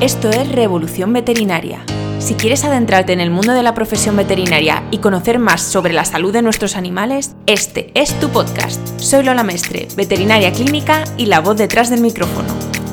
Esto 0.00 0.28
es 0.28 0.52
Revolución 0.52 1.14
Veterinaria. 1.14 1.82
Si 2.18 2.34
quieres 2.34 2.64
adentrarte 2.64 3.14
en 3.14 3.20
el 3.20 3.30
mundo 3.30 3.54
de 3.54 3.62
la 3.62 3.72
profesión 3.72 4.14
veterinaria 4.14 4.86
y 4.90 4.98
conocer 4.98 5.38
más 5.38 5.62
sobre 5.62 5.94
la 5.94 6.04
salud 6.04 6.34
de 6.34 6.42
nuestros 6.42 6.76
animales, 6.76 7.34
este 7.46 7.92
es 7.94 8.12
tu 8.20 8.28
podcast. 8.28 8.78
Soy 8.98 9.24
Lola 9.24 9.42
Mestre, 9.42 9.88
veterinaria 9.96 10.52
clínica 10.52 11.04
y 11.16 11.26
la 11.26 11.40
voz 11.40 11.56
detrás 11.56 11.88
del 11.88 12.02
micrófono. 12.02 12.48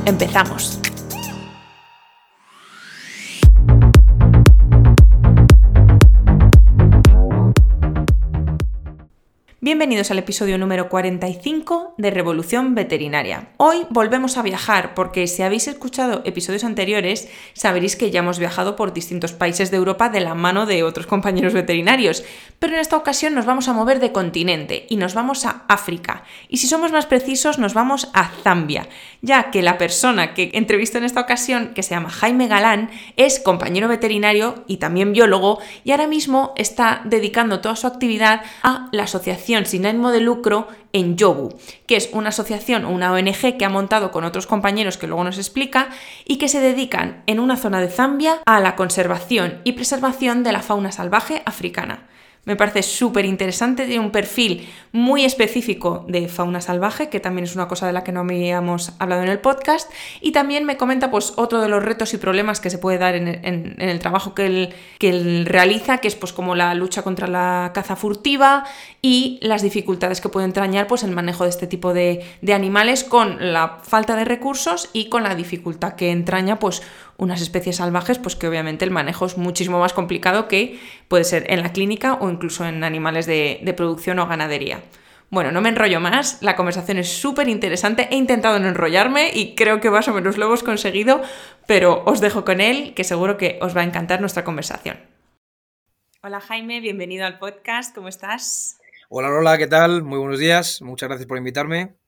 Empezamos. 0.05 0.82
Bienvenidos 9.63 10.11
al 10.11 10.19
episodio 10.19 10.57
número 10.57 10.89
45 10.89 11.95
de 11.97 12.11
Revolución 12.11 12.75
Veterinaria. 12.75 13.47
Hoy 13.55 13.85
volvemos 13.89 14.37
a 14.37 14.41
viajar 14.41 14.93
porque 14.93 15.25
si 15.25 15.41
habéis 15.41 15.69
escuchado 15.69 16.21
episodios 16.25 16.65
anteriores 16.65 17.29
sabréis 17.53 17.95
que 17.95 18.11
ya 18.11 18.19
hemos 18.19 18.39
viajado 18.39 18.75
por 18.75 18.91
distintos 18.91 19.31
países 19.31 19.71
de 19.71 19.77
Europa 19.77 20.09
de 20.09 20.19
la 20.19 20.35
mano 20.35 20.65
de 20.65 20.83
otros 20.83 21.07
compañeros 21.07 21.53
veterinarios, 21.53 22.25
pero 22.59 22.73
en 22.73 22.81
esta 22.81 22.97
ocasión 22.97 23.35
nos 23.35 23.45
vamos 23.45 23.69
a 23.69 23.73
mover 23.73 24.01
de 24.01 24.11
continente 24.11 24.85
y 24.89 24.97
nos 24.97 25.13
vamos 25.13 25.45
a 25.45 25.63
África. 25.69 26.25
Y 26.49 26.57
si 26.57 26.67
somos 26.67 26.91
más 26.91 27.05
precisos 27.05 27.57
nos 27.57 27.73
vamos 27.73 28.09
a 28.13 28.31
Zambia, 28.43 28.89
ya 29.21 29.49
que 29.49 29.61
la 29.61 29.77
persona 29.77 30.33
que 30.33 30.51
entrevisto 30.55 30.97
en 30.97 31.05
esta 31.05 31.21
ocasión, 31.21 31.73
que 31.73 31.83
se 31.83 31.91
llama 31.91 32.09
Jaime 32.09 32.49
Galán, 32.49 32.89
es 33.15 33.39
compañero 33.39 33.87
veterinario 33.87 34.65
y 34.67 34.75
también 34.75 35.13
biólogo 35.13 35.59
y 35.85 35.91
ahora 35.91 36.07
mismo 36.07 36.51
está 36.57 36.99
dedicando 37.05 37.61
toda 37.61 37.77
su 37.77 37.87
actividad 37.87 38.41
a 38.61 38.89
la 38.91 39.03
asociación 39.03 39.52
sin 39.65 39.85
ánimo 39.85 40.11
de 40.11 40.19
lucro 40.19 40.67
en 40.91 41.15
Yobu, 41.15 41.55
que 41.87 41.95
es 41.95 42.09
una 42.13 42.29
asociación 42.29 42.85
o 42.85 42.89
una 42.89 43.11
ONG 43.11 43.57
que 43.57 43.65
ha 43.65 43.69
montado 43.69 44.11
con 44.11 44.23
otros 44.23 44.47
compañeros 44.47 44.97
que 44.97 45.07
luego 45.07 45.23
nos 45.23 45.37
explica 45.37 45.89
y 46.25 46.37
que 46.37 46.49
se 46.49 46.59
dedican 46.59 47.23
en 47.27 47.39
una 47.39 47.57
zona 47.57 47.79
de 47.79 47.89
Zambia 47.89 48.41
a 48.45 48.59
la 48.59 48.75
conservación 48.75 49.61
y 49.63 49.73
preservación 49.73 50.43
de 50.43 50.51
la 50.51 50.61
fauna 50.61 50.91
salvaje 50.91 51.41
africana. 51.45 52.07
Me 52.45 52.57
parece 52.57 52.83
súper 52.83 53.23
interesante, 53.23 53.85
tiene 53.85 54.03
un 54.03 54.11
perfil 54.11 54.67
muy 54.91 55.23
específico 55.23 56.05
de 56.09 56.27
fauna 56.27 56.59
salvaje, 56.59 57.07
que 57.07 57.21
también 57.21 57.45
es 57.45 57.55
una 57.55 57.69
cosa 57.69 57.87
de 57.87 57.93
la 57.93 58.03
que 58.03 58.11
no 58.11 58.19
habíamos 58.19 58.91
hablado 58.99 59.23
en 59.23 59.29
el 59.29 59.39
podcast, 59.39 59.89
y 60.19 60.33
también 60.33 60.65
me 60.65 60.75
comenta 60.75 61.09
pues 61.09 61.31
otro 61.37 61.61
de 61.61 61.69
los 61.69 61.81
retos 61.81 62.13
y 62.13 62.17
problemas 62.17 62.59
que 62.59 62.69
se 62.69 62.79
puede 62.79 62.97
dar 62.97 63.15
en, 63.15 63.75
el 63.79 63.99
trabajo 63.99 64.35
que 64.35 64.45
él, 64.45 64.75
que 64.99 65.43
realiza, 65.45 65.99
que 65.99 66.09
es 66.09 66.15
pues 66.15 66.33
como 66.33 66.53
la 66.53 66.75
lucha 66.75 67.01
contra 67.01 67.27
la 67.27 67.71
caza 67.73 67.95
furtiva 67.95 68.65
y 69.01 69.39
las 69.41 69.61
dificultades 69.61 70.19
que 70.19 70.27
puede 70.27 70.45
entrañar 70.45 70.87
pues 70.87 71.03
el 71.03 71.11
manejo 71.11 71.45
de 71.45 71.49
este 71.49 71.65
tipo 71.65 71.93
de, 71.93 72.25
de 72.41 72.53
animales 72.53 73.05
con 73.05 73.53
la 73.53 73.79
falta 73.83 74.17
de 74.17 74.25
recursos 74.25 74.89
y 74.91 75.07
con 75.07 75.23
la 75.23 75.33
dificultad 75.35 75.93
que 75.93 76.11
entraña 76.11 76.59
pues 76.59 76.81
unas 77.17 77.41
especies 77.41 77.77
salvajes, 77.77 78.19
pues 78.19 78.35
que 78.35 78.47
obviamente 78.47 78.85
el 78.85 78.91
manejo 78.91 79.25
es 79.25 79.37
muchísimo 79.37 79.79
más 79.79 79.93
complicado 79.93 80.47
que 80.47 80.79
puede 81.07 81.23
ser 81.23 81.45
en 81.51 81.61
la 81.61 81.71
clínica 81.71 82.15
o 82.15 82.29
incluso 82.29 82.65
en 82.65 82.83
animales 82.83 83.25
de, 83.25 83.73
producción 83.75 84.19
o 84.19 84.27
ganadería. 84.27 84.81
Bueno, 85.29 85.51
no 85.51 85.61
me 85.61 85.69
enrollo 85.69 85.99
más, 85.99 86.41
la 86.43 86.55
conversación 86.55 86.99
es 86.99 87.09
súper 87.09 87.49
interesante, 87.49 88.07
he 88.11 88.15
intentado 88.15 88.59
no 88.59 88.67
enrollarme 88.67 89.31
y 89.33 89.55
creo 89.55 89.79
que 89.79 89.89
más 89.89 90.07
o 90.07 90.13
menos 90.13 90.37
lo 90.37 90.45
hemos 90.45 90.61
conseguido, 90.61 91.21
pero 91.65 92.03
os 92.05 92.21
dejo 92.21 92.45
con 92.45 92.61
él, 92.61 92.93
que 92.93 93.03
seguro 93.03 93.37
que 93.37 93.57
os 93.61 93.75
va 93.75 93.81
a 93.81 93.85
encantar 93.85 94.19
nuestra 94.19 94.43
conversación. 94.43 94.97
Hola 96.21 96.39
Jaime, 96.39 96.81
bienvenido 96.81 97.25
al 97.25 97.39
podcast, 97.39 97.95
¿cómo 97.95 98.09
estás? 98.09 98.77
Hola 99.09 99.29
Lola, 99.29 99.57
¿qué 99.57 99.67
tal? 99.67 100.03
Muy 100.03 100.19
buenos 100.19 100.39
días, 100.39 100.81
muchas 100.83 101.09
gracias 101.09 101.27
por 101.27 101.37
invitarme. 101.37 102.02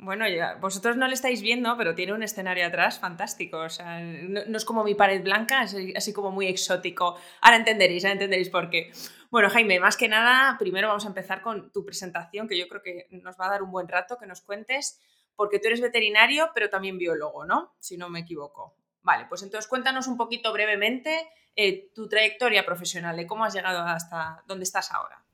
Bueno, 0.00 0.28
ya, 0.28 0.54
vosotros 0.54 0.96
no 0.96 1.08
le 1.08 1.14
estáis 1.14 1.42
viendo, 1.42 1.76
pero 1.76 1.96
tiene 1.96 2.12
un 2.12 2.22
escenario 2.22 2.64
atrás 2.64 3.00
fantástico. 3.00 3.58
O 3.58 3.68
sea, 3.68 4.00
no, 4.00 4.56
es 4.56 4.64
como 4.64 4.84
mi 4.84 4.94
pared 4.94 5.22
blanca, 5.22 5.64
es 5.64 5.76
así 5.96 6.12
como 6.12 6.30
muy 6.30 6.46
exótico. 6.46 7.16
Ahora 7.40 7.56
entenderéis, 7.56 8.04
ahora 8.04 8.12
entenderéis 8.12 8.48
por 8.48 8.70
qué. 8.70 8.92
Bueno, 9.30 9.50
Jaime, 9.50 9.80
más 9.80 9.96
que 9.96 10.08
nada, 10.08 10.56
primero 10.56 10.86
vamos 10.86 11.04
a 11.04 11.08
empezar 11.08 11.42
con 11.42 11.72
tu 11.72 11.84
presentación, 11.84 12.46
que 12.46 12.56
yo 12.56 12.68
creo 12.68 12.80
que 12.80 13.08
nos 13.10 13.36
va 13.40 13.46
a 13.46 13.50
dar 13.50 13.62
un 13.64 13.72
buen 13.72 13.88
rato 13.88 14.18
que 14.18 14.26
nos 14.26 14.40
cuentes, 14.40 15.00
porque 15.34 15.58
tú 15.58 15.66
eres 15.66 15.80
veterinario, 15.80 16.50
pero 16.54 16.70
también 16.70 16.96
biólogo, 16.96 17.44
¿no? 17.44 17.74
Si 17.80 17.96
no 17.96 18.08
me 18.08 18.20
equivoco. 18.20 18.76
Vale, 19.02 19.26
pues 19.28 19.42
entonces 19.42 19.68
cuéntanos 19.68 20.06
un 20.06 20.16
poquito 20.16 20.52
brevemente 20.52 21.28
eh, 21.56 21.90
tu 21.92 22.08
trayectoria 22.08 22.64
profesional, 22.64 23.16
de 23.16 23.26
cómo 23.26 23.44
has 23.44 23.52
llegado 23.52 23.80
hasta 23.80 24.44
donde 24.46 24.62
estás 24.62 24.92
ahora. 24.92 25.24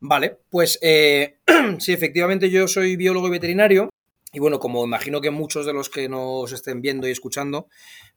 Vale, 0.00 0.40
pues 0.50 0.76
eh, 0.82 1.38
sí, 1.78 1.92
efectivamente 1.92 2.50
yo 2.50 2.66
soy 2.66 2.96
biólogo 2.96 3.28
y 3.28 3.30
veterinario. 3.30 3.88
Y 4.32 4.40
bueno, 4.40 4.58
como 4.58 4.84
imagino 4.84 5.20
que 5.20 5.30
muchos 5.30 5.64
de 5.64 5.72
los 5.72 5.88
que 5.88 6.08
nos 6.08 6.52
estén 6.52 6.82
viendo 6.82 7.08
y 7.08 7.10
escuchando, 7.10 7.68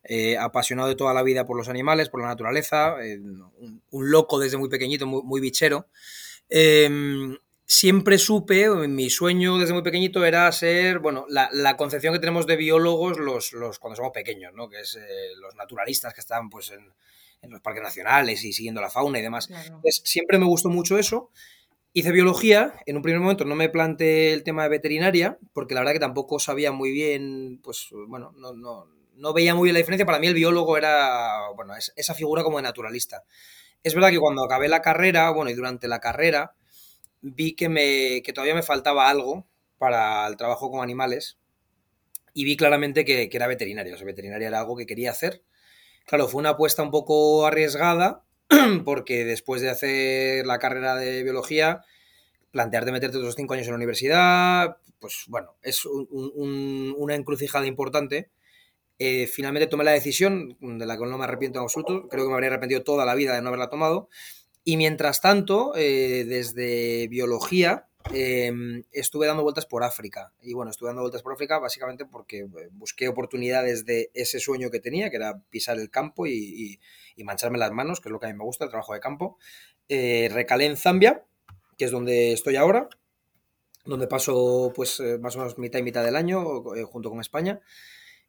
eh, 0.03 0.37
apasionado 0.37 0.89
de 0.89 0.95
toda 0.95 1.13
la 1.13 1.23
vida 1.23 1.45
por 1.45 1.55
los 1.55 1.69
animales, 1.69 2.09
por 2.09 2.21
la 2.21 2.27
naturaleza, 2.27 2.95
eh, 3.01 3.19
un, 3.19 4.11
loco 4.11 4.37
desde 4.37 4.57
muy 4.57 4.67
pequeñito, 4.67 5.07
muy, 5.07 5.39
bichero, 5.39 5.87
em, 6.49 7.37
siempre 7.65 8.17
supe, 8.17 8.67
mi 8.89 9.09
sueño 9.09 9.57
desde 9.57 9.73
muy 9.73 9.83
pequeñito 9.83 10.25
era 10.25 10.51
ser, 10.51 10.99
bueno, 10.99 11.25
la, 11.29 11.77
concepción 11.77 12.13
que 12.13 12.19
tenemos 12.19 12.45
de 12.45 12.57
biólogos 12.57 13.17
los, 13.17 13.53
los 13.53 13.79
cuando 13.79 13.95
somos 13.95 14.11
pequeños, 14.11 14.53
¿no? 14.53 14.67
Que 14.67 14.81
es 14.81 14.95
eh, 14.95 15.35
los 15.39 15.55
naturalistas 15.55 16.13
que 16.13 16.19
están 16.19 16.49
pues 16.49 16.71
en, 16.71 16.91
los 17.49 17.61
parques 17.61 17.81
nacionales 17.81 18.43
y 18.43 18.53
siguiendo 18.53 18.81
la 18.81 18.89
fauna 18.91 19.17
y 19.17 19.23
demás. 19.23 19.49
siempre 20.03 20.37
me 20.37 20.45
gustó 20.45 20.69
mucho 20.69 20.99
eso 20.99 21.31
Hice 21.93 22.11
biología, 22.13 22.73
en 22.85 22.95
un 22.95 23.01
primer 23.01 23.19
momento 23.19 23.43
no 23.43 23.55
me 23.55 23.67
planteé 23.67 24.31
el 24.31 24.43
tema 24.43 24.63
de 24.63 24.69
veterinaria, 24.69 25.37
porque 25.51 25.73
la 25.73 25.81
verdad 25.81 25.91
que 25.93 25.99
tampoco 25.99 26.39
sabía 26.39 26.71
muy 26.71 26.89
bien, 26.91 27.59
pues 27.61 27.89
bueno, 28.07 28.31
no, 28.37 28.53
no, 28.53 28.87
no 29.15 29.33
veía 29.33 29.55
muy 29.55 29.65
bien 29.65 29.73
la 29.73 29.79
diferencia. 29.79 30.05
Para 30.05 30.19
mí 30.19 30.27
el 30.27 30.33
biólogo 30.33 30.77
era, 30.77 31.49
bueno, 31.55 31.73
esa 31.75 32.13
figura 32.13 32.43
como 32.43 32.57
de 32.57 32.63
naturalista. 32.63 33.25
Es 33.83 33.93
verdad 33.95 34.09
que 34.09 34.19
cuando 34.19 34.43
acabé 34.43 34.69
la 34.69 34.81
carrera, 34.81 35.29
bueno, 35.31 35.51
y 35.51 35.53
durante 35.53 35.89
la 35.89 35.99
carrera, 35.99 36.55
vi 37.21 37.55
que, 37.55 37.69
me, 37.69 38.21
que 38.23 38.33
todavía 38.33 38.55
me 38.55 38.63
faltaba 38.63 39.09
algo 39.09 39.47
para 39.77 40.27
el 40.27 40.37
trabajo 40.37 40.71
con 40.71 40.83
animales 40.83 41.39
y 42.33 42.45
vi 42.45 42.57
claramente 42.57 43.05
que, 43.05 43.29
que 43.29 43.37
era 43.37 43.47
veterinaria. 43.47 43.93
O 43.95 43.97
sea, 43.97 44.05
veterinaria 44.05 44.47
era 44.47 44.59
algo 44.59 44.77
que 44.77 44.85
quería 44.85 45.11
hacer. 45.11 45.43
Claro, 46.05 46.27
fue 46.27 46.39
una 46.39 46.51
apuesta 46.51 46.83
un 46.83 46.91
poco 46.91 47.45
arriesgada, 47.47 48.23
porque 48.85 49.25
después 49.25 49.61
de 49.61 49.69
hacer 49.69 50.45
la 50.45 50.59
carrera 50.59 50.95
de 50.95 51.23
biología, 51.23 51.83
plantearte 52.51 52.91
meterte 52.91 53.17
otros 53.17 53.35
cinco 53.35 53.53
años 53.53 53.67
en 53.67 53.73
la 53.73 53.77
universidad, 53.77 54.77
pues 54.99 55.23
bueno, 55.27 55.55
es 55.61 55.85
una 55.85 57.15
encrucijada 57.15 57.65
importante. 57.65 58.29
Eh, 58.99 59.25
finalmente 59.25 59.67
tomé 59.67 59.83
la 59.83 59.91
decisión, 59.91 60.57
de 60.59 60.85
la 60.85 60.97
que 60.97 61.05
no 61.05 61.17
me 61.17 61.23
arrepiento 61.23 61.59
en 61.59 61.63
absoluto, 61.63 62.07
creo 62.07 62.25
que 62.25 62.29
me 62.29 62.35
habría 62.35 62.49
arrepentido 62.49 62.83
toda 62.83 63.05
la 63.05 63.15
vida 63.15 63.33
de 63.33 63.41
no 63.41 63.47
haberla 63.47 63.69
tomado. 63.69 64.09
Y 64.63 64.77
mientras 64.77 65.21
tanto, 65.21 65.73
eh, 65.75 66.23
desde 66.27 67.07
biología, 67.07 67.87
em, 68.13 68.83
estuve 68.91 69.25
dando 69.25 69.41
vueltas 69.41 69.65
por 69.65 69.83
África. 69.83 70.33
Y 70.41 70.53
bueno, 70.53 70.69
estuve 70.69 70.89
dando 70.89 71.01
vueltas 71.01 71.23
por 71.23 71.33
África 71.33 71.57
básicamente 71.57 72.05
porque 72.05 72.39
eh, 72.41 72.69
busqué 72.73 73.07
oportunidades 73.07 73.85
de 73.85 74.11
ese 74.13 74.39
sueño 74.39 74.69
que 74.69 74.79
tenía, 74.79 75.09
que 75.09 75.15
era 75.17 75.41
pisar 75.49 75.79
el 75.79 75.89
campo 75.89 76.27
y 76.27 76.31
y 76.33 76.79
mancharme 77.23 77.57
las 77.57 77.71
manos, 77.71 77.99
que 77.99 78.09
es 78.09 78.11
lo 78.11 78.19
que 78.19 78.27
a 78.27 78.29
mí 78.29 78.37
me 78.37 78.43
gusta, 78.43 78.65
el 78.65 78.69
trabajo 78.69 78.93
de 78.93 78.99
campo. 78.99 79.37
Eh, 79.89 80.29
recalé 80.31 80.65
en 80.65 80.77
Zambia, 80.77 81.23
que 81.77 81.85
es 81.85 81.91
donde 81.91 82.33
estoy 82.33 82.55
ahora, 82.55 82.89
donde 83.85 84.07
paso 84.07 84.71
pues 84.75 84.99
eh, 84.99 85.17
más 85.19 85.35
o 85.35 85.39
menos 85.39 85.57
mitad 85.57 85.79
y 85.79 85.83
mitad 85.83 86.03
del 86.03 86.15
año 86.15 86.75
eh, 86.75 86.83
junto 86.83 87.09
con 87.09 87.19
España. 87.19 87.61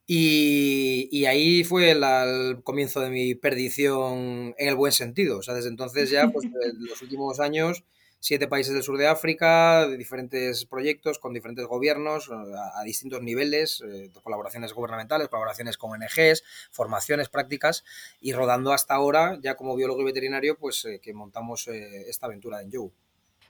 Y, 0.07 1.25
ahí 1.27 1.65
fue 1.65 1.93
el, 1.93 2.63
comienzo 2.65 3.01
de 3.01 3.11
mi 3.11 3.35
perdición 3.35 4.55
en 4.59 4.69
el 4.69 4.75
buen 4.75 4.93
sentido. 4.93 5.39
O 5.39 5.43
sea, 5.43 5.55
desde 5.55 5.69
entonces 5.69 6.11
ya, 6.11 6.29
pues 6.29 6.47
los 6.79 7.01
últimos 7.03 7.41
años 7.41 7.85
siete 8.23 8.47
países 8.47 8.73
del 8.73 8.85
sur 8.85 8.97
de 8.99 9.09
África, 9.09 9.89
de 9.89 9.97
diferentes 9.97 10.65
proyectos 10.65 11.19
con 11.19 11.35
diferentes 11.35 11.67
gobiernos 11.67 12.31
a, 12.31 12.83
distintos 12.85 13.21
niveles, 13.21 13.83
eh, 13.85 14.11
colaboraciones 14.23 14.73
gubernamentales, 14.73 15.29
colaboraciones 15.29 15.77
con 15.77 15.91
ONGs, 15.91 16.45
formaciones, 16.71 17.29
prácticas, 17.29 17.83
y 18.21 18.33
rodando 18.33 18.73
hasta 18.73 18.95
ahora, 18.95 19.39
ya 19.43 19.57
como 19.57 19.75
biólogo 19.75 20.03
y 20.03 20.05
veterinario, 20.05 20.57
pues 20.57 20.85
eh, 20.85 21.01
que 21.03 21.13
montamos 21.13 21.67
eh, 21.67 22.09
esta 22.09 22.27
aventura 22.27 22.63
en 22.63 22.71
You. 22.71 22.93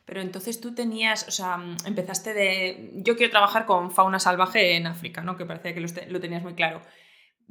Pero 0.07 0.23
entonces 0.23 0.59
tú 0.59 0.75
tenías, 0.75 1.29
o 1.29 1.31
sea, 1.31 1.63
empezaste 1.85 2.33
de, 2.33 2.93
yo 2.95 3.15
quiero 3.15 3.31
trabajar 3.31 3.67
con 3.67 3.91
fauna 3.91 4.19
salvaje 4.19 4.77
en 4.77 4.87
África, 4.87 5.21
¿no? 5.21 5.37
Que 5.37 5.45
parecía 5.45 5.75
que 5.75 5.81
lo, 5.81 6.21
tenías 6.21 6.43
muy 6.43 6.55
claro 6.55 6.81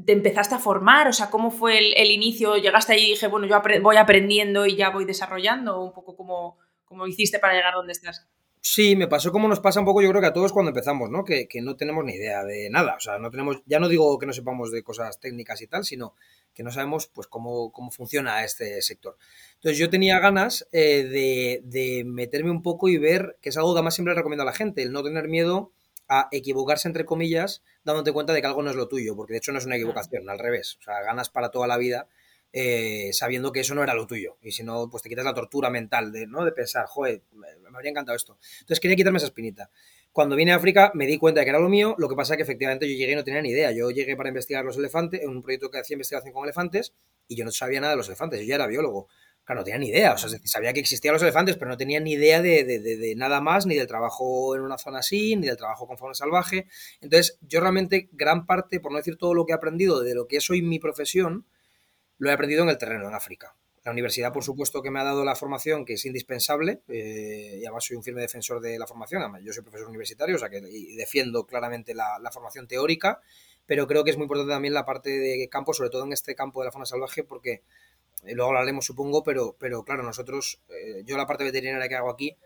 te 0.04 0.14
empezaste 0.14 0.56
a 0.56 0.58
formar? 0.58 1.08
O 1.08 1.14
sea, 1.14 1.30
¿cómo 1.30 1.52
fue 1.52 1.78
el, 1.78 1.94
el, 1.96 2.10
inicio? 2.10 2.58
¿Llegaste 2.58 2.94
ahí 2.94 3.06
y 3.06 3.10
dije, 3.12 3.28
bueno, 3.28 3.46
yo 3.46 3.62
voy 3.84 3.98
aprendiendo 3.98 4.66
y 4.66 4.76
ya 4.76 4.90
voy 4.90 5.06
desarrollando? 5.06 5.80
Un 5.80 5.94
poco 5.94 6.16
como, 6.16 6.58
¿Cómo 6.92 7.08
hiciste 7.08 7.40
para 7.40 7.54
llegar 7.54 7.74
donde 7.74 7.94
estás? 7.94 8.28
Sí, 8.60 8.98
me 8.98 9.08
pasó 9.08 9.32
como 9.32 9.48
nos 9.48 9.62
pasa 9.62 9.80
un 9.80 9.86
poco, 9.86 10.02
yo 10.02 10.10
creo 10.10 10.20
que 10.20 10.28
a 10.28 10.34
todos 10.34 10.52
cuando 10.52 10.72
empezamos, 10.72 11.10
¿no? 11.10 11.24
Que, 11.24 11.48
no 11.62 11.78
tenemos 11.78 12.04
ni 12.04 12.16
idea 12.16 12.44
de 12.44 12.70
nada. 12.70 12.96
O 12.98 13.00
sea, 13.00 13.18
no 13.18 13.32
tenemos, 13.32 13.64
ya 13.66 13.80
no 13.80 13.88
digo 13.88 14.20
que 14.20 14.26
no 14.26 14.34
sepamos 14.34 14.74
de 14.74 14.84
cosas 14.84 15.18
técnicas 15.22 15.62
y 15.62 15.68
tal, 15.68 15.86
sino 15.86 16.16
que 16.54 16.64
no 16.64 16.70
sabemos 16.70 17.08
pues 17.08 17.28
cómo, 17.28 17.72
cómo 17.72 17.92
funciona 17.92 18.44
este 18.44 18.82
sector. 18.82 19.16
Entonces 19.54 19.78
yo 19.78 19.90
tenía 19.90 20.20
ganas 20.20 20.68
eh, 20.74 21.06
de, 21.06 21.62
de, 21.64 22.04
meterme 22.04 22.52
un 22.52 22.62
poco 22.62 22.90
y 22.90 22.98
ver, 22.98 23.38
que 23.42 23.48
es 23.48 23.58
algo 23.58 23.74
que 23.74 23.78
además 23.78 23.96
siempre 23.96 24.14
recomiendo 24.14 24.44
a 24.44 24.48
la 24.48 24.54
gente, 24.54 24.84
el 24.84 24.92
no 24.92 25.02
tener 25.02 25.30
miedo 25.30 25.72
a 26.10 26.28
equivocarse 26.34 26.90
entre 26.90 27.06
comillas, 27.06 27.64
dándote 27.86 28.12
cuenta 28.12 28.34
de 28.34 28.42
que 28.42 28.48
algo 28.48 28.64
no 28.64 28.70
es 28.70 28.76
lo 28.76 28.90
tuyo, 28.90 29.16
porque 29.16 29.32
de 29.32 29.38
hecho 29.38 29.54
no 29.54 29.60
es 29.60 29.66
una 29.66 29.78
equivocación, 29.78 30.30
al 30.30 30.40
revés. 30.40 30.78
O 30.82 30.84
sea, 30.84 31.02
ganas 31.04 31.30
para 31.30 31.52
toda 31.52 31.68
la 31.68 31.78
vida 31.78 32.10
eh, 32.54 33.12
sabiendo 33.14 33.52
que 33.52 33.62
eso 33.62 33.74
no 33.76 33.84
era 33.84 33.94
lo 33.94 34.08
tuyo. 34.08 34.38
Y 34.42 34.52
si 34.52 34.64
no, 34.64 34.90
pues 34.90 35.04
te 35.04 35.10
quitas 35.10 35.26
la 35.26 35.34
tortura 35.34 35.70
mental 35.70 36.12
de, 36.12 36.28
¿no? 36.28 36.44
de 36.44 36.52
pensar, 36.52 36.86
joder, 36.86 37.24
me, 37.34 37.48
habría 37.74 37.92
encantado 37.92 38.16
esto. 38.16 38.38
Entonces 38.60 38.80
quería 38.80 38.98
quitarme 38.98 39.18
esa 39.18 39.28
espinita. 39.28 39.70
Cuando 40.12 40.36
vine 40.36 40.52
a 40.52 40.58
África 40.58 40.92
me 40.94 41.08
di 41.08 41.18
cuenta 41.18 41.40
de 41.40 41.46
que 41.46 41.52
era 41.52 41.60
lo 41.60 41.70
mío, 41.70 41.96
lo 41.98 42.10
que 42.10 42.16
pasa 42.16 42.34
es 42.34 42.38
que 42.38 42.44
efectivamente 42.44 42.90
yo 42.90 42.98
llegué 42.98 43.14
y 43.14 43.16
no 43.16 43.24
tenía 43.24 43.42
ni 43.42 43.50
idea. 43.50 43.72
Yo 43.72 43.90
llegué 43.92 44.18
para 44.18 44.28
investigar 44.28 44.66
los 44.66 44.78
elefantes, 44.78 45.22
en 45.22 45.30
un 45.30 45.42
proyecto 45.42 45.72
que 45.72 45.80
hacía 45.80 45.96
investigación 45.96 46.34
con 46.34 46.44
elefantes, 46.44 46.94
y 47.28 47.36
yo 47.38 47.46
no 47.46 47.52
sabía 47.52 47.80
nada 47.80 47.94
de 47.94 47.98
los 47.98 48.08
elefantes, 48.08 48.42
yo 48.42 48.46
ya 48.46 48.56
era 48.56 48.68
biólogo. 48.68 49.08
Claro, 49.46 49.62
no 49.62 49.66
tenía 49.66 49.80
ni 49.80 49.88
idea, 49.88 50.14
o 50.14 50.18
sea, 50.18 50.30
sabía 50.44 50.72
que 50.74 50.82
existían 50.82 51.14
los 51.14 51.22
elefantes, 51.24 51.56
pero 51.58 51.72
no 51.72 51.78
tenía 51.78 52.00
ni 52.00 52.12
idea 52.12 52.42
de, 52.42 52.64
de, 52.64 53.16
nada 53.16 53.42
más, 53.42 53.66
ni 53.66 53.76
del 53.76 53.88
trabajo 53.88 54.56
en 54.56 54.62
una 54.62 54.78
zona 54.78 55.00
así, 55.00 55.36
ni 55.36 55.48
del 55.48 55.58
trabajo 55.58 55.88
con 55.88 55.98
fauna 55.98 56.14
salvaje. 56.14 56.68
Entonces, 57.00 57.40
yo 57.42 57.60
realmente, 57.60 58.10
gran 58.12 58.46
parte, 58.46 58.80
por 58.80 58.92
no 58.92 58.98
decir 58.98 59.18
todo 59.18 59.34
lo 59.34 59.46
que 59.46 59.54
he 59.54 59.56
aprendido 59.56 60.02
de 60.02 60.14
lo 60.14 60.28
que 60.28 60.38
es 60.38 60.50
hoy 60.50 60.62
mi 60.62 60.78
profesión, 60.78 61.48
lo 62.22 62.30
he 62.30 62.34
aprendido 62.34 62.62
en 62.62 62.70
el 62.70 62.78
terreno, 62.78 63.08
en 63.08 63.16
África. 63.16 63.56
La 63.84 63.92
universidad, 63.92 64.32
por 64.32 64.44
supuesto, 64.44 64.84
que 64.84 64.92
me 64.92 65.00
ha 65.00 65.04
dado 65.04 65.26
la 65.26 65.36
formación, 65.36 65.86
que 65.86 65.94
es 65.94 66.06
indispensable, 66.06 66.82
eh, 66.88 67.58
y 67.60 67.66
además 67.66 67.84
soy 67.84 67.98
un 67.98 68.04
firme 68.04 68.22
defensor 68.22 68.62
de 68.62 68.78
la 68.78 68.86
formación, 68.86 69.24
además 69.24 69.42
yo 69.44 69.52
soy 69.52 69.64
profesor 69.64 69.88
universitario, 69.88 70.36
o 70.36 70.40
sea 70.40 70.52
que 70.52 70.62
defiendo 70.62 71.48
claramente 71.48 71.96
la, 71.96 72.20
formación 72.32 72.68
teórica, 72.68 73.20
pero 73.66 73.88
creo 73.88 74.04
que 74.04 74.12
es 74.12 74.18
muy 74.18 74.26
importante 74.26 74.54
también 74.54 74.76
la 74.76 74.86
parte 74.86 75.10
de 75.10 75.50
campo, 75.50 75.74
sobre 75.74 75.90
todo 75.90 76.04
en 76.04 76.14
este 76.14 76.36
campo 76.36 76.62
de 76.62 76.68
la 76.68 76.72
fauna 76.72 76.86
salvaje, 76.86 77.24
porque 77.24 77.64
eh, 78.24 78.36
luego 78.36 78.52
hablaremos, 78.52 78.86
supongo, 78.86 79.24
pero, 79.24 79.56
pero 79.60 79.84
claro, 79.84 80.04
nosotros, 80.04 80.62
eh, 80.70 81.02
yo 81.04 81.18
la 81.18 81.26
parte 81.26 81.44
veterinaria 81.44 81.90
que 81.90 81.96
hago 81.96 82.12
aquí, 82.12 82.38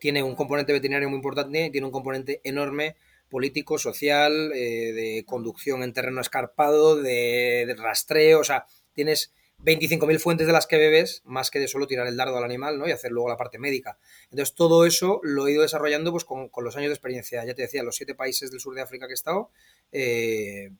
tiene 0.00 0.22
un 0.22 0.34
componente 0.34 0.72
veterinario 0.72 1.10
muy 1.10 1.16
importante, 1.16 1.68
tiene 1.70 1.86
un 1.86 1.92
componente 1.92 2.40
enorme 2.44 2.96
político, 3.28 3.78
social, 3.78 4.50
de 4.50 5.24
conducción 5.26 5.82
en 5.82 5.94
terreno 5.94 6.20
escarpado, 6.20 6.96
de, 6.96 7.64
de 7.66 7.74
rastreo, 7.76 8.40
o 8.40 8.44
sea, 8.44 8.66
tienes 8.92 9.32
25.000 9.64 10.18
fuentes 10.18 10.46
de 10.46 10.52
las 10.52 10.66
que 10.66 10.76
bebes, 10.76 11.22
más 11.24 11.50
que 11.50 11.60
de 11.60 11.68
solo 11.68 11.86
tirar 11.86 12.06
el 12.06 12.16
dardo 12.16 12.36
al 12.36 12.44
animal, 12.44 12.78
¿no? 12.78 12.88
Y 12.88 12.92
hacer 12.92 13.12
luego 13.12 13.28
la 13.28 13.36
parte 13.36 13.58
médica. 13.58 13.98
Entonces, 14.30 14.54
todo 14.54 14.86
eso 14.86 15.20
lo 15.22 15.46
he 15.46 15.52
ido 15.52 15.62
desarrollando 15.62 16.10
pues, 16.10 16.24
con, 16.24 16.50
los 16.56 16.76
años 16.76 16.88
de 16.88 16.94
experiencia. 16.94 17.44
Ya 17.44 17.54
te 17.54 17.62
decía, 17.62 17.82
los 17.82 17.96
siete 17.96 18.14
países 18.14 18.50
del 18.50 18.60
sur 18.60 18.74
de 18.74 18.82
África 18.82 19.06
que 19.06 19.12
he 19.12 19.14
estado, 19.14 19.50
eh, 19.92 20.70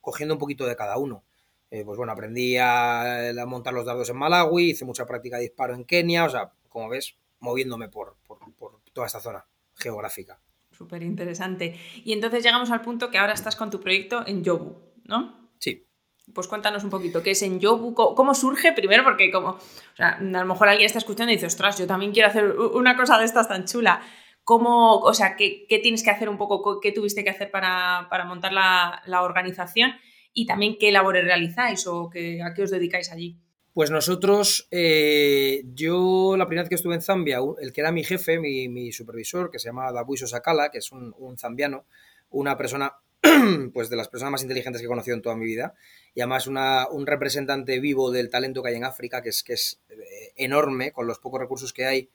cogiendo 0.00 0.34
un 0.34 0.38
poquito 0.38 0.66
de 0.66 0.76
cada 0.76 0.96
uno. 0.96 1.24
Eh, 1.72 1.84
pues 1.84 1.96
bueno, 1.96 2.12
aprendí 2.12 2.56
a, 2.56 3.32
montar 3.46 3.74
los 3.74 3.86
dardos 3.86 4.08
en 4.10 4.16
Malawi, 4.16 4.70
hice 4.70 4.84
mucha 4.84 5.06
práctica 5.06 5.36
de 5.36 5.42
disparo 5.42 5.74
en 5.74 5.84
Kenia, 5.84 6.24
o 6.24 6.28
sea, 6.28 6.52
como 6.68 6.88
ves, 6.88 7.16
moviéndome 7.40 7.88
por, 7.88 8.16
por, 8.26 8.38
por 8.54 8.80
toda 8.92 9.06
esta 9.06 9.20
zona 9.20 9.46
geográfica. 9.76 10.40
Súper 10.72 11.02
interesante. 11.02 11.76
Y 12.04 12.12
entonces 12.12 12.42
llegamos 12.42 12.70
al 12.70 12.82
punto 12.82 13.10
que 13.10 13.18
ahora 13.18 13.34
estás 13.34 13.54
con 13.54 13.70
tu 13.70 13.80
proyecto 13.80 14.26
en 14.26 14.42
Yobu, 14.42 14.76
¿no? 15.04 15.50
Sí. 15.58 15.89
Pues 16.34 16.48
cuéntanos 16.48 16.84
un 16.84 16.90
poquito, 16.90 17.22
¿qué 17.22 17.32
es 17.32 17.42
en 17.42 17.60
Yobu? 17.60 17.94
¿Cómo 17.94 18.34
surge? 18.34 18.72
Primero, 18.72 19.04
porque 19.04 19.30
como, 19.30 19.58
a 19.98 20.20
lo 20.20 20.44
mejor 20.46 20.68
alguien 20.68 20.86
está 20.86 20.98
escuchando 20.98 21.32
y 21.32 21.36
dice, 21.36 21.46
ostras, 21.46 21.78
yo 21.78 21.86
también 21.86 22.12
quiero 22.12 22.28
hacer 22.28 22.50
una 22.50 22.96
cosa 22.96 23.18
de 23.18 23.24
estas 23.24 23.48
tan 23.48 23.64
chula. 23.64 24.00
¿Cómo, 24.44 24.98
o 24.98 25.14
sea, 25.14 25.36
qué, 25.36 25.66
tienes 25.82 26.02
que 26.02 26.10
hacer 26.10 26.28
un 26.28 26.38
poco, 26.38 26.80
qué 26.80 26.92
tuviste 26.92 27.24
que 27.24 27.30
hacer 27.30 27.50
para, 27.50 28.08
montar 28.26 28.52
la, 28.52 29.22
organización 29.22 29.92
y 30.32 30.46
también 30.46 30.76
qué 30.78 30.90
labores 30.90 31.24
realizáis 31.24 31.86
o 31.86 32.10
qué, 32.10 32.42
a 32.42 32.54
qué 32.54 32.62
os 32.62 32.70
dedicáis 32.70 33.10
allí? 33.12 33.38
Pues 33.72 33.90
nosotros, 33.90 34.66
eh, 34.70 35.62
yo 35.72 36.34
la 36.36 36.46
primera 36.46 36.64
vez 36.64 36.68
que 36.68 36.74
estuve 36.74 36.94
en 36.94 37.02
Zambia, 37.02 37.38
el 37.60 37.72
que 37.72 37.80
era 37.80 37.92
mi 37.92 38.02
jefe, 38.02 38.38
mi, 38.40 38.92
supervisor, 38.92 39.50
que 39.50 39.58
se 39.58 39.68
llama 39.68 39.92
Dabuiso 39.92 40.26
Sakala, 40.26 40.70
que 40.70 40.78
es 40.78 40.90
un, 40.90 41.14
un 41.18 41.38
zambiano, 41.38 41.84
una 42.30 42.56
persona 42.56 42.94
pues 43.74 43.90
de 43.90 43.96
las 43.96 44.08
personas 44.08 44.32
más 44.32 44.42
inteligentes 44.42 44.80
que 44.80 44.86
he 44.86 44.88
conocido 44.88 45.14
en 45.14 45.22
toda 45.22 45.36
mi 45.36 45.44
vida 45.44 45.74
y 46.14 46.20
además 46.20 46.46
un 46.46 47.06
representante 47.06 47.78
vivo 47.78 48.10
del 48.10 48.30
talento 48.30 48.62
que 48.62 48.70
hay 48.70 48.76
en 48.76 48.84
África, 48.84 49.22
que 49.22 49.28
es, 49.28 49.42
que 49.42 49.54
es 49.54 49.80
eh, 49.90 50.32
enorme, 50.36 50.92
con 50.92 51.06
los 51.06 51.18
pocos 51.18 51.40
recursos 51.40 51.72
que 51.72 51.86
hay, 51.86 52.08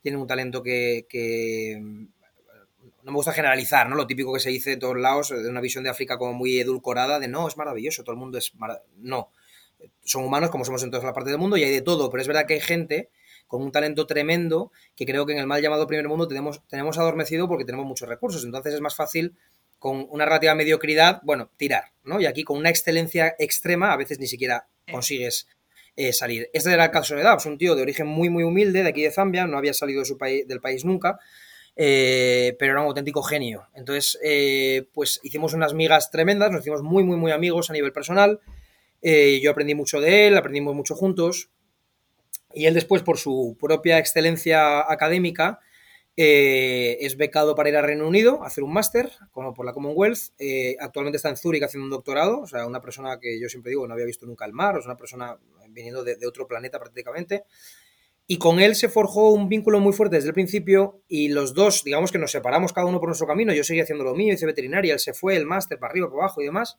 tiene 0.00 0.18
un 0.18 0.26
talento 0.26 0.62
que, 0.62 1.80
no 3.02 3.10
me 3.10 3.16
gusta 3.16 3.32
generalizar, 3.32 3.88
¿no? 3.88 3.96
Lo 3.96 4.06
típico 4.06 4.32
que 4.32 4.40
se 4.40 4.50
dice 4.50 4.72
en 4.72 4.78
todos 4.78 4.96
lados, 4.96 5.30
de 5.30 5.48
una 5.48 5.60
visión 5.60 5.82
de 5.82 5.90
África 5.90 6.18
como 6.18 6.32
muy 6.32 6.60
edulcorada, 6.60 7.18
de 7.18 7.26
no, 7.26 7.48
es 7.48 7.56
maravilloso, 7.56 8.04
todo 8.04 8.12
el 8.12 8.20
mundo 8.20 8.38
es 8.38 8.52
no. 8.98 9.30
Son 10.04 10.24
humanos 10.24 10.50
como 10.50 10.64
somos 10.64 10.84
en 10.84 10.92
toda 10.92 11.04
la 11.04 11.12
parte 11.12 11.30
del 11.30 11.38
mundo 11.38 11.56
y 11.56 11.64
hay 11.64 11.72
de 11.72 11.82
todo, 11.82 12.10
pero 12.10 12.20
es 12.20 12.28
verdad 12.28 12.46
que 12.46 12.54
hay 12.54 12.60
gente 12.60 13.10
con 13.48 13.60
un 13.60 13.72
talento 13.72 14.06
tremendo 14.06 14.70
que 14.94 15.04
creo 15.04 15.26
que 15.26 15.32
en 15.32 15.38
el 15.38 15.46
mal 15.46 15.60
llamado 15.60 15.86
primer 15.86 16.08
mundo 16.08 16.28
tenemos, 16.28 16.62
tenemos 16.68 16.96
adormecido 16.98 17.48
porque 17.48 17.64
tenemos 17.64 17.86
muchos 17.86 18.08
recursos. 18.08 18.44
Entonces 18.44 18.74
es 18.74 18.80
más 18.80 18.94
fácil 18.94 19.34
con 19.82 20.06
una 20.10 20.24
relativa 20.24 20.54
mediocridad, 20.54 21.20
bueno, 21.24 21.50
tirar, 21.56 21.86
¿no? 22.04 22.20
Y 22.20 22.26
aquí 22.26 22.44
con 22.44 22.56
una 22.56 22.70
excelencia 22.70 23.34
extrema 23.36 23.92
a 23.92 23.96
veces 23.96 24.20
ni 24.20 24.28
siquiera 24.28 24.68
consigues 24.88 25.48
eh, 25.96 26.12
salir. 26.12 26.48
Este 26.52 26.72
era 26.72 26.84
el 26.84 26.90
caso 26.92 27.16
de 27.16 27.24
Dabs, 27.24 27.46
un 27.46 27.58
tío 27.58 27.74
de 27.74 27.82
origen 27.82 28.06
muy, 28.06 28.30
muy 28.30 28.44
humilde, 28.44 28.84
de 28.84 28.88
aquí 28.88 29.02
de 29.02 29.10
Zambia, 29.10 29.44
no 29.48 29.58
había 29.58 29.74
salido 29.74 29.98
de 29.98 30.04
su 30.04 30.16
país, 30.16 30.46
del 30.46 30.60
país 30.60 30.84
nunca, 30.84 31.18
eh, 31.74 32.54
pero 32.60 32.74
era 32.74 32.80
un 32.82 32.86
auténtico 32.86 33.24
genio. 33.24 33.66
Entonces, 33.74 34.20
eh, 34.22 34.86
pues 34.94 35.18
hicimos 35.24 35.52
unas 35.52 35.74
migas 35.74 36.12
tremendas, 36.12 36.52
nos 36.52 36.60
hicimos 36.60 36.82
muy, 36.82 37.02
muy, 37.02 37.16
muy 37.16 37.32
amigos 37.32 37.68
a 37.68 37.72
nivel 37.72 37.92
personal. 37.92 38.38
yo 39.02 39.50
aprendí 39.50 39.74
mucho 39.74 40.00
de 40.00 40.28
él, 40.28 40.36
aprendimos 40.36 40.76
mucho 40.76 40.94
juntos. 40.94 41.50
Y 42.54 42.66
él 42.66 42.74
después, 42.74 43.02
por 43.02 43.18
su 43.18 43.56
propia 43.60 43.98
excelencia 43.98 44.88
académica, 44.88 45.58
eh, 46.16 46.98
es 47.00 47.16
becado 47.16 47.54
para 47.54 47.70
ir 47.70 47.76
a 47.76 47.82
Reino 47.82 48.06
Unido 48.06 48.42
a 48.42 48.46
hacer 48.48 48.64
un 48.64 48.72
máster 48.72 49.10
como 49.30 49.54
por 49.54 49.64
la 49.64 49.72
Commonwealth. 49.72 50.34
Eh, 50.38 50.76
actualmente 50.78 51.16
está 51.16 51.30
en 51.30 51.36
Zúrich 51.36 51.62
haciendo 51.62 51.84
un 51.84 51.90
doctorado. 51.90 52.40
O 52.40 52.46
sea, 52.46 52.66
una 52.66 52.80
persona 52.80 53.18
que 53.18 53.40
yo 53.40 53.48
siempre 53.48 53.70
digo 53.70 53.86
no 53.86 53.94
había 53.94 54.06
visto 54.06 54.26
nunca 54.26 54.44
el 54.44 54.52
mar, 54.52 54.76
o 54.76 54.82
sea, 54.82 54.90
una 54.90 54.98
persona 54.98 55.38
viniendo 55.70 56.04
de, 56.04 56.18
otro 56.26 56.46
planeta 56.46 56.78
prácticamente. 56.78 57.44
Y 58.26 58.38
con 58.38 58.60
él 58.60 58.76
se 58.76 58.88
forjó 58.88 59.30
un 59.30 59.48
vínculo 59.48 59.80
muy 59.80 59.92
fuerte 59.92 60.16
desde 60.16 60.28
el 60.28 60.34
principio 60.34 61.02
y 61.08 61.28
los 61.28 61.54
dos, 61.54 61.82
digamos 61.82 62.12
que 62.12 62.18
nos 62.18 62.30
separamos 62.30 62.72
cada 62.72 62.86
uno 62.86 63.00
por 63.00 63.08
nuestro 63.08 63.26
camino. 63.26 63.52
Yo 63.52 63.64
seguí 63.64 63.80
haciendo 63.80 64.04
lo 64.04 64.14
mío, 64.14 64.32
hice 64.32 64.46
veterinaria, 64.46 64.92
él 64.92 65.00
se 65.00 65.12
fue, 65.12 65.36
el 65.36 65.44
máster 65.44 65.78
para 65.78 65.90
arriba, 65.90 66.08
para 66.08 66.24
abajo 66.24 66.40
y 66.40 66.44
demás. 66.44 66.78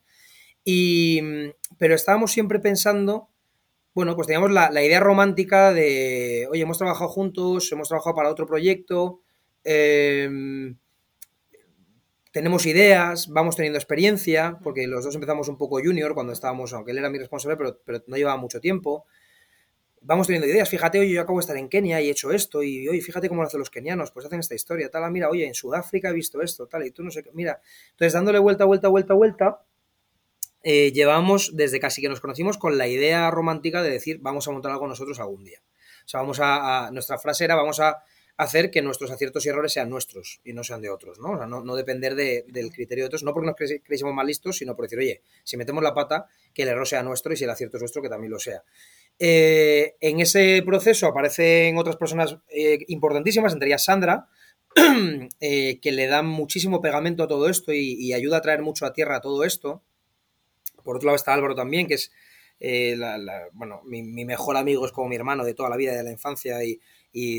Y, 0.63 1.21
pero 1.77 1.95
estábamos 1.95 2.31
siempre 2.31 2.59
pensando 2.59 3.29
bueno, 3.95 4.15
pues 4.15 4.25
teníamos 4.25 4.51
la, 4.51 4.83
idea 4.83 4.99
romántica 4.99 5.71
de, 5.71 6.47
oye, 6.49 6.63
hemos 6.63 6.79
trabajado 6.79 7.09
juntos, 7.09 7.71
hemos 7.71 7.89
trabajado 7.89 8.15
para 8.15 8.29
otro 8.31 8.47
proyecto, 8.47 9.21
em, 9.63 10.77
tenemos 12.31 12.65
ideas, 12.65 13.27
vamos 13.29 13.55
teniendo 13.55 13.77
experiencia, 13.77 14.57
porque 14.63 14.87
los 14.87 15.03
dos 15.03 15.15
empezamos 15.15 15.47
un 15.47 15.57
poco 15.57 15.79
junior 15.83 16.13
cuando 16.13 16.33
estábamos, 16.33 16.73
aunque 16.73 16.91
él 16.91 16.97
era 16.97 17.09
mi 17.09 17.19
responsable, 17.19 17.57
pero, 17.57 18.03
no 18.07 18.17
llevaba 18.17 18.37
mucho 18.37 18.59
tiempo. 18.59 19.05
Vamos 20.01 20.27
teniendo 20.27 20.47
ideas, 20.47 20.67
fíjate, 20.67 20.99
oye, 20.99 21.11
yo 21.11 21.21
acabo 21.21 21.37
de 21.37 21.41
estar 21.41 21.57
en 21.57 21.69
Kenia 21.69 22.01
y 22.01 22.07
he 22.07 22.11
hecho 22.11 22.31
esto, 22.31 22.61
y 22.63 22.87
oye, 22.89 23.01
fíjate 23.01 23.29
cómo 23.29 23.41
lo 23.41 23.47
hacen 23.47 23.59
los 23.59 23.69
kenianos, 23.69 24.11
pues 24.11 24.25
hacen 24.25 24.39
esta 24.39 24.55
historia, 24.55 24.89
tal, 24.89 25.03
ah, 25.03 25.09
mira, 25.09 25.29
oye, 25.29 25.45
en 25.45 25.53
Sudáfrica 25.53 26.09
he 26.09 26.13
visto 26.13 26.41
esto, 26.41 26.67
tal, 26.67 26.85
y 26.85 26.91
tú 26.91 27.03
no 27.03 27.11
sé 27.11 27.23
qué, 27.23 27.31
mira. 27.33 27.61
Entonces, 27.91 28.13
dándole 28.13 28.39
vuelta, 28.39 28.65
vuelta, 28.65 28.89
vuelta, 28.89 29.13
vuelta, 29.13 29.61
eh, 30.63 30.93
llevamos 30.93 31.51
desde 31.55 31.81
casi 31.81 32.01
que 32.01 32.07
nos 32.07 32.21
conocimos 32.21 32.57
con 32.57 32.77
la 32.77 32.87
idea 32.87 33.29
romántica 33.29 33.83
de 33.83 33.89
decir 33.89 34.19
vamos 34.21 34.47
a 34.47 34.51
montar 34.51 34.71
algo 34.71 34.87
nosotros 34.87 35.19
algún 35.19 35.43
día. 35.43 35.59
O 36.05 36.07
sea, 36.07 36.21
vamos 36.21 36.39
a, 36.41 36.89
nuestra 36.91 37.17
frase 37.17 37.43
era 37.43 37.55
vamos 37.55 37.81
a 37.81 38.01
hacer 38.37 38.71
que 38.71 38.81
nuestros 38.81 39.11
aciertos 39.11 39.45
y 39.45 39.49
errores 39.49 39.73
sean 39.73 39.89
nuestros 39.89 40.41
y 40.43 40.53
no 40.53 40.63
sean 40.63 40.81
de 40.81 40.89
otros, 40.89 41.19
¿no? 41.19 41.33
O 41.33 41.37
sea, 41.37 41.45
no, 41.45 41.75
depender 41.75 42.15
del 42.15 42.71
criterio 42.71 43.03
de 43.03 43.07
otros, 43.07 43.23
no 43.23 43.33
porque 43.33 43.47
nos 43.47 43.55
creísemos 43.83 44.13
más 44.13 44.25
listos, 44.25 44.57
sino 44.57 44.75
por 44.75 44.85
decir, 44.85 44.99
oye, 44.99 45.21
si 45.43 45.57
metemos 45.57 45.83
la 45.83 45.93
pata, 45.93 46.27
que 46.53 46.63
el 46.63 46.69
error 46.69 46.87
sea 46.87 47.03
nuestro 47.03 47.33
y 47.33 47.37
si 47.37 47.43
el 47.43 47.49
acierto 47.49 47.77
es 47.77 47.81
nuestro, 47.81 48.01
que 48.01 48.09
también 48.09 48.31
lo 48.31 48.39
sea. 48.39 48.63
Eh, 49.19 49.95
en 49.99 50.19
ese 50.19 50.63
proceso 50.65 51.07
aparecen 51.07 51.77
otras 51.77 51.97
personas 51.97 52.37
eh, 52.49 52.79
importantísimas, 52.87 53.53
entre 53.53 53.67
ellas 53.67 53.85
Sandra, 53.85 54.27
que 55.39 55.91
le 55.91 56.07
dan 56.07 56.25
muchísimo 56.25 56.81
pegamento 56.81 57.23
a 57.23 57.27
todo 57.27 57.47
esto 57.47 57.71
y, 57.73 58.11
ayuda 58.13 58.37
a 58.37 58.41
traer 58.41 58.63
mucho 58.63 58.85
a 58.87 58.93
tierra 58.93 59.21
todo 59.21 59.43
esto. 59.43 59.83
Por 60.83 60.97
otro 60.97 61.07
lado 61.07 61.15
está 61.15 61.33
Álvaro 61.33 61.53
también, 61.53 61.87
que 61.87 61.93
es 61.93 62.11
eh, 62.59 62.97
bueno, 63.51 63.81
mi, 63.85 64.01
mejor 64.25 64.57
amigo, 64.57 64.85
es 64.85 64.91
como 64.91 65.09
mi 65.09 65.15
hermano 65.15 65.43
de 65.43 65.53
toda 65.53 65.69
la 65.69 65.75
vida, 65.75 65.93
de 65.93 66.03
la 66.03 66.11
infancia 66.11 66.63
y, 66.63 66.79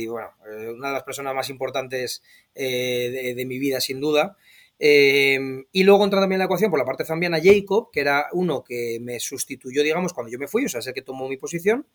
bueno, 0.06 0.30
eh, 0.46 0.70
una 0.70 0.88
de 0.88 0.94
las 0.94 1.02
personas 1.02 1.34
más 1.34 1.50
importantes 1.50 2.22
eh, 2.54 3.34
de, 3.36 3.46
mi 3.46 3.58
vida, 3.58 3.80
sin 3.80 4.00
duda. 4.00 4.36
y 4.78 5.82
luego 5.82 6.04
entra 6.04 6.20
también 6.20 6.36
en 6.36 6.40
la 6.40 6.44
ecuación 6.46 6.70
por 6.70 6.78
la 6.78 6.84
parte 6.84 7.04
zambiana 7.04 7.40
Jacob, 7.42 7.90
que 7.92 8.00
era 8.00 8.28
uno 8.32 8.62
que 8.62 8.98
me 9.00 9.18
sustituyó, 9.20 9.82
digamos, 9.82 10.12
cuando 10.12 10.30
yo 10.30 10.38
me 10.38 10.48
fui, 10.48 10.64
o 10.64 10.68
sea, 10.68 10.80
es 10.80 10.86
el 10.86 10.94
que 10.94 11.02
tomó 11.02 11.28
mi 11.28 11.36
posición. 11.36 11.86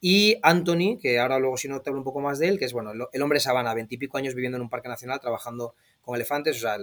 Y 0.00 0.36
Anthony, 0.42 0.98
que 1.00 1.18
ahora 1.18 1.38
luego 1.38 1.56
si 1.56 1.68
no 1.68 1.80
te 1.80 1.90
hablo 1.90 2.00
un 2.00 2.04
poco 2.04 2.20
más 2.20 2.38
de 2.38 2.48
él, 2.48 2.58
que 2.58 2.66
es 2.66 2.72
bueno, 2.72 2.92
el, 3.12 3.22
hombre 3.22 3.40
sabana, 3.40 3.72
veintipico 3.74 4.18
años 4.18 4.34
viviendo 4.34 4.56
en 4.56 4.62
un 4.62 4.68
parque 4.68 4.88
nacional, 4.88 5.20
trabajando 5.20 5.74
con 6.02 6.14
elefantes, 6.14 6.56
o 6.58 6.60
sea, 6.60 6.76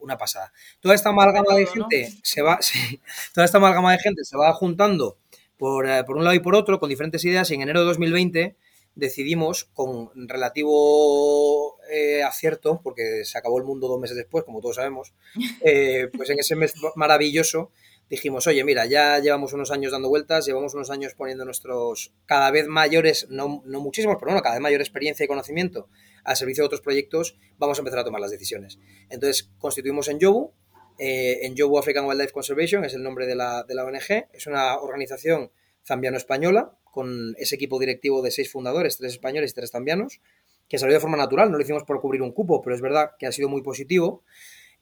una 0.00 0.18
pasada. 0.18 0.52
Toda 0.80 0.94
esta 0.94 1.10
amalgama 1.10 1.54
de 1.54 1.66
gente 1.66 2.12
se 2.22 2.42
va, 2.42 2.58
toda 3.34 3.44
esta 3.44 3.58
amalgama 3.58 3.92
de 3.92 3.98
gente 3.98 4.24
se 4.24 4.36
va 4.36 4.52
juntando 4.52 5.16
por, 5.56 5.88
eh, 5.88 6.04
por, 6.04 6.16
un 6.16 6.24
lado 6.24 6.34
y 6.34 6.40
por 6.40 6.54
otro 6.54 6.78
con 6.78 6.88
diferentes 6.88 7.24
ideas 7.24 7.50
y 7.50 7.54
en 7.54 7.62
enero 7.62 7.80
de 7.80 7.86
2020 7.86 8.56
decidimos 8.94 9.64
con 9.64 10.10
relativo 10.28 11.78
eh, 11.90 12.22
acierto, 12.22 12.80
porque 12.82 13.24
se 13.24 13.38
acabó 13.38 13.58
el 13.58 13.64
mundo 13.64 13.88
dos 13.88 14.00
meses 14.00 14.16
después, 14.16 14.44
como 14.44 14.60
todos 14.60 14.76
sabemos, 14.76 15.14
eh, 15.64 16.08
pues 16.14 16.30
en 16.30 16.38
ese 16.38 16.56
mes 16.56 16.74
maravilloso 16.96 17.70
dijimos, 18.12 18.46
oye, 18.46 18.62
mira, 18.62 18.84
ya 18.84 19.18
llevamos 19.20 19.54
unos 19.54 19.70
años 19.70 19.92
dando 19.92 20.10
vueltas, 20.10 20.44
llevamos 20.44 20.74
unos 20.74 20.90
años 20.90 21.14
poniendo 21.14 21.46
nuestros 21.46 22.12
cada 22.26 22.50
vez 22.50 22.66
mayores, 22.66 23.26
no, 23.30 23.62
no 23.64 23.80
muchísimos, 23.80 24.16
pero 24.18 24.32
bueno, 24.32 24.42
cada 24.42 24.56
vez 24.56 24.62
mayor 24.62 24.82
experiencia 24.82 25.24
y 25.24 25.26
conocimiento 25.26 25.88
al 26.22 26.36
servicio 26.36 26.62
de 26.62 26.66
otros 26.66 26.82
proyectos, 26.82 27.38
vamos 27.56 27.78
a 27.78 27.80
empezar 27.80 28.00
a 28.00 28.04
tomar 28.04 28.20
las 28.20 28.30
decisiones. 28.30 28.78
Entonces, 29.08 29.50
constituimos 29.58 30.08
en 30.08 30.18
Yobu, 30.18 30.52
eh, 30.98 31.40
en 31.46 31.56
Yobu 31.56 31.78
African 31.78 32.04
Wildlife 32.04 32.32
Conservation, 32.32 32.84
es 32.84 32.92
el 32.92 33.02
nombre 33.02 33.26
de 33.26 33.34
la, 33.34 33.64
de 33.64 33.74
la 33.74 33.84
ONG, 33.84 34.26
es 34.32 34.46
una 34.46 34.78
organización 34.78 35.50
zambiano-española, 35.86 36.76
con 36.84 37.34
ese 37.38 37.54
equipo 37.54 37.78
directivo 37.78 38.22
de 38.22 38.30
seis 38.30 38.50
fundadores, 38.50 38.98
tres 38.98 39.12
españoles 39.12 39.52
y 39.52 39.54
tres 39.54 39.70
zambianos, 39.70 40.20
que 40.68 40.78
salió 40.78 40.94
de 40.94 41.00
forma 41.00 41.16
natural, 41.16 41.50
no 41.50 41.58
lo 41.58 41.62
hicimos 41.62 41.84
por 41.84 42.00
cubrir 42.00 42.22
un 42.22 42.32
cupo, 42.32 42.62
pero 42.62 42.74
es 42.74 42.80
verdad 42.80 43.12
que 43.18 43.26
ha 43.26 43.32
sido 43.32 43.48
muy 43.48 43.62
positivo. 43.62 44.24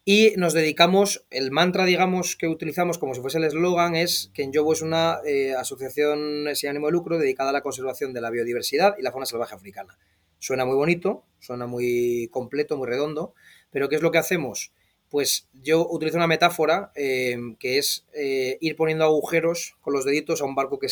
Y 0.04 0.33
nos 0.37 0.54
dedicamos, 0.54 1.26
el 1.30 1.50
mantra, 1.50 1.85
digamos, 1.85 2.37
que 2.37 2.49
utilizamos 2.49 2.99
como 2.99 3.14
si 3.14 3.21
fuese 3.21 3.38
el 3.38 3.45
eslogan 3.45 3.95
es 3.95 4.30
que 4.33 4.42
en 4.42 4.52
Yobo 4.52 4.73
es 4.73 4.83
una 4.83 5.19
eh, 5.26 5.54
asociación 5.54 6.49
sin 6.54 6.71
ánimo 6.71 6.87
de 6.87 6.92
lucro 6.92 7.19
dedicada 7.19 7.50
a 7.50 7.52
la 7.52 7.61
conservación 7.61 8.12
de 8.12 8.21
la 8.21 8.30
biodiversidad 8.30 8.97
y 8.99 9.02
la 9.02 9.12
fauna 9.12 9.26
salvaje 9.26 9.54
africana. 9.54 9.99
Suena 10.38 10.64
muy 10.64 10.75
bonito, 10.75 11.26
suena 11.38 11.66
muy 11.66 12.28
completo, 12.30 12.78
muy 12.78 12.88
redondo, 12.88 13.35
pero 13.71 13.88
¿qué 13.88 13.97
es 13.97 14.02
lo 14.02 14.11
que 14.11 14.19
hacemos? 14.19 14.73
Pues 15.11 15.49
yo 15.52 15.88
utilizo 15.90 16.17
una 16.17 16.29
metáfora 16.29 16.93
eh, 16.95 17.37
que 17.59 17.79
es 17.79 18.07
eh, 18.14 18.59
ir 18.61 18.76
poniendo 18.76 19.05
agujeros 19.05 19.76
con 19.81 19.93
los 19.93 20.05
deditos 20.05 20.40
a 20.40 20.45
un 20.45 20.55
barco 20.55 20.79
que, 20.79 20.88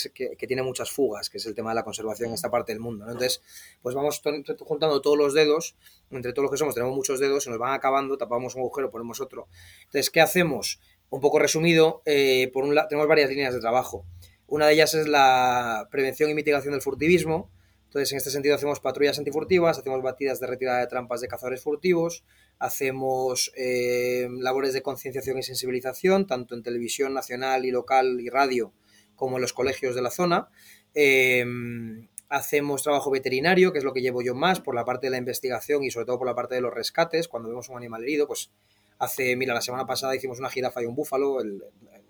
tiene 0.48 0.62
muchas 0.62 0.90
fugas, 0.90 1.30
que 1.30 1.38
es 1.38 1.46
el 1.46 1.54
tema 1.54 1.70
de 1.70 1.76
la 1.76 1.84
conservación 1.84 2.30
en 2.30 2.34
esta 2.34 2.50
parte 2.50 2.72
del 2.72 2.80
mundo. 2.80 3.04
Entonces, 3.06 3.42
pues 3.80 3.94
vamos 3.94 4.20
juntando 4.60 5.00
todos 5.00 5.16
los 5.16 5.34
dedos, 5.34 5.76
entre 6.10 6.32
todos 6.32 6.44
los 6.44 6.50
que 6.50 6.58
somos 6.58 6.74
tenemos 6.74 6.96
muchos 6.96 7.20
dedos, 7.20 7.44
se 7.44 7.50
nos 7.50 7.60
van 7.60 7.72
acabando, 7.72 8.18
tapamos 8.18 8.56
un 8.56 8.62
agujero, 8.62 8.90
ponemos 8.90 9.20
otro. 9.20 9.46
Entonces, 9.84 10.10
¿qué 10.10 10.20
hacemos? 10.20 10.80
Un 11.10 11.20
poco 11.20 11.38
resumido, 11.38 12.02
eh, 12.04 12.50
por 12.52 12.64
un 12.64 12.76
tenemos 12.88 13.06
varias 13.06 13.30
líneas 13.30 13.54
de 13.54 13.60
trabajo. 13.60 14.04
Una 14.48 14.66
de 14.66 14.74
ellas 14.74 14.94
es 14.94 15.06
la 15.06 15.86
prevención 15.92 16.28
y 16.28 16.34
mitigación 16.34 16.72
del 16.72 16.82
furtivismo. 16.82 17.50
Entonces, 17.88 18.12
en 18.12 18.18
este 18.18 18.30
sentido, 18.30 18.54
hacemos 18.54 18.80
patrullas 18.80 19.18
antifurtivas, 19.18 19.78
hacemos 19.78 20.02
batidas 20.02 20.40
de 20.40 20.46
retirada 20.46 20.80
de 20.80 20.88
trampas 20.88 21.22
de 21.22 21.28
cazadores 21.28 21.62
furtivos, 21.62 22.22
hacemos 22.58 23.50
eh, 23.56 24.28
labores 24.30 24.74
de 24.74 24.82
concienciación 24.82 25.38
y 25.38 25.42
sensibilización, 25.42 26.26
tanto 26.26 26.54
en 26.54 26.62
televisión 26.62 27.14
nacional 27.14 27.64
y 27.64 27.70
local 27.70 28.20
y 28.20 28.28
radio, 28.28 28.74
como 29.16 29.36
en 29.36 29.42
los 29.42 29.54
colegios 29.54 29.94
de 29.94 30.02
la 30.02 30.10
zona. 30.10 30.50
Em, 30.92 32.08
hacemos 32.28 32.82
trabajo 32.82 33.10
veterinario, 33.10 33.72
que 33.72 33.78
es 33.78 33.84
lo 33.84 33.94
que 33.94 34.02
llevo 34.02 34.20
yo 34.20 34.34
más, 34.34 34.60
por 34.60 34.74
la 34.74 34.84
parte 34.84 35.06
de 35.06 35.12
la 35.12 35.16
investigación 35.16 35.82
y 35.82 35.90
sobre 35.90 36.04
todo 36.04 36.18
por 36.18 36.26
la 36.26 36.34
parte 36.34 36.56
de 36.56 36.60
los 36.60 36.74
rescates. 36.74 37.26
Cuando 37.26 37.48
vemos 37.48 37.70
un 37.70 37.78
animal 37.78 38.02
herido, 38.02 38.26
pues 38.26 38.50
hace, 38.98 39.34
mira, 39.34 39.54
la 39.54 39.62
semana 39.62 39.86
pasada 39.86 40.14
hicimos 40.14 40.40
una 40.40 40.50
jirafa 40.50 40.82
y 40.82 40.84
un 40.84 40.94
búfalo, 40.94 41.38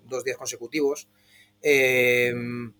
dos 0.08 0.25
días 0.25 0.37
consecutivos. 0.37 1.08
Em, 1.62 2.73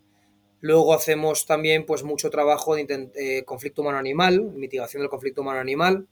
luego 0.61 0.93
hacemos 0.93 1.45
también 1.45 1.85
pues 1.85 2.03
mucho 2.03 2.29
trabajo 2.29 2.75
de 2.75 3.11
eh, 3.15 3.43
conflicto 3.45 3.81
humano-animal, 3.81 4.41
mitigación 4.53 5.01
del 5.01 5.09
conflicto 5.09 5.41
humano-animal, 5.41 6.07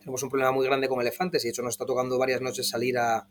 tenemos 0.00 0.22
un 0.22 0.30
problema 0.30 0.52
muy 0.52 0.66
grande 0.66 0.88
con 0.88 1.00
elefantes 1.00 1.44
y 1.44 1.48
de 1.48 1.50
hecho 1.50 1.62
nos 1.62 1.74
está 1.74 1.84
tocando 1.84 2.18
varias 2.18 2.40
noches 2.40 2.68
salir 2.68 2.96
a, 2.98 3.28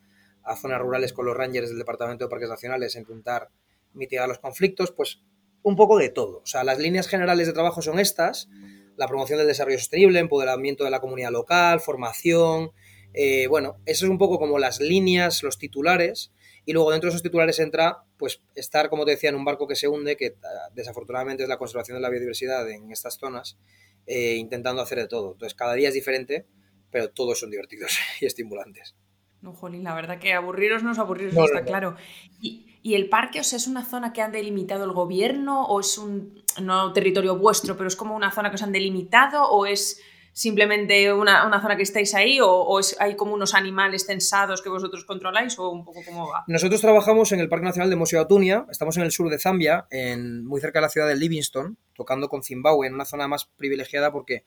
zonas 0.62 0.79
rurales 0.79 1.12
con 1.12 1.25
los 1.25 1.36
rangers 1.36 1.70
del 1.70 1.77
Departamento 1.77 2.24
de 2.24 2.29
Parques 2.29 2.48
Nacionales 2.48 2.96
a 2.96 3.00
intentar 3.00 3.50
mitigar 3.94 4.29
los 4.29 4.39
conflictos, 4.39 4.91
pues 4.91 5.22
un 5.62 5.75
poco 5.75 5.98
de 5.98 6.10
todo. 6.10 6.38
O 6.38 6.46
sea, 6.46 6.63
las 6.63 6.79
líneas 6.79 7.08
generales 7.08 7.48
de 7.48 7.53
trabajo 7.53 7.82
son 7.82 8.00
estas, 8.00 8.48
la 8.96 9.08
promoción 9.08 9.39
del 9.39 9.48
desarrollo 9.48 9.77
sostenible, 9.77 10.20
empoderamiento 10.20 10.86
de 10.86 10.91
la 10.91 11.01
comunidad 11.01 11.32
local, 11.32 11.82
formación, 11.82 12.72
eh, 13.13 13.48
bueno, 13.48 13.77
eso 13.86 14.06
es 14.06 14.12
un 14.12 14.17
poco 14.17 14.39
como 14.39 14.60
las 14.60 14.79
líneas, 14.79 15.44
los 15.44 15.58
titulares, 15.58 16.32
y 16.68 16.74
luego 16.74 16.92
dentro 16.92 17.08
de 17.08 17.12
esos 17.12 17.24
titulares 17.24 17.60
entra, 17.60 18.04
pues, 18.18 18.42
estar, 18.54 18.90
como 18.90 19.06
te 19.06 19.12
decía, 19.12 19.30
en 19.30 19.38
un 19.38 19.46
barco 19.46 19.70
que 19.70 19.78
se 19.78 19.88
hunde, 19.88 20.18
que 20.18 20.36
ah, 20.44 20.70
desafortunadamente 20.74 21.44
es 21.44 21.50
la 21.50 21.58
conservación 21.58 21.96
de 21.96 22.02
la 22.02 22.10
biodiversidad 22.10 22.70
en 22.70 22.92
estas 22.92 23.18
zonas, 23.18 23.58
eh, 24.06 24.36
intentando 24.36 24.82
hacer 24.82 24.98
de 24.98 25.08
todo. 25.08 25.32
Entonces, 25.32 25.56
cada 25.56 25.76
día 25.76 25.88
es 25.88 25.94
diferente, 25.94 26.46
pero 26.92 27.10
todos 27.10 27.40
son 27.40 27.52
divertidos 27.52 27.98
y 28.20 28.26
estimulantes. 28.26 28.98
No, 29.40 29.54
Jolín, 29.54 29.86
la 29.86 29.96
verdad 29.96 30.20
que 30.20 30.34
aburriros 30.34 30.84
no 30.84 30.92
es 30.92 31.00
aburriros, 31.00 31.34
está 31.38 31.64
claro. 31.64 31.96
¿Y, 32.42 32.66
el 32.84 33.08
parque, 33.08 33.40
o 33.40 33.44
sea, 33.46 33.56
es 33.56 33.68
una 33.68 33.86
zona 33.86 34.12
que 34.12 34.22
han 34.22 34.34
delimitado 34.34 34.84
el 34.84 34.92
gobierno 34.92 35.66
o 35.66 35.80
es 35.80 35.98
un 35.98 36.44
no 36.62 36.92
territorio 36.92 37.38
vuestro, 37.38 37.78
pero 37.78 37.88
es 37.88 37.96
como 37.96 38.14
una 38.14 38.32
zona 38.32 38.50
que 38.50 38.56
os 38.56 38.62
han 38.62 38.74
delimitado 38.74 39.44
o 39.44 39.66
es 39.66 40.02
simplemente 40.38 41.12
una, 41.12 41.60
zona 41.60 41.75
que 41.75 41.82
estáis 41.82 42.13
ahí 42.13 42.38
o, 42.39 42.79
hay 43.00 43.15
como 43.15 43.34
unos 43.34 43.56
animales 43.56 44.06
censados 44.06 44.62
que 44.62 44.70
vosotros 44.70 45.03
controláis 45.03 45.58
o 45.58 45.70
un 45.72 45.84
poco 45.84 46.01
cómo 46.06 46.27
va? 46.27 46.44
Nosotros 46.46 46.79
trabajamos 46.79 47.32
en 47.32 47.39
el 47.39 47.50
Parque 47.50 47.65
Nacional 47.65 47.89
de 47.89 47.96
Mosio 47.96 48.22
Atunia, 48.22 48.67
estamos 48.70 48.96
en 48.98 49.03
el 49.03 49.12
sur 49.12 49.32
de 49.32 49.39
Zambia, 49.39 49.88
en, 49.89 50.46
muy 50.46 50.62
cerca 50.62 50.77
de 50.77 50.84
la 50.84 50.89
ciudad 50.89 51.08
de 51.08 51.15
Livingstone, 51.15 51.75
tocando 51.96 52.29
con 52.29 52.44
Zimbabue, 52.44 52.86
en 52.86 52.94
una 52.94 53.06
zona 53.06 53.27
más 53.27 53.46
privilegiada 53.46 54.12
porque 54.12 54.46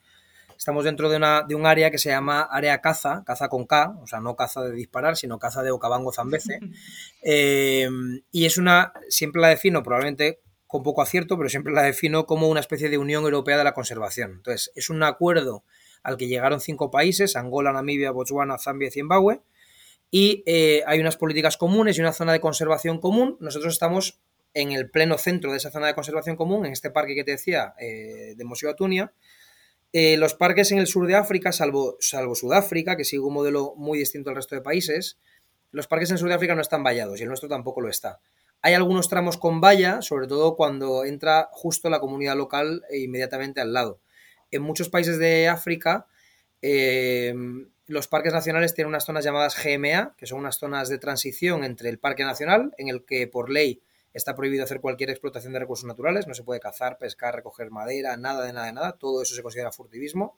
Estamos 0.57 0.83
dentro 0.83 1.09
de, 1.09 1.17
una, 1.17 1.41
de 1.41 1.55
un 1.55 1.65
área 1.65 1.89
que 1.89 1.97
se 1.97 2.09
llama 2.09 2.43
área 2.43 2.81
caza, 2.81 3.23
caza 3.25 3.49
con 3.49 3.65
K, 3.65 3.97
o 3.99 4.05
sea, 4.05 4.19
no 4.19 4.35
caza 4.35 4.61
de 4.61 4.71
disparar, 4.73 5.17
sino 5.17 5.39
caza 5.39 5.63
de 5.63 5.71
Okavango 5.71 6.13
Zambeze. 6.13 6.59
Eh, 7.23 7.89
y 8.31 8.45
es 8.45 8.59
una, 8.59 8.93
siempre 9.09 9.41
la 9.41 9.47
defino, 9.47 9.81
probablemente 9.81 10.41
con 10.67 10.83
poco 10.83 11.01
acierto, 11.01 11.35
pero 11.35 11.49
siempre 11.49 11.73
la 11.73 11.81
defino 11.81 12.25
como 12.25 12.47
una 12.47 12.61
especie 12.61 12.89
de 12.89 12.97
Unión 12.97 13.23
Europea 13.23 13.57
de 13.57 13.63
la 13.65 13.73
Conservación. 13.73 14.31
Entonces, 14.37 14.71
es 14.73 14.89
un 14.89 15.03
acuerdo 15.03 15.65
al 16.03 16.17
que 16.17 16.27
llegaron 16.27 16.59
cinco 16.59 16.91
países, 16.91 17.35
Angola, 17.35 17.71
Namibia, 17.71 18.11
Botswana, 18.11 18.57
Zambia 18.57 18.87
y 18.87 18.91
Zimbabue, 18.91 19.41
y 20.09 20.43
eh, 20.45 20.83
hay 20.85 20.99
unas 20.99 21.17
políticas 21.17 21.57
comunes 21.57 21.97
y 21.97 22.01
una 22.01 22.11
zona 22.11 22.33
de 22.33 22.41
conservación 22.41 22.99
común. 22.99 23.37
Nosotros 23.39 23.73
estamos 23.73 24.19
en 24.53 24.73
el 24.73 24.89
pleno 24.89 25.17
centro 25.17 25.51
de 25.51 25.57
esa 25.57 25.71
zona 25.71 25.87
de 25.87 25.95
conservación 25.95 26.35
común, 26.35 26.65
en 26.65 26.73
este 26.73 26.91
parque 26.91 27.15
que 27.15 27.23
te 27.23 27.31
decía, 27.31 27.73
eh, 27.79 28.33
de 28.35 28.43
Mosio 28.43 28.69
Atunia, 28.69 29.13
eh, 29.93 30.17
los 30.17 30.33
parques 30.33 30.71
en 30.71 30.79
el 30.79 30.87
sur 30.87 31.05
de 31.07 31.15
África, 31.15 31.51
salvo, 31.51 31.97
salvo 31.99 32.35
Sudáfrica, 32.35 32.95
que 32.95 33.03
sigue 33.03 33.21
un 33.21 33.33
modelo 33.33 33.73
muy 33.75 33.99
distinto 33.99 34.29
al 34.29 34.37
resto 34.37 34.55
de 34.55 34.61
países, 34.61 35.17
los 35.71 35.87
parques 35.87 36.11
en 36.11 36.17
Sudáfrica 36.17 36.55
no 36.55 36.61
están 36.61 36.83
vallados 36.83 37.19
y 37.19 37.23
el 37.23 37.29
nuestro 37.29 37.49
tampoco 37.49 37.81
lo 37.81 37.89
está. 37.89 38.19
Hay 38.61 38.73
algunos 38.73 39.09
tramos 39.09 39.37
con 39.37 39.59
valla, 39.59 40.01
sobre 40.01 40.27
todo 40.27 40.55
cuando 40.55 41.03
entra 41.03 41.49
justo 41.51 41.89
la 41.89 41.99
comunidad 41.99 42.35
local 42.35 42.83
e 42.89 42.99
inmediatamente 42.99 43.59
al 43.59 43.73
lado. 43.73 43.99
En 44.51 44.61
muchos 44.61 44.89
países 44.89 45.17
de 45.17 45.47
África, 45.47 46.07
eh, 46.61 47.33
los 47.87 48.07
parques 48.07 48.33
nacionales 48.33 48.73
tienen 48.73 48.89
unas 48.89 49.05
zonas 49.05 49.25
llamadas 49.25 49.57
GMA, 49.61 50.15
que 50.17 50.27
son 50.27 50.39
unas 50.39 50.57
zonas 50.57 50.89
de 50.89 50.97
transición 50.97 51.63
entre 51.63 51.89
el 51.89 51.99
parque 51.99 52.23
nacional, 52.23 52.73
en 52.77 52.89
el 52.89 53.05
que 53.05 53.27
por 53.27 53.49
ley 53.49 53.81
Está 54.13 54.35
prohibido 54.35 54.63
hacer 54.63 54.81
cualquier 54.81 55.09
explotación 55.09 55.53
de 55.53 55.59
recursos 55.59 55.85
naturales, 55.85 56.27
no 56.27 56.33
se 56.33 56.43
puede 56.43 56.59
cazar, 56.59 56.97
pescar, 56.97 57.33
recoger 57.33 57.71
madera, 57.71 58.17
nada 58.17 58.45
de 58.45 58.51
nada 58.51 58.65
de 58.65 58.73
nada, 58.73 58.91
todo 58.93 59.21
eso 59.21 59.35
se 59.35 59.41
considera 59.41 59.71
furtivismo. 59.71 60.37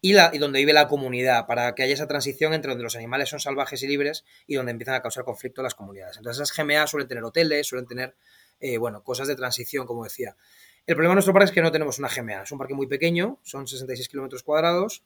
Y, 0.00 0.14
la, 0.14 0.30
y 0.32 0.38
donde 0.38 0.58
vive 0.58 0.72
la 0.72 0.88
comunidad, 0.88 1.46
para 1.46 1.74
que 1.76 1.84
haya 1.84 1.94
esa 1.94 2.08
transición 2.08 2.54
entre 2.54 2.70
donde 2.70 2.82
los 2.82 2.96
animales 2.96 3.28
son 3.28 3.38
salvajes 3.38 3.82
y 3.84 3.86
libres 3.86 4.24
y 4.48 4.56
donde 4.56 4.72
empiezan 4.72 4.96
a 4.96 5.02
causar 5.02 5.24
conflicto 5.24 5.62
las 5.62 5.76
comunidades. 5.76 6.16
Entonces 6.16 6.42
esas 6.42 6.56
GMA 6.56 6.86
suelen 6.88 7.06
tener 7.06 7.22
hoteles, 7.22 7.68
suelen 7.68 7.86
tener, 7.86 8.16
eh, 8.58 8.78
bueno, 8.78 9.04
cosas 9.04 9.28
de 9.28 9.36
transición, 9.36 9.86
como 9.86 10.02
decía. 10.02 10.36
El 10.86 10.96
problema 10.96 11.12
de 11.12 11.16
nuestro 11.16 11.32
parque 11.32 11.46
es 11.46 11.52
que 11.52 11.62
no 11.62 11.70
tenemos 11.70 11.98
una 11.98 12.08
GMA, 12.08 12.42
es 12.42 12.50
un 12.50 12.58
parque 12.58 12.74
muy 12.74 12.88
pequeño, 12.88 13.38
son 13.42 13.68
66 13.68 14.08
kilómetros 14.08 14.42
cuadrados 14.42 15.04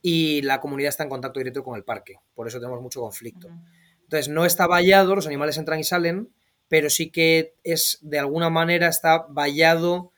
y 0.00 0.40
la 0.42 0.60
comunidad 0.60 0.88
está 0.88 1.02
en 1.02 1.10
contacto 1.10 1.40
directo 1.40 1.62
con 1.62 1.76
el 1.76 1.84
parque, 1.84 2.16
por 2.34 2.48
eso 2.48 2.58
tenemos 2.58 2.80
mucho 2.80 3.00
conflicto. 3.00 3.48
Entonces 4.02 4.28
no 4.28 4.46
está 4.46 4.66
vallado, 4.66 5.14
los 5.14 5.26
animales 5.26 5.58
entran 5.58 5.78
y 5.78 5.84
salen, 5.84 6.30
pero 6.68 6.88
sí 6.88 7.10
que 7.10 7.54
es 7.64 7.98
de 8.00 8.18
alguna 8.18 8.48
manera 8.48 8.88
está 8.88 9.26
vallado 9.28 10.12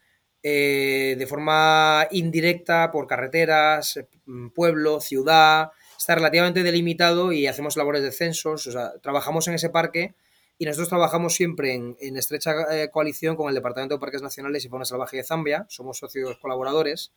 eh, 0.44 1.16
de 1.18 1.26
forma 1.26 2.06
indirecta 2.12 2.90
por 2.92 3.08
carreteras, 3.08 3.98
mm, 4.26 4.48
pueblo, 4.50 5.00
ciudad, 5.00 5.70
está 5.98 6.14
relativamente 6.14 6.62
delimitado 6.62 7.32
y 7.32 7.48
hacemos 7.48 7.76
labores 7.76 8.02
de 8.02 8.12
censos, 8.12 8.66
o 8.66 8.72
sea, 8.72 8.92
trabajamos 9.00 9.48
en 9.48 9.54
ese 9.54 9.70
parque 9.70 10.14
y 10.62 10.64
nosotros 10.64 10.90
trabajamos 10.90 11.34
siempre 11.34 11.74
en, 11.74 12.16
estrecha 12.16 12.52
eh, 12.70 12.88
coalición 12.88 13.34
con 13.34 13.48
el 13.48 13.54
Departamento 13.56 13.96
de 13.96 13.98
Parques 13.98 14.22
Nacionales 14.22 14.64
y 14.64 14.68
Fauna 14.68 14.84
Salvaje 14.84 15.16
de 15.16 15.24
Zambia, 15.24 15.66
somos 15.68 15.98
socios 15.98 16.38
colaboradores. 16.38 17.12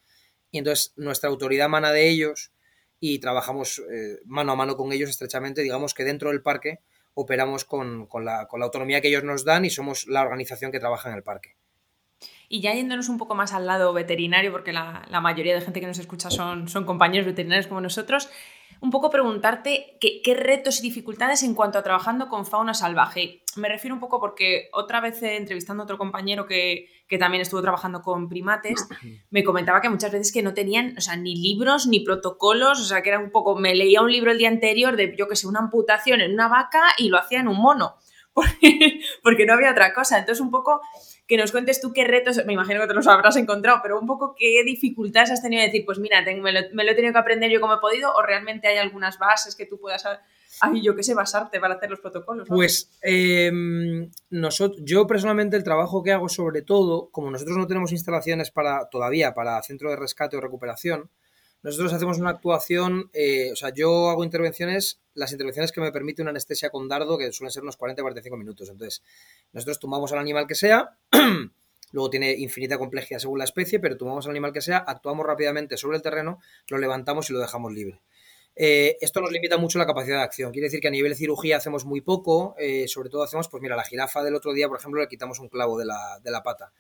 Y 0.49 0.57
entonces 0.57 0.93
nuestra 0.95 1.29
autoridad 1.29 1.69
mana 1.69 1.91
de 1.91 2.09
ellos 2.09 2.51
y 2.99 3.19
trabajamos 3.19 3.83
eh, 3.87 4.17
mano 4.25 4.53
a 4.53 4.55
mano 4.55 4.75
con 4.75 4.91
ellos 4.91 5.11
estrechamente, 5.11 5.61
digamos 5.61 5.93
que 5.93 6.03
dentro 6.03 6.31
del 6.31 6.41
parque 6.41 6.79
operamos 7.13 7.65
con, 7.65 8.07
la, 8.23 8.47
autonomía 8.49 8.99
que 8.99 9.09
ellos 9.09 9.23
nos 9.23 9.45
dan 9.45 9.63
y 9.63 9.69
somos 9.69 10.07
la 10.07 10.23
organización 10.23 10.71
que 10.71 10.79
trabaja 10.79 11.09
en 11.09 11.15
el 11.15 11.21
parque. 11.21 11.55
Y 12.49 12.61
ya 12.61 12.73
yéndonos 12.73 13.09
un 13.09 13.19
poco 13.19 13.35
más 13.35 13.53
al 13.53 13.67
lado 13.67 13.93
veterinario, 13.93 14.51
porque 14.51 14.73
la, 14.73 15.05
mayoría 15.21 15.53
de 15.53 15.61
gente 15.61 15.81
que 15.81 15.87
nos 15.87 15.99
escucha 15.99 16.31
son, 16.31 16.67
son 16.67 16.85
compañeros 16.85 17.27
veterinarios 17.27 17.67
como 17.67 17.79
nosotros, 17.79 18.27
un 18.81 18.91
poco 18.91 19.09
preguntarte 19.09 19.97
qué, 19.99 20.35
retos 20.35 20.79
y 20.79 20.83
dificultades 20.83 21.43
en 21.43 21.55
cuanto 21.55 21.77
a 21.77 21.83
trabajando 21.83 22.27
con 22.27 22.45
fauna 22.45 22.73
salvaje. 22.73 23.41
Me 23.55 23.69
refiero 23.69 23.95
un 23.95 23.99
poco 23.99 24.19
porque 24.19 24.69
otra 24.73 25.01
vez 25.01 25.21
entrevistando 25.23 25.83
a 25.83 25.85
otro 25.85 25.97
compañero 25.97 26.45
que, 26.45 26.87
también 27.19 27.41
estuvo 27.41 27.61
trabajando 27.61 28.01
con 28.01 28.27
primates, 28.27 28.87
me 29.29 29.43
comentaba 29.43 29.81
que 29.81 29.89
muchas 29.89 30.11
veces 30.11 30.33
que 30.33 30.43
no 30.43 30.53
tenían, 30.53 30.95
o 30.97 31.01
sea, 31.01 31.15
ni 31.15 31.35
libros 31.35 31.87
ni 31.87 32.01
protocolos, 32.01 32.81
o 32.81 32.83
sea, 32.83 33.01
que 33.01 33.09
era 33.09 33.19
un 33.19 33.31
poco, 33.31 33.55
me 33.55 33.75
leía 33.75 34.01
un 34.01 34.11
libro 34.11 34.31
el 34.31 34.37
día 34.37 34.49
anterior 34.49 34.95
de, 34.95 35.15
yo 35.17 35.27
que 35.27 35.35
sé, 35.35 35.47
una 35.47 35.59
amputación 35.59 36.21
en 36.21 36.33
una 36.33 36.47
vaca 36.47 36.81
y 36.97 37.09
lo 37.09 37.17
hacía 37.17 37.39
en 37.39 37.47
un 37.47 37.57
mono, 37.57 37.95
porque 39.23 39.45
no 39.45 39.53
había 39.53 39.71
otra 39.71 39.93
cosa. 39.93 40.19
Entonces, 40.19 40.41
un 40.41 40.51
poco 40.51 40.81
que 41.27 41.37
nos 41.37 41.51
cuentes 41.51 41.81
tú 41.81 41.91
qué 41.91 42.03
retos, 42.03 42.45
me 42.45 42.53
imagino 42.53 42.81
que 42.81 42.87
te 42.87 42.93
los 42.93 43.07
habrás 43.07 43.35
encontrado, 43.35 43.79
pero 43.81 43.99
un 43.99 44.05
poco 44.05 44.35
qué 44.37 44.63
dificultades 44.63 45.31
has 45.31 45.41
tenido 45.41 45.61
de 45.61 45.67
decir, 45.67 45.85
pues 45.85 45.97
mira, 45.97 46.21
me, 46.21 46.51
lo, 46.51 46.59
he 46.59 46.95
tenido 46.95 47.13
que 47.13 47.19
aprender 47.19 47.49
yo 47.49 47.59
como 47.59 47.73
he 47.73 47.79
podido, 47.79 48.13
o 48.13 48.21
realmente 48.21 48.67
hay 48.67 48.77
algunas 48.77 49.17
bases 49.17 49.55
que 49.55 49.65
tú 49.65 49.79
puedas, 49.79 50.05
ay, 50.61 50.81
yo 50.83 50.95
qué 50.95 51.01
sé, 51.01 51.15
basarte 51.15 51.59
para 51.59 51.75
hacer 51.75 51.89
los 51.89 51.99
protocolos. 51.99 52.47
Pues 52.47 52.91
em, 53.01 54.11
nosotros, 54.29 54.81
yo 54.85 55.07
personalmente 55.07 55.57
el 55.57 55.63
trabajo 55.63 56.03
que 56.03 56.11
hago 56.11 56.29
sobre 56.29 56.61
todo, 56.61 57.09
como 57.09 57.31
nosotros 57.31 57.57
no 57.57 57.65
tenemos 57.65 57.91
instalaciones 57.91 58.51
para 58.51 58.87
todavía 58.89 59.33
para 59.33 59.61
centro 59.63 59.89
de 59.89 59.95
rescate 59.95 60.37
o 60.37 60.41
recuperación, 60.41 61.09
nosotros 61.65 61.93
hacemos 61.93 62.19
una 62.19 62.29
actuación, 62.29 63.09
eh, 63.11 63.51
o 63.51 63.55
sea, 63.55 63.73
yo 63.73 64.11
hago 64.11 64.23
intervenciones, 64.23 65.01
las 65.15 65.31
intervenciones 65.31 65.71
que 65.71 65.81
me 65.81 65.91
permite 65.91 66.21
una 66.21 66.29
anestesia 66.29 66.69
con 66.69 66.87
dardo, 66.87 67.17
que 67.17 67.31
suelen 67.31 67.49
ser 67.49 67.63
unos 67.63 67.79
40-45 67.79 68.37
minutos. 68.37 68.69
Entonces, 68.69 69.01
nosotros 69.51 69.79
tumbamos 69.79 70.11
al 70.11 70.19
animal 70.19 70.45
que 70.45 70.53
sea, 70.53 70.99
luego 71.91 72.11
tiene 72.11 72.33
infinita 72.33 72.77
complejidad 72.77 73.17
según 73.17 73.39
la 73.39 73.45
especie, 73.45 73.79
pero 73.79 73.97
tomamos 73.97 74.27
al 74.27 74.31
animal 74.31 74.53
que 74.53 74.61
sea, 74.61 74.77
actuamos 74.77 75.25
rápidamente 75.25 75.75
sobre 75.75 75.97
el 75.97 76.03
terreno, 76.03 76.37
lo 76.67 76.77
levantamos 76.77 77.31
y 77.31 77.33
lo 77.33 77.39
dejamos 77.39 77.73
libre. 77.73 77.99
Eh, 78.55 78.97
esto 79.01 79.19
nos 79.19 79.31
limita 79.31 79.57
mucho 79.57 79.79
la 79.79 79.87
capacidad 79.87 80.17
de 80.17 80.23
acción. 80.23 80.51
Quiere 80.51 80.67
decir 80.67 80.81
que 80.81 80.87
a 80.87 80.91
nivel 80.91 81.13
de 81.13 81.17
cirugía 81.17 81.57
hacemos 81.57 81.83
muy 81.83 82.01
poco, 82.01 82.53
eh, 82.59 82.87
sobre 82.87 83.09
todo 83.09 83.23
hacemos, 83.23 83.49
pues 83.49 83.63
mira, 83.63 83.75
la 83.75 83.83
jirafa 83.83 84.21
del 84.23 84.35
otro 84.35 84.53
día, 84.53 84.67
por 84.67 84.77
ejemplo, 84.77 85.01
le 85.01 85.07
quitamos 85.07 85.39
un 85.39 85.49
clavo 85.49 85.79
de 85.79 85.85
la, 85.85 86.43
pata. 86.43 86.73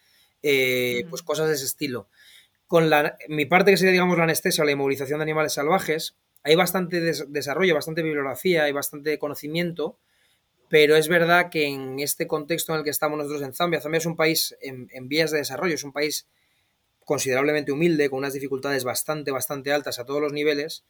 Pues 1.09 1.23
cosas 1.23 1.47
de 1.47 1.55
ese 1.55 1.65
estilo. 1.65 2.07
Con 2.67 2.89
la, 2.89 3.17
mi 3.27 3.45
parte 3.45 3.71
que 3.71 3.77
sería, 3.77 3.91
digamos, 3.91 4.17
la 4.17 4.23
anestesia 4.23 4.63
o 4.63 4.65
la 4.65 4.71
inmovilización 4.71 5.19
de 5.19 5.23
animales 5.23 5.53
salvajes, 5.53 6.15
hay 6.45 6.55
bastante 6.55 7.01
desarrollo, 7.01 7.73
bastante 7.73 8.03
bibliografía, 8.03 8.65
hay 8.65 8.71
bastante 8.71 9.17
conocimiento, 9.17 9.97
pero 10.69 10.95
es 10.95 11.07
verdad 11.07 11.49
que 11.49 11.65
en 11.65 11.99
este 11.99 12.27
contexto 12.27 12.71
en 12.71 12.79
el 12.79 12.83
que 12.83 12.91
estamos 12.91 13.17
nosotros 13.17 13.41
en 13.41 13.53
Zambia, 13.53 13.81
Zambia 13.81 13.97
es 13.97 14.05
un 14.05 14.15
país 14.15 14.55
en, 14.61 14.87
vías 15.07 15.31
de 15.31 15.39
desarrollo, 15.39 15.73
es 15.73 15.83
un 15.83 15.91
país 15.91 16.27
considerablemente 17.03 17.71
humilde, 17.71 18.09
con 18.11 18.19
unas 18.19 18.33
dificultades 18.33 18.83
bastante, 18.83 19.31
bastante 19.31 19.71
altas 19.71 19.97
a 19.97 20.05
todos 20.05 20.21
los 20.21 20.33
niveles. 20.33 20.85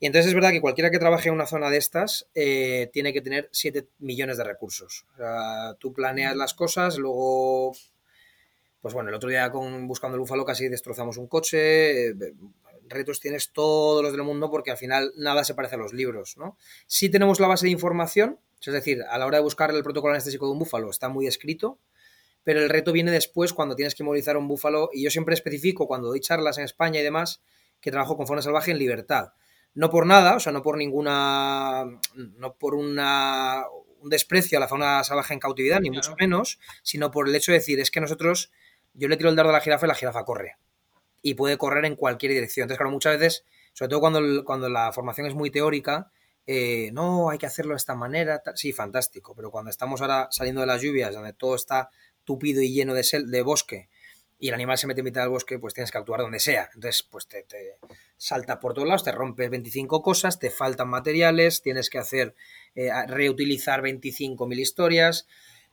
Y 0.00 0.06
entonces 0.06 0.28
es 0.28 0.34
verdad 0.34 0.50
que 0.50 0.60
cualquiera 0.60 0.90
que 0.90 0.98
trabaje 0.98 1.28
en 1.28 1.34
una 1.34 1.46
zona 1.46 1.70
de 1.70 1.76
estas 1.76 2.26
eh, 2.34 2.90
tiene 2.92 3.12
que 3.12 3.20
tener 3.20 3.48
7 3.52 3.86
millones 3.98 4.38
de 4.38 4.44
recursos. 4.44 5.06
O 5.14 5.16
sea, 5.18 5.74
tú 5.78 5.92
planeas 5.92 6.34
las 6.34 6.54
cosas, 6.54 6.96
luego 6.96 7.72
pues 8.84 8.92
bueno, 8.92 9.08
el 9.08 9.14
otro 9.14 9.30
día 9.30 9.50
con 9.50 9.88
Buscando 9.88 10.16
el 10.16 10.20
Búfalo 10.20 10.44
casi 10.44 10.68
destrozamos 10.68 11.16
un 11.16 11.26
coche, 11.26 12.08
eh, 12.10 12.14
retos 12.86 13.18
tienes 13.18 13.50
todos 13.50 14.02
los 14.02 14.12
del 14.12 14.24
mundo 14.24 14.50
porque 14.50 14.70
al 14.70 14.76
final 14.76 15.10
nada 15.16 15.42
se 15.42 15.54
parece 15.54 15.76
a 15.76 15.78
los 15.78 15.94
libros, 15.94 16.36
¿no? 16.36 16.58
Sí 16.86 17.08
tenemos 17.08 17.40
la 17.40 17.46
base 17.46 17.64
de 17.64 17.72
información, 17.72 18.38
es 18.60 18.74
decir, 18.74 19.02
a 19.08 19.16
la 19.16 19.24
hora 19.24 19.38
de 19.38 19.42
buscar 19.42 19.70
el 19.70 19.82
protocolo 19.82 20.12
anestésico 20.12 20.44
de 20.44 20.52
un 20.52 20.58
búfalo 20.58 20.90
está 20.90 21.08
muy 21.08 21.26
escrito, 21.26 21.78
pero 22.42 22.60
el 22.60 22.68
reto 22.68 22.92
viene 22.92 23.10
después 23.10 23.54
cuando 23.54 23.74
tienes 23.74 23.94
que 23.94 24.04
movilizar 24.04 24.36
un 24.36 24.48
búfalo 24.48 24.90
y 24.92 25.02
yo 25.02 25.08
siempre 25.08 25.32
especifico 25.32 25.86
cuando 25.86 26.08
doy 26.08 26.20
charlas 26.20 26.58
en 26.58 26.64
España 26.64 27.00
y 27.00 27.04
demás 27.04 27.40
que 27.80 27.90
trabajo 27.90 28.18
con 28.18 28.26
fauna 28.26 28.42
salvaje 28.42 28.70
en 28.70 28.78
libertad. 28.78 29.28
No 29.72 29.88
por 29.88 30.04
nada, 30.04 30.36
o 30.36 30.40
sea, 30.40 30.52
no 30.52 30.60
por 30.60 30.76
ninguna, 30.76 31.86
no 32.14 32.54
por 32.58 32.74
una, 32.74 33.64
un 34.02 34.10
desprecio 34.10 34.58
a 34.58 34.60
la 34.60 34.68
fauna 34.68 35.02
salvaje 35.04 35.32
en 35.32 35.40
cautividad, 35.40 35.80
ni 35.80 35.88
mucho 35.88 36.14
menos, 36.20 36.60
sino 36.82 37.10
por 37.10 37.30
el 37.30 37.34
hecho 37.34 37.50
de 37.50 37.60
decir, 37.60 37.80
es 37.80 37.90
que 37.90 38.02
nosotros 38.02 38.52
yo 38.94 39.08
le 39.08 39.16
tiro 39.16 39.28
el 39.30 39.36
dardo 39.36 39.50
a 39.50 39.54
la 39.54 39.60
jirafa 39.60 39.86
y 39.86 39.88
la 39.88 39.94
jirafa 39.94 40.24
corre. 40.24 40.56
Y 41.22 41.34
puede 41.34 41.58
correr 41.58 41.84
en 41.84 41.96
cualquier 41.96 42.32
dirección. 42.32 42.64
Entonces, 42.64 42.78
claro, 42.78 42.90
muchas 42.90 43.18
veces, 43.18 43.44
sobre 43.72 43.90
todo 43.90 44.00
cuando, 44.00 44.44
cuando 44.44 44.68
la 44.68 44.92
formación 44.92 45.26
es 45.26 45.34
muy 45.34 45.50
teórica, 45.50 46.10
eh, 46.46 46.90
no, 46.92 47.30
hay 47.30 47.38
que 47.38 47.46
hacerlo 47.46 47.72
de 47.72 47.78
esta 47.78 47.94
manera. 47.94 48.42
Sí, 48.54 48.72
fantástico. 48.72 49.34
Pero 49.34 49.50
cuando 49.50 49.70
estamos 49.70 50.00
ahora 50.00 50.28
saliendo 50.30 50.60
de 50.60 50.66
las 50.66 50.82
lluvias, 50.82 51.14
donde 51.14 51.32
todo 51.32 51.54
está 51.54 51.90
tupido 52.24 52.62
y 52.62 52.72
lleno 52.72 52.94
de, 52.94 53.04
de 53.26 53.42
bosque, 53.42 53.88
y 54.38 54.48
el 54.48 54.54
animal 54.54 54.76
se 54.76 54.86
mete 54.86 55.00
en 55.00 55.06
mitad 55.06 55.22
del 55.22 55.30
bosque, 55.30 55.58
pues 55.58 55.74
tienes 55.74 55.90
que 55.90 55.98
actuar 55.98 56.20
donde 56.20 56.40
sea. 56.40 56.68
Entonces, 56.74 57.02
pues 57.02 57.26
te, 57.26 57.44
te 57.44 57.78
salta 58.16 58.60
por 58.60 58.74
todos 58.74 58.86
lados, 58.86 59.04
te 59.04 59.12
rompes 59.12 59.48
25 59.48 60.02
cosas, 60.02 60.38
te 60.38 60.50
faltan 60.50 60.88
materiales, 60.88 61.62
tienes 61.62 61.88
que 61.88 61.98
hacer, 61.98 62.34
eh, 62.74 62.90
reutilizar 63.06 63.80
25.000 63.80 64.58
historias. 64.58 65.26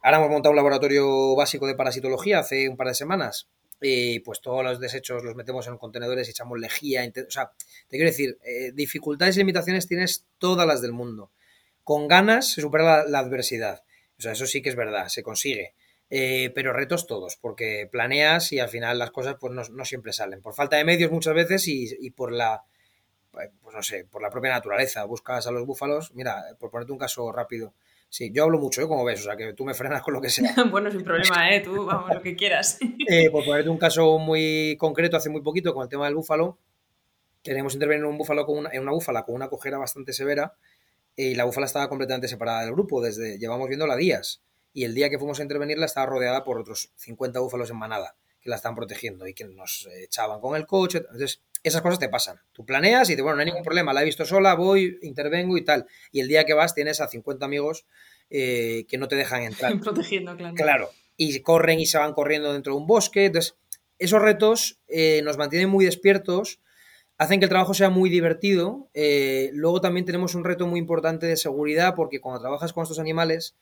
Ahora 0.03 0.17
hemos 0.17 0.31
montado 0.31 0.51
un 0.51 0.55
laboratorio 0.55 1.35
básico 1.35 1.67
de 1.67 1.75
parasitología 1.75 2.39
hace 2.39 2.67
un 2.67 2.75
par 2.75 2.87
de 2.87 2.95
semanas. 2.95 3.47
Y 3.79 4.19
pues 4.19 4.41
todos 4.41 4.63
los 4.63 4.79
desechos 4.79 5.23
los 5.23 5.35
metemos 5.35 5.67
en 5.67 5.77
contenedores 5.77 6.27
y 6.27 6.31
echamos 6.31 6.59
lejía. 6.59 7.03
O 7.27 7.31
sea, 7.31 7.51
te 7.87 7.97
quiero 7.97 8.09
decir, 8.09 8.37
eh, 8.43 8.71
dificultades 8.73 9.35
y 9.35 9.39
limitaciones 9.39 9.87
tienes 9.87 10.25
todas 10.39 10.67
las 10.67 10.81
del 10.81 10.91
mundo. 10.91 11.31
Con 11.83 12.07
ganas 12.07 12.53
se 12.53 12.61
supera 12.61 13.05
la, 13.07 13.19
adversidad. 13.19 13.83
O 14.17 14.21
sea, 14.21 14.31
eso 14.33 14.45
sí 14.45 14.61
que 14.61 14.69
es 14.69 14.75
verdad, 14.75 15.07
se 15.07 15.23
consigue. 15.23 15.73
Eh, 16.09 16.51
pero 16.53 16.73
retos 16.73 17.07
todos, 17.07 17.37
porque 17.37 17.87
planeas 17.91 18.51
y 18.51 18.59
al 18.59 18.69
final 18.69 18.99
las 18.99 19.11
cosas 19.11 19.37
pues 19.39 19.53
no, 19.53 19.85
siempre 19.85 20.13
salen. 20.13 20.41
Por 20.41 20.53
falta 20.53 20.77
de 20.77 20.83
medios 20.83 21.11
muchas 21.11 21.33
veces 21.33 21.67
y, 21.67 21.89
y, 21.99 22.11
por 22.11 22.31
la, 22.31 22.63
pues 23.31 23.75
no 23.75 23.81
sé, 23.81 24.05
por 24.05 24.21
la 24.21 24.29
propia 24.29 24.51
naturaleza. 24.51 25.05
Buscas 25.05 25.47
a 25.47 25.51
los 25.51 25.65
búfalos, 25.65 26.13
mira, 26.13 26.43
por 26.59 26.69
ponerte 26.69 26.91
un 26.91 26.99
caso 26.99 27.31
rápido, 27.31 27.73
Sí, 28.11 28.29
yo 28.33 28.43
hablo 28.43 28.59
mucho, 28.59 28.81
¿eh? 28.81 28.89
como 28.89 29.05
ves, 29.05 29.21
o 29.21 29.23
sea, 29.23 29.37
que 29.37 29.53
tú 29.53 29.63
me 29.63 29.73
frenas 29.73 30.01
con 30.01 30.13
lo 30.13 30.19
que 30.19 30.29
sea. 30.29 30.53
bueno, 30.69 30.91
sin 30.91 31.01
problema, 31.01 31.49
¿eh? 31.55 31.61
Tú, 31.61 31.85
vamos, 31.85 32.13
lo 32.13 32.21
que 32.21 32.35
quieras. 32.35 32.77
eh, 33.09 33.29
por 33.31 33.45
ponerte 33.45 33.69
un 33.69 33.77
caso 33.77 34.19
muy 34.19 34.75
concreto, 34.77 35.15
hace 35.15 35.29
muy 35.29 35.41
poquito, 35.41 35.73
con 35.73 35.83
el 35.83 35.87
tema 35.87 36.07
del 36.07 36.15
búfalo, 36.15 36.57
queríamos 37.41 37.73
intervenir 37.73 38.03
en 38.03 38.09
un 38.09 38.17
búfalo 38.17 38.45
con 38.45 38.57
una, 38.57 38.69
en 38.73 38.81
una 38.81 38.91
búfala 38.91 39.23
con 39.23 39.35
una 39.35 39.47
cojera 39.47 39.77
bastante 39.77 40.11
severa 40.11 40.57
y 41.15 41.35
la 41.35 41.45
búfala 41.45 41.65
estaba 41.67 41.87
completamente 41.87 42.27
separada 42.27 42.65
del 42.65 42.73
grupo, 42.73 43.01
desde 43.01 43.39
llevamos 43.39 43.69
viéndola 43.69 43.95
días. 43.95 44.43
Y 44.73 44.83
el 44.83 44.93
día 44.93 45.09
que 45.09 45.17
fuimos 45.17 45.39
a 45.39 45.43
intervenirla 45.43 45.85
estaba 45.85 46.05
rodeada 46.07 46.43
por 46.43 46.59
otros 46.59 46.91
50 46.97 47.39
búfalos 47.39 47.69
en 47.69 47.77
manada 47.77 48.17
que 48.41 48.49
la 48.49 48.57
estaban 48.57 48.75
protegiendo 48.75 49.25
y 49.25 49.33
que 49.33 49.45
nos 49.45 49.87
echaban 50.03 50.41
con 50.41 50.57
el 50.57 50.65
coche. 50.65 50.97
Entonces, 50.97 51.41
esas 51.63 51.81
cosas 51.81 51.99
te 51.99 52.09
pasan. 52.09 52.39
Tú 52.53 52.65
planeas 52.65 53.09
y 53.09 53.15
te, 53.15 53.21
bueno, 53.21 53.35
no 53.35 53.41
hay 53.41 53.47
ningún 53.47 53.63
problema, 53.63 53.93
la 53.93 54.01
he 54.01 54.05
visto 54.05 54.25
sola, 54.25 54.55
voy, 54.55 54.97
intervengo 55.01 55.57
y 55.57 55.63
tal. 55.63 55.85
Y 56.11 56.19
el 56.21 56.27
día 56.27 56.43
que 56.43 56.53
vas 56.53 56.73
tienes 56.73 57.01
a 57.01 57.07
50 57.07 57.45
amigos 57.45 57.85
eh, 58.29 58.85
que 58.87 58.97
no 58.97 59.07
te 59.07 59.15
dejan 59.15 59.43
entrar. 59.43 59.79
Protegiendo, 59.81 60.35
claro. 60.35 60.55
Claro. 60.55 60.89
Y 61.17 61.39
corren 61.41 61.79
y 61.79 61.85
se 61.85 61.97
van 61.97 62.13
corriendo 62.13 62.51
dentro 62.53 62.73
de 62.73 62.79
un 62.79 62.87
bosque. 62.87 63.25
Entonces, 63.25 63.55
esos 63.99 64.21
retos 64.21 64.79
eh, 64.87 65.21
nos 65.23 65.37
mantienen 65.37 65.69
muy 65.69 65.85
despiertos, 65.85 66.59
hacen 67.17 67.39
que 67.39 67.45
el 67.45 67.49
trabajo 67.49 67.75
sea 67.75 67.89
muy 67.89 68.09
divertido. 68.09 68.89
Eh, 68.93 69.51
luego 69.53 69.81
también 69.81 70.05
tenemos 70.05 70.33
un 70.33 70.43
reto 70.43 70.65
muy 70.65 70.79
importante 70.79 71.27
de 71.27 71.37
seguridad 71.37 71.93
porque 71.95 72.19
cuando 72.19 72.41
trabajas 72.41 72.73
con 72.73 72.83
estos 72.83 72.99
animales, 72.99 73.55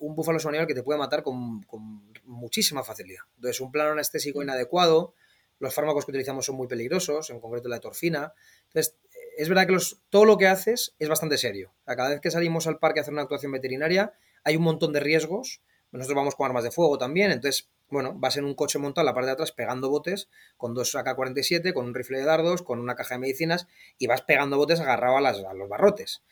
un 0.00 0.16
búfalo 0.16 0.38
es 0.38 0.44
un 0.44 0.48
animal 0.48 0.66
que 0.66 0.74
te 0.74 0.82
puede 0.82 0.98
matar 0.98 1.22
con, 1.22 1.62
con 1.62 2.02
muchísima 2.24 2.82
facilidad. 2.82 3.22
Entonces, 3.36 3.60
un 3.60 3.70
plano 3.70 3.92
anestésico 3.92 4.42
inadecuado 4.42 5.14
los 5.60 5.74
fármacos 5.74 6.04
que 6.04 6.12
utilizamos 6.12 6.46
son 6.46 6.56
muy 6.56 6.66
peligrosos, 6.68 7.30
en 7.30 7.40
concreto 7.40 7.68
la 7.68 7.80
torfina. 7.80 8.32
Entonces, 8.68 8.96
es 9.36 9.48
verdad 9.48 9.66
que 9.66 9.76
todo 10.10 10.24
lo 10.24 10.36
que 10.36 10.46
haces 10.46 10.94
es 10.98 11.08
bastante 11.08 11.38
serio. 11.38 11.72
cada 11.84 12.10
vez 12.10 12.20
que 12.20 12.30
salimos 12.30 12.66
al 12.66 12.78
parque 12.78 13.00
a 13.00 13.02
hacer 13.02 13.12
una 13.12 13.22
actuación 13.22 13.52
veterinaria, 13.52 14.12
hay 14.44 14.56
un 14.56 14.62
montón 14.62 14.92
de 14.92 15.00
riesgos. 15.00 15.62
Nosotros 15.90 16.16
vamos 16.16 16.34
con 16.34 16.46
armas 16.46 16.64
de 16.64 16.70
fuego 16.70 16.98
también, 16.98 17.30
entonces, 17.30 17.70
bueno, 17.88 18.12
vas 18.14 18.36
en 18.36 18.44
un 18.44 18.54
coche 18.54 18.78
montado 18.78 19.02
en 19.02 19.06
la 19.06 19.14
parte 19.14 19.26
de 19.28 19.32
atrás 19.32 19.52
pegando 19.52 19.88
botes 19.88 20.28
con 20.58 20.74
dos 20.74 20.94
AK-47, 20.94 21.72
con 21.72 21.86
un 21.86 21.94
rifle 21.94 22.18
de 22.18 22.24
dardos, 22.24 22.62
con 22.62 22.78
una 22.78 22.94
caja 22.94 23.14
de 23.14 23.20
medicinas 23.20 23.66
y 23.96 24.06
vas 24.06 24.20
pegando 24.20 24.58
botes 24.58 24.80
agarrado 24.80 25.16
a, 25.16 25.22
las, 25.22 25.38
los 25.38 25.68
barrotes. 25.68 26.22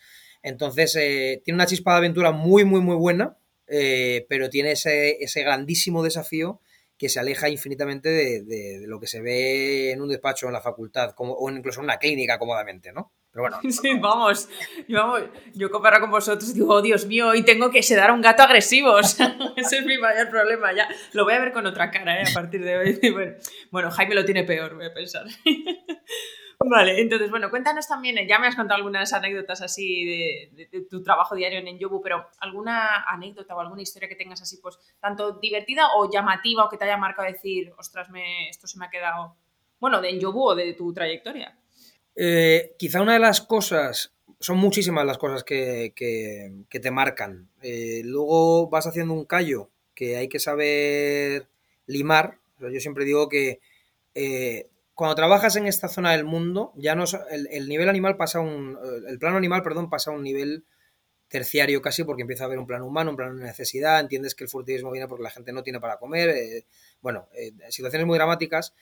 Entonces, 0.42 0.94
eh, 0.96 1.40
tiene 1.42 1.56
una 1.56 1.66
chispa 1.66 1.92
de 1.92 1.98
aventura 1.98 2.32
muy, 2.32 2.64
muy, 2.64 2.80
muy 2.80 2.96
buena, 2.96 3.38
eh, 3.66 4.26
pero 4.28 4.50
tiene 4.50 4.72
ese 4.72 5.42
grandísimo 5.42 6.02
desafío 6.02 6.60
que 6.98 7.08
se 7.08 7.20
aleja 7.20 7.48
infinitamente 7.48 8.08
de, 8.08 8.84
lo 8.86 8.98
que 8.98 9.06
se 9.06 9.20
ve 9.20 9.92
en 9.92 10.00
un 10.00 10.08
despacho 10.08 10.46
en 10.46 10.52
la 10.52 10.60
facultad 10.60 11.14
o 11.16 11.50
incluso 11.50 11.80
en 11.80 11.84
una 11.84 11.98
clínica 11.98 12.38
cómodamente, 12.38 12.92
¿no? 12.92 13.12
Pero 13.36 13.42
bueno. 13.42 13.58
Sí, 13.70 13.98
vamos. 14.00 14.48
Yo, 14.88 15.18
yo 15.52 15.70
comparo 15.70 16.00
con 16.00 16.10
vosotros 16.10 16.50
y 16.50 16.54
digo, 16.54 16.72
oh, 16.72 16.80
Dios 16.80 17.06
mío, 17.06 17.34
y 17.34 17.42
tengo 17.42 17.70
que 17.70 17.82
sedar 17.82 18.10
a 18.10 18.12
un 18.14 18.22
gato 18.22 18.42
agresivo. 18.42 18.98
ese 19.56 19.78
es 19.78 19.84
mi 19.84 19.98
mayor 19.98 20.30
problema. 20.30 20.72
Ya 20.72 20.88
lo 21.12 21.24
voy 21.24 21.34
a 21.34 21.40
ver 21.40 21.52
con 21.52 21.66
otra 21.66 21.90
cara 21.90 22.22
¿eh? 22.22 22.24
a 22.30 22.34
partir 22.34 22.64
de 22.64 22.78
hoy. 22.78 23.00
Bueno, 23.70 23.90
Jaime 23.90 24.14
lo 24.14 24.24
tiene 24.24 24.44
peor, 24.44 24.74
voy 24.74 24.86
a 24.86 24.94
pensar. 24.94 25.26
Vale, 26.58 27.00
entonces, 27.00 27.30
bueno, 27.30 27.50
cuéntanos 27.50 27.86
también, 27.86 28.16
ya 28.26 28.38
me 28.38 28.46
has 28.46 28.56
contado 28.56 28.76
algunas 28.76 29.12
anécdotas 29.12 29.60
así 29.62 30.04
de, 30.04 30.86
tu 30.90 31.02
trabajo 31.02 31.36
diario 31.36 31.58
en 31.58 31.68
Enjobu, 31.68 32.00
pero 32.00 32.26
alguna 32.40 33.04
anécdota 33.04 33.54
o 33.54 33.60
alguna 33.60 33.82
historia 33.82 34.08
que 34.08 34.16
tengas 34.16 34.40
así, 34.40 34.58
pues, 34.62 34.78
tanto 34.98 35.38
divertida 35.38 35.88
o 35.96 36.10
llamativa 36.10 36.64
o 36.64 36.68
que 36.68 36.78
te 36.78 36.84
haya 36.84 36.96
marcado 36.96 37.30
decir, 37.30 37.72
ostras, 37.78 38.08
me, 38.10 38.48
esto 38.48 38.66
se 38.66 38.78
me 38.78 38.86
ha 38.86 38.90
quedado, 38.90 39.36
bueno, 39.78 40.00
de 40.00 40.10
Enjobu 40.10 40.48
o 40.48 40.54
de 40.54 40.72
tu 40.72 40.92
trayectoria. 40.92 41.56
Eh, 42.16 42.74
quizá 42.78 43.02
una 43.02 43.12
de 43.12 43.20
las 43.20 43.42
cosas, 43.42 44.14
son 44.40 44.56
muchísimas 44.56 45.04
las 45.04 45.18
cosas 45.18 45.44
que, 45.44 45.92
te 46.68 46.90
marcan. 46.90 47.50
Eh, 47.62 48.00
luego 48.04 48.68
vas 48.68 48.86
haciendo 48.86 49.12
un 49.12 49.26
callo 49.26 49.70
que 49.94 50.16
hay 50.16 50.28
que 50.28 50.40
saber 50.40 51.48
limar. 51.86 52.38
yo 52.58 52.80
siempre 52.80 53.04
digo 53.04 53.28
que 53.28 53.60
eh, 54.14 54.70
cuando 54.96 55.14
trabajas 55.14 55.54
en 55.54 55.66
esta 55.66 55.88
zona 55.88 56.10
del 56.10 56.24
mundo, 56.24 56.72
ya 56.74 56.96
no 56.96 57.04
el, 57.30 57.68
nivel 57.68 57.88
animal 57.88 58.16
pasa 58.16 58.40
un. 58.40 58.76
El 59.06 59.20
plano 59.20 59.36
animal, 59.36 59.62
perdón, 59.62 59.88
pasa 59.88 60.10
a 60.10 60.14
un 60.14 60.24
nivel 60.24 60.64
terciario 61.28 61.80
casi 61.80 62.02
porque 62.02 62.22
empieza 62.22 62.44
a 62.44 62.46
haber 62.46 62.58
un 62.58 62.66
plano 62.66 62.86
humano, 62.86 63.10
un 63.10 63.16
plano 63.16 63.36
de 63.36 63.44
necesidad, 63.44 64.00
entiendes 64.00 64.34
que 64.34 64.42
el 64.42 64.50
furtivismo 64.50 64.90
viene 64.90 65.06
porque 65.06 65.22
la 65.22 65.30
gente 65.30 65.52
no 65.52 65.62
tiene 65.62 65.78
para 65.78 65.98
comer, 65.98 66.64
bueno, 67.00 67.28
situaciones 67.68 68.06
muy 68.06 68.16
dramáticas 68.16 68.72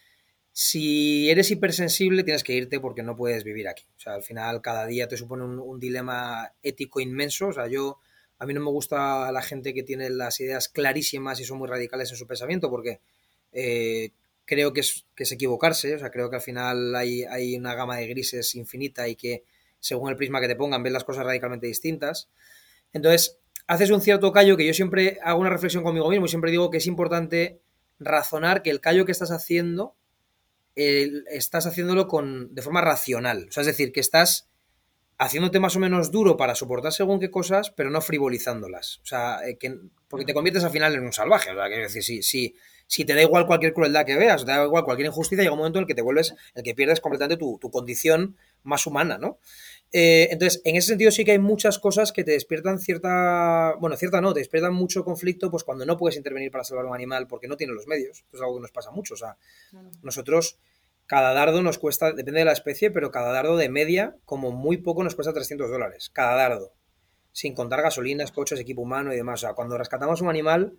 si 0.56 1.28
eres 1.30 1.50
hipersensible, 1.50 2.22
tienes 2.22 2.44
que 2.44 2.54
irte 2.54 2.78
porque 2.78 3.02
no 3.02 3.16
puedes 3.16 3.42
vivir 3.42 3.66
aquí. 3.66 3.84
O 3.96 4.00
sea, 4.00 4.14
al 4.14 4.22
final 4.22 4.62
cada 4.62 4.86
día 4.86 5.08
te 5.08 5.16
supone 5.16 5.42
un, 5.44 5.80
dilema 5.80 6.54
ético 6.62 7.00
inmenso. 7.00 7.48
O 7.48 7.52
sea, 7.52 7.66
yo, 7.66 7.98
a 8.38 8.46
mí 8.46 8.54
no 8.54 8.60
me 8.60 8.70
gusta 8.70 9.32
la 9.32 9.42
gente 9.42 9.74
que 9.74 9.82
tiene 9.82 10.10
las 10.10 10.38
ideas 10.38 10.68
clarísimas 10.68 11.40
y 11.40 11.44
son 11.44 11.58
muy 11.58 11.68
radicales 11.68 12.08
en 12.12 12.16
su 12.16 12.28
pensamiento 12.28 12.70
porque 12.70 13.00
eh, 13.50 14.12
creo 14.44 14.72
que 14.72 14.80
es, 14.80 15.06
que 15.14 15.24
es 15.24 15.32
equivocarse. 15.32 15.94
O 15.94 15.98
sea, 15.98 16.10
creo 16.10 16.30
que 16.30 16.36
al 16.36 16.42
final 16.42 16.94
hay, 16.94 17.24
hay 17.24 17.56
una 17.56 17.74
gama 17.74 17.96
de 17.96 18.06
grises 18.06 18.54
infinita 18.54 19.08
y 19.08 19.16
que 19.16 19.44
según 19.80 20.10
el 20.10 20.16
prisma 20.16 20.40
que 20.40 20.48
te 20.48 20.56
pongan 20.56 20.82
ves 20.82 20.92
las 20.92 21.04
cosas 21.04 21.24
radicalmente 21.24 21.66
distintas. 21.66 22.28
Entonces, 22.92 23.38
haces 23.66 23.90
un 23.90 24.00
cierto 24.00 24.32
callo 24.32 24.56
que 24.56 24.66
yo 24.66 24.74
siempre 24.74 25.18
hago 25.22 25.40
una 25.40 25.50
reflexión 25.50 25.82
conmigo 25.82 26.08
mismo 26.10 26.26
y 26.26 26.28
siempre 26.28 26.50
digo 26.50 26.70
que 26.70 26.78
es 26.78 26.86
importante 26.86 27.60
razonar 27.98 28.62
que 28.62 28.70
el 28.70 28.80
callo 28.80 29.04
que 29.04 29.12
estás 29.12 29.30
haciendo 29.30 29.96
estás 30.76 31.66
haciéndolo 31.66 32.08
con, 32.08 32.54
de 32.54 32.62
forma 32.62 32.80
racional. 32.80 33.46
O 33.48 33.52
sea, 33.52 33.60
es 33.60 33.68
decir, 33.68 33.92
que 33.92 34.00
estás 34.00 34.50
haciéndote 35.18 35.60
más 35.60 35.76
o 35.76 35.80
menos 35.80 36.10
duro 36.10 36.36
para 36.36 36.54
soportar 36.54 36.92
según 36.92 37.20
qué 37.20 37.30
cosas, 37.30 37.70
pero 37.70 37.90
no 37.90 38.00
frivolizándolas. 38.00 38.98
O 39.02 39.06
sea, 39.06 39.46
eh, 39.46 39.56
que, 39.56 39.78
porque 40.08 40.24
te 40.24 40.34
conviertes 40.34 40.64
al 40.64 40.70
final 40.70 40.94
en 40.94 41.04
un 41.04 41.12
salvaje. 41.12 41.50
O 41.50 41.54
sea, 41.54 41.66
quiero 41.66 41.84
decir, 41.84 42.02
si, 42.02 42.22
si, 42.22 42.56
si 42.86 43.04
te 43.04 43.14
da 43.14 43.22
igual 43.22 43.46
cualquier 43.46 43.72
crueldad 43.72 44.04
que 44.04 44.16
veas, 44.16 44.44
te 44.44 44.52
da 44.52 44.64
igual 44.64 44.84
cualquier 44.84 45.06
injusticia, 45.06 45.42
llega 45.42 45.52
un 45.52 45.58
momento 45.58 45.78
en 45.78 45.84
el 45.84 45.86
que 45.86 45.94
te 45.94 46.02
vuelves, 46.02 46.34
el 46.54 46.62
que 46.62 46.74
pierdes 46.74 47.00
completamente 47.00 47.38
tu, 47.38 47.58
tu 47.58 47.70
condición 47.70 48.36
más 48.62 48.86
humana, 48.86 49.18
¿no? 49.18 49.38
Eh, 49.96 50.28
entonces, 50.32 50.60
en 50.64 50.74
ese 50.74 50.88
sentido 50.88 51.12
sí 51.12 51.24
que 51.24 51.30
hay 51.30 51.38
muchas 51.38 51.78
cosas 51.78 52.10
que 52.10 52.24
te 52.24 52.32
despiertan 52.32 52.80
cierta, 52.80 53.76
bueno, 53.78 53.96
cierta 53.96 54.20
no, 54.20 54.32
te 54.32 54.40
despiertan 54.40 54.74
mucho 54.74 55.04
conflicto, 55.04 55.52
pues 55.52 55.62
cuando 55.62 55.86
no 55.86 55.96
puedes 55.96 56.16
intervenir 56.16 56.50
para 56.50 56.64
salvar 56.64 56.86
un 56.86 56.94
animal 56.96 57.28
porque 57.28 57.46
no 57.46 57.56
tiene 57.56 57.74
los 57.74 57.86
medios. 57.86 58.18
Esto 58.24 58.36
es 58.36 58.42
algo 58.42 58.56
que 58.56 58.62
nos 58.62 58.72
pasa 58.72 58.90
mucho. 58.90 59.14
O 59.14 59.16
sea, 59.16 59.36
nosotros, 60.02 60.58
cada 61.06 61.32
dardo 61.32 61.62
nos 61.62 61.78
cuesta, 61.78 62.12
depende 62.12 62.40
de 62.40 62.44
la 62.44 62.52
especie, 62.52 62.90
pero 62.90 63.12
cada 63.12 63.30
dardo 63.30 63.56
de 63.56 63.68
media, 63.68 64.16
como 64.24 64.50
muy 64.50 64.78
poco, 64.78 65.04
nos 65.04 65.14
cuesta 65.14 65.32
300 65.32 65.70
dólares. 65.70 66.10
Cada 66.12 66.34
dardo. 66.34 66.72
Sin 67.30 67.54
contar 67.54 67.80
gasolinas, 67.80 68.32
coches, 68.32 68.58
equipo 68.58 68.82
humano 68.82 69.12
y 69.12 69.16
demás. 69.16 69.44
O 69.44 69.46
sea, 69.46 69.54
cuando 69.54 69.78
rescatamos 69.78 70.20
un 70.22 70.28
animal, 70.28 70.76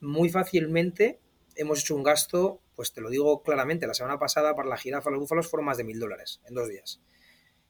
muy 0.00 0.30
fácilmente 0.30 1.20
hemos 1.58 1.80
hecho 1.80 1.94
un 1.94 2.02
gasto, 2.02 2.62
pues 2.74 2.92
te 2.92 3.00
lo 3.00 3.10
digo 3.10 3.42
claramente, 3.42 3.86
la 3.86 3.94
semana 3.94 4.18
pasada 4.18 4.54
para 4.54 4.68
la 4.68 4.76
jirafa, 4.76 5.10
los 5.10 5.20
búfalos 5.20 5.48
fueron 5.48 5.66
más 5.66 5.76
de 5.76 5.84
mil 5.84 5.98
dólares 5.98 6.40
en 6.46 6.54
dos 6.54 6.68
días 6.68 7.00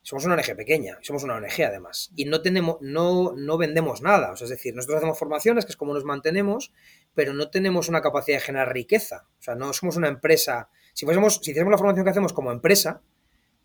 somos 0.09 0.25
una 0.25 0.37
ONG 0.37 0.57
pequeña, 0.57 0.99
somos 1.03 1.23
una 1.23 1.35
ONG 1.35 1.63
además, 1.67 2.13
y 2.17 2.25
no 2.25 2.41
tenemos, 2.41 2.79
no, 2.81 3.35
no 3.37 3.59
vendemos 3.59 4.01
nada. 4.01 4.33
O 4.33 4.37
sea, 4.37 4.47
es 4.47 4.51
decir, 4.51 4.75
nosotros 4.75 4.97
hacemos 4.97 5.19
formaciones, 5.19 5.67
que 5.67 5.73
es 5.73 5.77
como 5.77 5.93
nos 5.93 6.05
mantenemos, 6.05 6.73
pero 7.15 7.35
no 7.35 7.51
tenemos 7.51 7.91
una 7.91 8.01
capacidad 8.01 8.39
de 8.39 8.41
generar 8.41 8.73
riqueza. 8.73 9.27
O 9.39 9.43
sea, 9.43 9.55
no 9.55 9.71
somos 9.75 9.97
una 9.97 10.09
empresa. 10.09 10.71
Si 10.95 11.05
fuésemos, 11.05 11.41
si 11.43 11.51
hiciéramos 11.51 11.73
la 11.73 11.77
formación 11.77 12.05
que 12.05 12.11
hacemos 12.11 12.33
como 12.33 12.51
empresa, 12.53 13.03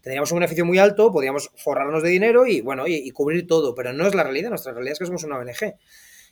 tendríamos 0.01 0.33
un 0.33 0.39
beneficio 0.39 0.65
muy 0.65 0.79
alto, 0.79 1.13
podríamos 1.13 1.49
forrarnos 1.55 2.03
de 2.03 2.09
dinero 2.09 2.45
y 2.45 2.59
bueno, 2.59 2.87
y, 2.87 3.09
cubrir 3.11 3.47
todo, 3.47 3.73
pero 3.73 3.93
no 3.93 4.05
es 4.05 4.13
la 4.13 4.23
realidad, 4.23 4.49
nuestra 4.49 4.73
realidad 4.73 4.93
es 4.93 4.99
que 4.99 5.05
somos 5.05 5.23
una 5.23 5.37
ONG. 5.37 5.75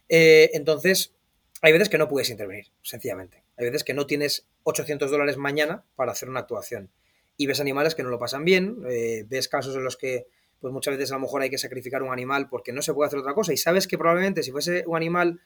Eh, 0.09 0.49
entonces, 0.53 1.15
hay 1.61 1.71
veces 1.71 1.87
que 1.87 1.97
no 1.97 2.09
puedes 2.09 2.29
intervenir, 2.29 2.65
sencillamente. 2.81 3.45
Hay 3.61 3.69
veces 3.69 3.83
que 3.83 3.93
no 3.93 4.07
tienes 4.07 4.47
800 4.63 5.11
dólares 5.11 5.37
mañana 5.37 5.83
para 5.95 6.11
hacer 6.11 6.29
una 6.29 6.41
actuación. 6.41 6.89
Y 7.37 7.47
ves 7.47 7.59
animales 7.59 7.95
que 7.95 8.03
no 8.03 8.09
lo 8.09 8.19
pasan 8.19 8.43
bien, 8.43 8.77
eh, 8.89 9.25
ves 9.27 9.47
casos 9.47 9.75
en 9.75 9.83
los 9.83 9.97
que 9.97 10.27
pues 10.59 10.73
muchas 10.73 10.95
veces 10.95 11.11
a 11.11 11.15
lo 11.15 11.21
mejor 11.21 11.41
hay 11.41 11.49
que 11.49 11.57
sacrificar 11.57 12.03
un 12.03 12.11
animal 12.11 12.47
porque 12.47 12.71
no 12.71 12.83
se 12.83 12.93
puede 12.93 13.07
hacer 13.07 13.19
otra 13.19 13.33
cosa. 13.33 13.51
Y 13.51 13.57
sabes 13.57 13.87
que 13.87 13.97
probablemente 13.97 14.43
si 14.43 14.51
fuese 14.51 14.83
un 14.85 14.95
animal 14.95 15.39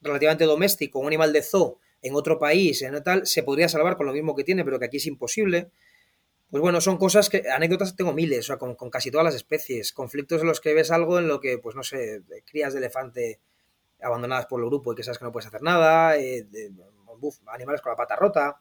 relativamente 0.00 0.44
doméstico, 0.44 0.98
un 0.98 1.06
animal 1.06 1.32
de 1.32 1.42
zoo 1.42 1.78
en 2.00 2.14
otro 2.14 2.38
país, 2.38 2.82
en 2.82 3.02
tal, 3.02 3.26
se 3.26 3.42
podría 3.42 3.68
salvar 3.68 3.96
con 3.96 4.06
lo 4.06 4.12
mismo 4.12 4.34
que 4.34 4.44
tiene, 4.44 4.64
pero 4.64 4.78
que 4.78 4.86
aquí 4.86 4.96
es 4.96 5.06
imposible. 5.06 5.70
Pues 6.50 6.60
bueno, 6.60 6.80
son 6.80 6.96
cosas 6.96 7.28
que, 7.28 7.44
anécdotas 7.50 7.96
tengo 7.96 8.12
miles, 8.12 8.40
o 8.40 8.42
sea, 8.42 8.56
con, 8.56 8.74
casi 8.90 9.10
todas 9.10 9.24
las 9.24 9.34
especies, 9.34 9.92
conflictos 9.92 10.40
en 10.42 10.48
los 10.48 10.60
que 10.60 10.74
ves 10.74 10.90
algo 10.90 11.18
en 11.18 11.28
lo 11.28 11.40
que, 11.40 11.58
pues 11.58 11.76
no 11.76 11.82
sé, 11.82 12.22
crías 12.44 12.72
de 12.72 12.80
elefante 12.80 13.40
abandonadas 14.02 14.46
por 14.46 14.60
el 14.60 14.66
grupo 14.66 14.92
y 14.92 14.96
que 14.96 15.02
sabes 15.02 15.18
que 15.18 15.24
no 15.24 15.32
puedes 15.32 15.46
hacer 15.46 15.62
nada, 15.62 16.18
eh, 16.18 16.46
animales 17.46 17.80
con 17.80 17.90
la 17.90 17.96
pata 17.96 18.16
rota, 18.16 18.60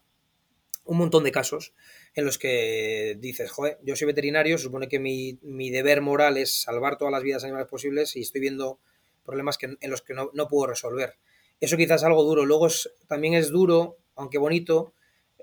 un 0.86 0.98
montón 0.98 1.24
de 1.24 1.32
casos 1.32 1.74
en 2.16 2.26
los 2.26 2.38
que 2.38 3.18
dices, 3.20 3.52
joder, 3.52 3.80
yo 3.84 3.96
soy 3.96 4.08
veterinario, 4.08 4.58
supone 4.58 4.88
que 4.88 5.00
mi, 5.00 5.70
deber 5.70 6.02
moral 6.02 6.38
es 6.38 6.62
salvar 6.62 6.98
todas 6.98 7.12
las 7.12 7.24
vidas 7.24 7.44
animales 7.44 7.68
posibles 7.68 8.16
y 8.16 8.22
estoy 8.22 8.42
viendo 8.42 8.80
problemas 9.24 9.58
que, 9.58 9.78
en 9.80 9.92
los 9.92 10.02
que 10.02 10.14
no, 10.14 10.48
puedo 10.50 10.68
resolver. 10.68 11.16
Eso 11.60 11.78
quizás 11.78 12.02
es 12.02 12.06
algo 12.06 12.24
duro. 12.24 12.46
Luego 12.46 12.68
también 13.08 13.36
es 13.36 13.50
duro, 13.50 13.98
aunque 14.16 14.40
bonito, 14.40 14.94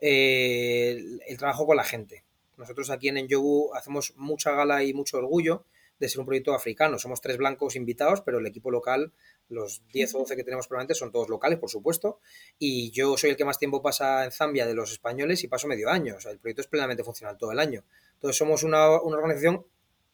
eh, 0.00 1.00
el, 1.26 1.38
trabajo 1.38 1.66
con 1.66 1.76
la 1.76 1.84
gente. 1.84 2.24
Nosotros 2.56 2.90
aquí 2.90 3.08
en 3.08 3.18
Enjogu 3.18 3.72
hacemos 3.74 4.14
mucha 4.16 4.50
gala 4.50 4.82
y 4.82 4.92
mucho 4.92 5.18
orgullo 5.18 5.64
de 5.98 6.08
ser 6.08 6.20
un 6.20 6.26
proyecto 6.26 6.54
africano. 6.54 6.98
Somos 6.98 7.20
tres 7.20 7.36
blancos 7.36 7.76
invitados, 7.76 8.22
pero 8.22 8.38
el 8.38 8.46
equipo 8.46 8.70
local 8.70 9.12
los 9.48 9.82
10 9.92 10.14
o 10.14 10.18
12 10.20 10.36
que 10.36 10.44
tenemos 10.44 10.66
probablemente 10.68 10.94
son 10.94 11.10
todos 11.10 11.28
locales, 11.28 11.58
por 11.58 11.70
supuesto. 11.70 12.20
Y 12.58 12.90
yo 12.90 13.16
soy 13.16 13.30
el 13.30 13.36
que 13.36 13.44
más 13.44 13.58
tiempo 13.58 13.82
pasa 13.82 14.24
en 14.24 14.30
Zambia 14.30 14.66
de 14.66 14.74
los 14.74 14.92
españoles 14.92 15.42
y 15.42 15.48
paso 15.48 15.66
medio 15.66 15.90
año. 15.90 16.16
O 16.16 16.20
sea, 16.20 16.32
el 16.32 16.38
proyecto 16.38 16.62
es 16.62 16.68
plenamente 16.68 17.02
funcional 17.02 17.38
todo 17.38 17.52
el 17.52 17.58
año. 17.58 17.84
Entonces 18.14 18.36
somos 18.36 18.62
una, 18.62 18.88
organización 18.88 19.64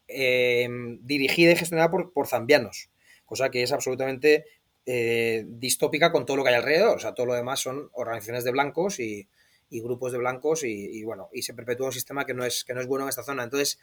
eh, 0.07 0.67
dirigida 1.01 1.51
y 1.51 1.55
gestionada 1.55 1.91
por, 1.91 2.13
por, 2.13 2.27
zambianos, 2.27 2.89
cosa 3.25 3.49
que 3.49 3.63
es 3.63 3.71
absolutamente 3.71 4.45
eh, 4.85 5.43
distópica 5.47 6.11
con 6.11 6.25
todo 6.25 6.37
lo 6.37 6.43
que 6.43 6.49
hay 6.49 6.55
alrededor. 6.55 6.97
O 6.97 6.99
sea, 6.99 7.13
todo 7.13 7.25
lo 7.25 7.33
demás 7.33 7.59
son 7.59 7.89
organizaciones 7.93 8.43
de 8.43 8.51
blancos 8.51 8.99
y, 8.99 9.27
grupos 9.69 10.13
de 10.13 10.19
blancos 10.19 10.63
y, 10.63 10.99
y, 10.99 11.03
bueno, 11.03 11.27
y 11.33 11.41
se 11.41 11.53
perpetúa 11.53 11.87
un 11.87 11.91
sistema 11.91 12.25
que 12.25 12.33
no 12.33 12.45
es, 12.45 12.63
que 12.63 12.73
no 12.73 12.79
es 12.79 12.87
bueno 12.87 13.03
en 13.03 13.09
esta 13.09 13.23
zona. 13.23 13.43
Entonces, 13.43 13.77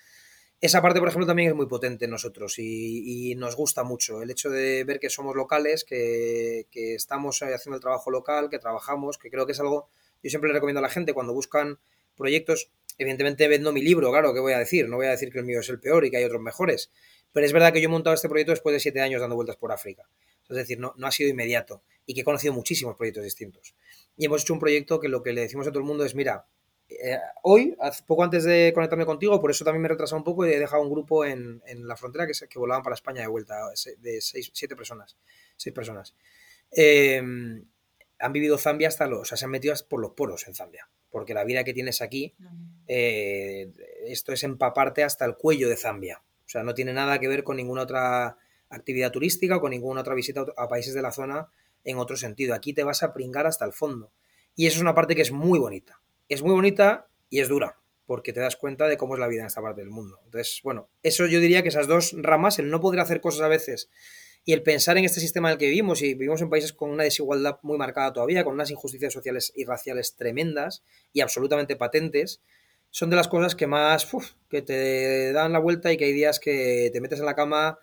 esa 0.63 0.81
parte, 0.81 1.01
por 1.01 1.09
ejemplo, 1.09 1.27
también 1.27 1.49
es 1.49 1.57
muy 1.57 1.67
potente 1.67 2.05
en 2.05 2.13
nosotros 2.13 2.55
y, 2.59 3.35
nos 3.35 3.57
gusta 3.57 3.83
mucho 3.83 4.23
el 4.23 4.31
hecho 4.31 4.49
de 4.49 4.85
ver 4.85 5.01
que 5.01 5.11
somos 5.11 5.35
locales, 5.35 5.83
que, 5.83 6.69
estamos 6.73 7.43
haciendo 7.43 7.75
el 7.75 7.81
trabajo 7.81 8.13
local, 8.13 8.49
que 8.49 8.61
trabajamos, 8.61 9.19
que 9.19 9.29
creo 9.29 9.45
que 9.45 9.53
es 9.53 9.61
algo, 9.61 9.89
yo 10.23 10.31
siempre 10.31 10.49
le 10.49 10.55
recomiendo 10.55 10.79
a 10.79 10.83
la 10.83 10.89
gente 10.89 11.15
cuando 11.15 11.35
buscan 11.35 11.81
proyectos, 12.17 12.71
evidentemente 12.97 13.49
vendo 13.49 13.73
mi 13.73 13.83
libro, 13.83 14.13
claro, 14.13 14.33
¿qué 14.33 14.39
voy 14.39 14.53
a 14.53 14.59
decir? 14.59 14.89
No 14.89 14.99
voy 14.99 15.07
a 15.07 15.11
decir 15.11 15.33
que 15.33 15.41
el 15.41 15.45
mío 15.45 15.59
es 15.59 15.69
el 15.69 15.81
peor 15.81 16.05
y 16.05 16.13
que 16.13 16.19
hay 16.19 16.25
otros 16.25 16.41
mejores, 16.41 16.93
pero 17.33 17.45
es 17.45 17.53
verdad 17.53 17.73
que 17.73 17.81
yo 17.81 17.87
he 17.87 17.91
montado 17.91 18.15
este 18.15 18.29
proyecto 18.29 18.53
después 18.53 18.73
de 18.73 18.79
siete 18.79 19.01
años 19.01 19.21
dando 19.21 19.35
vueltas 19.35 19.57
por 19.57 19.73
África, 19.73 20.09
es 20.49 20.57
decir, 20.57 20.79
no, 20.79 20.95
no 20.97 21.09
ha 21.09 21.11
sido 21.11 21.29
inmediato 21.29 21.83
y 22.07 22.15
que 22.15 22.21
he 22.21 22.25
conocido 22.25 22.55
muchísimos 22.55 22.95
proyectos 22.95 23.25
distintos. 23.25 23.75
Y 24.17 24.27
hemos 24.27 24.43
hecho 24.43 24.53
un 24.53 24.61
proyecto 24.61 25.01
que 25.01 25.09
lo 25.09 25.25
que 25.25 25.33
le 25.33 25.41
decimos 25.41 25.67
a 25.67 25.71
todo 25.71 25.81
el 25.81 25.87
mundo 25.87 26.05
es, 26.05 26.15
mira, 26.15 26.47
eh, 27.03 27.19
hoy, 27.43 27.77
poco 28.07 28.25
antes 28.25 28.45
de 28.45 28.73
conectarme 28.75 29.07
contigo, 29.07 29.41
por 29.41 29.51
eso 29.51 29.65
también 29.65 29.83
me 29.83 29.87
he 29.87 29.91
retrasado 29.91 30.19
un 30.19 30.25
poco 30.25 30.47
y 30.47 30.53
he 30.53 30.59
dejado 30.59 30.83
un 30.83 30.91
grupo 30.91 31.25
en, 31.25 31.63
la 31.87 31.97
frontera 31.97 32.27
que, 32.27 32.33
que, 32.49 32.59
volaban 32.59 32.83
para 32.83 32.95
España 32.95 33.23
de 33.23 33.29
vuelta, 33.29 33.57
de 33.99 34.21
seis, 34.21 34.51
siete 34.53 34.77
personas. 34.77 35.17
Seis 35.57 35.75
personas. 35.75 36.15
Em, 36.71 37.65
han 38.19 38.33
vivido 38.33 38.59
Zambia 38.59 38.89
hasta 38.89 39.07
los. 39.07 39.21
O 39.21 39.25
sea, 39.25 39.37
se 39.37 39.45
han 39.45 39.51
metido 39.51 39.75
por 39.89 40.01
los 40.01 40.13
poros 40.13 40.47
en 40.49 40.55
Zambia. 40.55 40.89
Porque 41.11 41.35
la 41.35 41.45
vida 41.45 41.63
que 41.65 41.75
tienes 41.75 42.01
aquí, 42.01 42.35
eh, 42.87 43.71
esto 44.07 44.33
es 44.33 44.45
empaparte 44.45 45.05
hasta 45.05 45.27
el 45.27 45.37
cuello 45.37 45.69
de 45.69 45.77
Zambia. 45.77 46.23
O 46.47 46.49
sea, 46.49 46.63
no 46.63 46.75
tiene 46.75 46.93
nada 46.95 47.19
que 47.19 47.29
ver 47.29 47.45
con 47.45 47.57
ninguna 47.57 47.83
otra 47.83 48.39
actividad 48.71 49.11
turística 49.11 49.57
o 49.57 49.61
con 49.61 49.71
ninguna 49.71 50.01
otra 50.01 50.15
visita 50.15 50.47
a 50.57 50.69
países 50.69 50.95
de 50.95 51.03
la 51.03 51.13
zona 51.13 51.49
en 51.85 51.99
otro 51.99 52.17
sentido. 52.17 52.55
Aquí 52.55 52.73
te 52.73 52.85
vas 52.85 53.03
a 53.03 53.13
pringar 53.13 53.47
hasta 53.47 53.67
el 53.67 53.73
fondo. 53.73 54.11
Y 54.57 54.67
eso 54.67 54.77
es 54.77 54.83
una 54.83 54.95
parte 54.95 55.15
que 55.15 55.23
es 55.23 55.33
muy 55.33 55.59
bonita 55.59 56.01
es 56.33 56.43
muy 56.43 56.53
bonita 56.53 57.09
y 57.31 57.41
es 57.41 57.49
dura, 57.49 57.79
porque 58.07 58.33
te 58.33 58.41
das 58.41 58.57
cuenta 58.57 58.87
de 58.87 58.97
cómo 58.97 59.15
es 59.15 59.21
la 59.21 59.29
vida 59.29 59.41
en 59.41 59.47
esta 59.47 59.63
parte 59.63 59.81
del 59.81 59.91
mundo. 59.91 60.21
Entonces, 60.25 60.61
bueno, 60.63 60.89
eso 61.03 61.27
yo 61.27 61.41
diría 61.41 61.63
que 61.63 61.69
esas 61.69 61.87
dos 61.87 62.15
ramas, 62.17 62.59
el 62.59 62.71
no 62.71 62.81
poder 62.81 63.01
hacer 63.01 63.21
cosas 63.21 63.43
a 63.43 63.49
veces 63.49 63.89
y 64.45 64.53
el 64.53 64.63
pensar 64.63 64.99
en 64.99 65.05
este 65.05 65.21
sistema 65.21 65.49
en 65.49 65.53
el 65.53 65.59
que 65.59 65.67
vivimos, 65.67 66.03
y 66.03 66.15
vivimos 66.15 66.43
en 66.43 66.51
países 66.51 66.73
con 66.73 66.91
una 66.91 67.05
desigualdad 67.05 67.59
muy 67.63 67.79
marcada 67.79 68.13
todavía, 68.13 68.45
con 68.45 68.55
unas 68.55 68.71
injusticias 68.71 69.13
sociales 69.13 69.53
y 69.55 69.65
raciales 69.65 70.17
tremendas 70.17 70.83
y 71.13 71.21
absolutamente 71.21 71.77
patentes, 71.77 72.41
son 72.91 73.09
de 73.09 73.17
las 73.17 73.29
cosas 73.29 73.55
que 73.55 73.67
más, 73.67 74.09
que 74.51 74.63
te 74.63 75.33
dan 75.33 75.53
la 75.53 75.61
vuelta 75.61 75.93
y 75.93 75.97
que 75.97 76.07
hay 76.07 76.13
días 76.13 76.41
que 76.41 76.91
te 76.93 77.01
metes 77.01 77.21
en 77.21 77.27
la 77.27 77.35
cama 77.35 77.79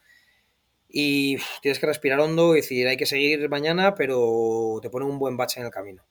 y 0.87 1.37
tienes 1.61 1.79
que 1.79 1.85
respirar 1.85 2.19
hondo 2.19 2.53
y 2.53 2.57
decir, 2.57 2.87
hay 2.87 2.97
que 2.97 3.05
seguir 3.05 3.47
mañana, 3.49 3.95
pero 3.95 4.79
te 4.81 4.89
pone 4.89 5.05
un 5.05 5.17
buen 5.17 5.37
bache 5.37 5.59
en 5.59 5.65
el 5.65 5.71
camino. 5.71 6.08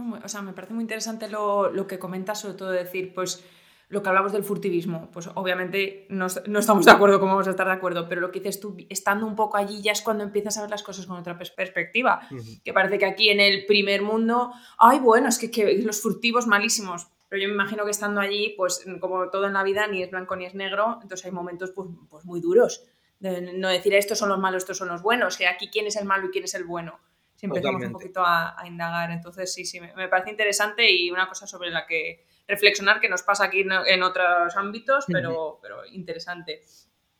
No, 0.00 0.18
o 0.24 0.28
sea, 0.28 0.42
me 0.42 0.52
parece 0.52 0.72
muy 0.72 0.82
interesante 0.82 1.28
lo, 1.28 1.86
que 1.86 1.98
comentas, 1.98 2.40
sobre 2.40 2.54
todo 2.54 2.70
decir, 2.70 3.12
pues 3.14 3.44
lo 3.88 4.02
que 4.02 4.08
hablamos 4.08 4.32
del 4.32 4.44
furtivismo, 4.44 5.10
pues 5.12 5.28
obviamente 5.34 6.06
no, 6.10 6.26
estamos 6.26 6.84
de 6.84 6.92
acuerdo 6.92 7.18
cómo 7.18 7.32
vamos 7.32 7.48
a 7.48 7.50
estar 7.50 7.66
de 7.66 7.72
acuerdo, 7.72 8.08
pero 8.08 8.20
lo 8.20 8.30
que 8.30 8.38
dices 8.38 8.60
tú, 8.60 8.76
estando 8.88 9.26
un 9.26 9.34
poco 9.34 9.56
allí 9.56 9.82
ya 9.82 9.90
es 9.90 10.00
cuando 10.00 10.22
empiezas 10.22 10.56
a 10.58 10.62
ver 10.62 10.70
las 10.70 10.84
cosas 10.84 11.06
con 11.06 11.16
otra 11.16 11.36
perspectiva, 11.36 12.20
que 12.64 12.72
parece 12.72 12.98
que 12.98 13.06
aquí 13.06 13.30
en 13.30 13.40
el 13.40 13.66
primer 13.66 14.02
mundo, 14.02 14.52
ay, 14.78 15.00
bueno, 15.00 15.28
es 15.28 15.38
que, 15.38 15.50
que, 15.50 15.82
los 15.82 16.00
furtivos 16.00 16.46
malísimos, 16.46 17.08
pero 17.28 17.42
yo 17.42 17.48
me 17.48 17.54
imagino 17.54 17.84
que 17.84 17.90
estando 17.90 18.20
allí, 18.20 18.54
pues 18.56 18.86
como 19.00 19.28
todo 19.28 19.46
en 19.46 19.54
la 19.54 19.64
vida, 19.64 19.88
ni 19.88 20.04
es 20.04 20.10
blanco 20.10 20.36
ni 20.36 20.46
es 20.46 20.54
negro, 20.54 21.00
entonces 21.02 21.26
hay 21.26 21.32
momentos 21.32 21.72
pues, 21.72 21.88
pues 22.08 22.24
muy 22.24 22.40
duros, 22.40 22.84
de 23.18 23.52
no 23.54 23.68
decir 23.68 23.92
estos 23.94 24.18
son 24.18 24.28
los 24.28 24.38
malos, 24.38 24.62
estos 24.62 24.78
son 24.78 24.88
los 24.88 25.02
buenos, 25.02 25.36
que 25.36 25.48
aquí 25.48 25.68
quién 25.68 25.86
es 25.86 25.96
el 25.96 26.06
malo 26.06 26.28
y 26.28 26.30
quién 26.30 26.44
es 26.44 26.54
el 26.54 26.64
bueno. 26.64 27.00
Si 27.40 27.46
empezamos 27.46 27.82
un 27.82 27.92
poquito 27.92 28.22
a, 28.22 28.54
indagar, 28.66 29.10
entonces 29.10 29.50
sí, 29.50 29.64
sí, 29.64 29.80
me 29.80 30.08
parece 30.08 30.28
interesante 30.28 30.92
y 30.92 31.10
una 31.10 31.26
cosa 31.26 31.46
sobre 31.46 31.70
la 31.70 31.86
que 31.86 32.26
reflexionar 32.46 33.00
que 33.00 33.08
nos 33.08 33.22
pasa 33.22 33.44
aquí 33.44 33.60
en, 33.60 34.02
otros 34.02 34.54
ámbitos, 34.58 35.06
pero, 35.10 35.58
pero 35.62 35.86
interesante. 35.86 36.60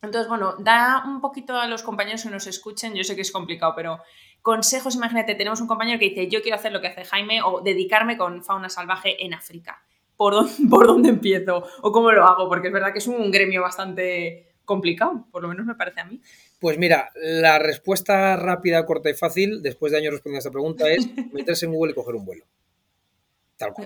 Entonces, 0.02 0.28
bueno, 0.28 0.56
da 0.58 1.04
un 1.06 1.22
poquito 1.22 1.56
a 1.56 1.66
los 1.66 1.82
compañeros 1.82 2.22
que 2.22 2.28
nos 2.28 2.46
escuchen, 2.46 2.94
yo 2.94 3.02
sé 3.02 3.14
que 3.14 3.22
es 3.22 3.32
complicado, 3.32 3.72
pero 3.74 4.02
consejos, 4.42 4.94
imagínate, 4.94 5.34
tenemos 5.36 5.62
un 5.62 5.66
compañero 5.66 5.98
que 5.98 6.10
dice, 6.10 6.28
yo 6.28 6.42
quiero 6.42 6.56
hacer 6.56 6.72
lo 6.72 6.82
que 6.82 6.88
hace 6.88 7.06
Jaime 7.06 7.40
o 7.42 7.62
dedicarme 7.62 8.18
con 8.18 8.44
fauna 8.44 8.68
salvaje 8.68 9.24
en 9.24 9.32
África. 9.32 9.82
¿Por 10.18 10.34
dónde, 10.34 10.52
¿Por 10.68 10.86
dónde 10.86 11.08
empiezo? 11.08 11.64
¿O 11.80 11.92
cómo 11.92 12.12
lo 12.12 12.26
hago? 12.26 12.46
Porque 12.46 12.68
es 12.68 12.74
verdad 12.74 12.92
que 12.92 12.98
es 12.98 13.06
un 13.06 13.30
gremio 13.30 13.62
bastante 13.62 14.49
complicado, 14.70 15.26
por 15.32 15.42
lo 15.42 15.48
menos 15.48 15.66
me 15.66 15.74
parece 15.74 16.00
a 16.00 16.04
mí. 16.04 16.20
Pues 16.60 16.78
mira, 16.78 17.10
la 17.16 17.58
respuesta 17.58 18.36
rápida, 18.36 18.86
corta 18.86 19.10
y 19.10 19.14
fácil, 19.14 19.62
después 19.62 19.90
de 19.90 19.98
años 19.98 20.12
respondiendo 20.12 20.38
a 20.38 20.46
esta 20.46 20.52
pregunta, 20.52 20.88
es 20.88 21.08
meterse 21.32 21.66
en 21.66 21.72
Google 21.72 21.90
y 21.90 21.94
coger 21.96 22.14
un 22.14 22.24
vuelo. 22.24 22.44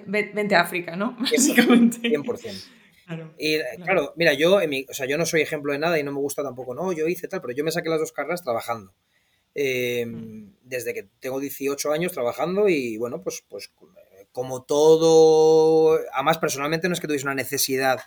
Vente 0.06 0.54
a 0.54 0.60
África, 0.60 0.94
¿no? 0.94 1.16
Básicamente. 1.18 1.98
100%. 2.10 2.64
Claro, 3.06 3.34
y 3.38 3.58
claro, 3.82 4.12
mira, 4.16 4.34
yo, 4.34 4.56
o 4.56 4.94
sea, 4.94 5.06
yo 5.06 5.16
no 5.16 5.24
soy 5.24 5.40
ejemplo 5.40 5.72
de 5.72 5.78
nada 5.78 5.98
y 5.98 6.02
no 6.02 6.12
me 6.12 6.20
gusta 6.20 6.42
tampoco, 6.42 6.74
no, 6.74 6.92
yo 6.92 7.08
hice 7.08 7.28
tal, 7.28 7.40
pero 7.40 7.54
yo 7.54 7.64
me 7.64 7.70
saqué 7.70 7.88
las 7.88 8.00
dos 8.00 8.12
carreras 8.12 8.42
trabajando. 8.42 8.94
Em, 9.54 10.10
mm. 10.10 10.56
Desde 10.62 10.92
que 10.92 11.08
tengo 11.20 11.40
18 11.40 11.92
años 11.92 12.12
trabajando 12.12 12.68
y 12.68 12.98
bueno, 12.98 13.22
pues, 13.22 13.42
pues 13.48 13.72
como 14.32 14.64
todo, 14.64 15.98
además 16.12 16.38
personalmente 16.38 16.88
no 16.88 16.94
es 16.94 17.00
que 17.00 17.06
tuviese 17.06 17.26
una 17.26 17.34
necesidad 17.34 18.00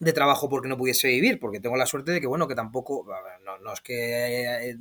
de 0.00 0.12
trabajo 0.12 0.48
porque 0.48 0.68
no 0.68 0.76
pudiese 0.76 1.08
vivir, 1.08 1.38
porque 1.38 1.60
tengo 1.60 1.76
la 1.76 1.86
suerte 1.86 2.12
de 2.12 2.20
que, 2.20 2.26
bueno, 2.26 2.48
que 2.48 2.54
tampoco, 2.54 3.06
no, 3.44 3.58
no 3.58 3.72
es 3.72 3.80
que 3.80 4.70
eh, 4.70 4.76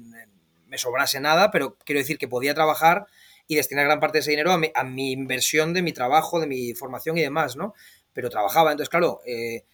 me 0.67 0.77
sobrase 0.77 1.19
nada, 1.19 1.51
pero 1.51 1.77
quiero 1.85 1.99
decir 1.99 2.17
que 2.17 2.27
podía 2.27 2.53
trabajar 2.53 3.05
y 3.47 3.55
destinar 3.55 3.85
gran 3.85 3.99
parte 3.99 4.17
de 4.17 4.19
ese 4.21 4.31
dinero 4.31 4.51
a 4.51 4.83
mi, 4.83 5.11
inversión 5.11 5.73
de 5.73 5.81
mi 5.81 5.91
trabajo, 5.91 6.39
de 6.39 6.47
mi 6.47 6.73
formación 6.73 7.17
y 7.17 7.21
demás, 7.21 7.55
¿no? 7.55 7.73
Pero 8.13 8.29
trabajaba, 8.29 8.71
entonces, 8.71 8.89
claro, 8.89 9.21
eh, 9.25 9.65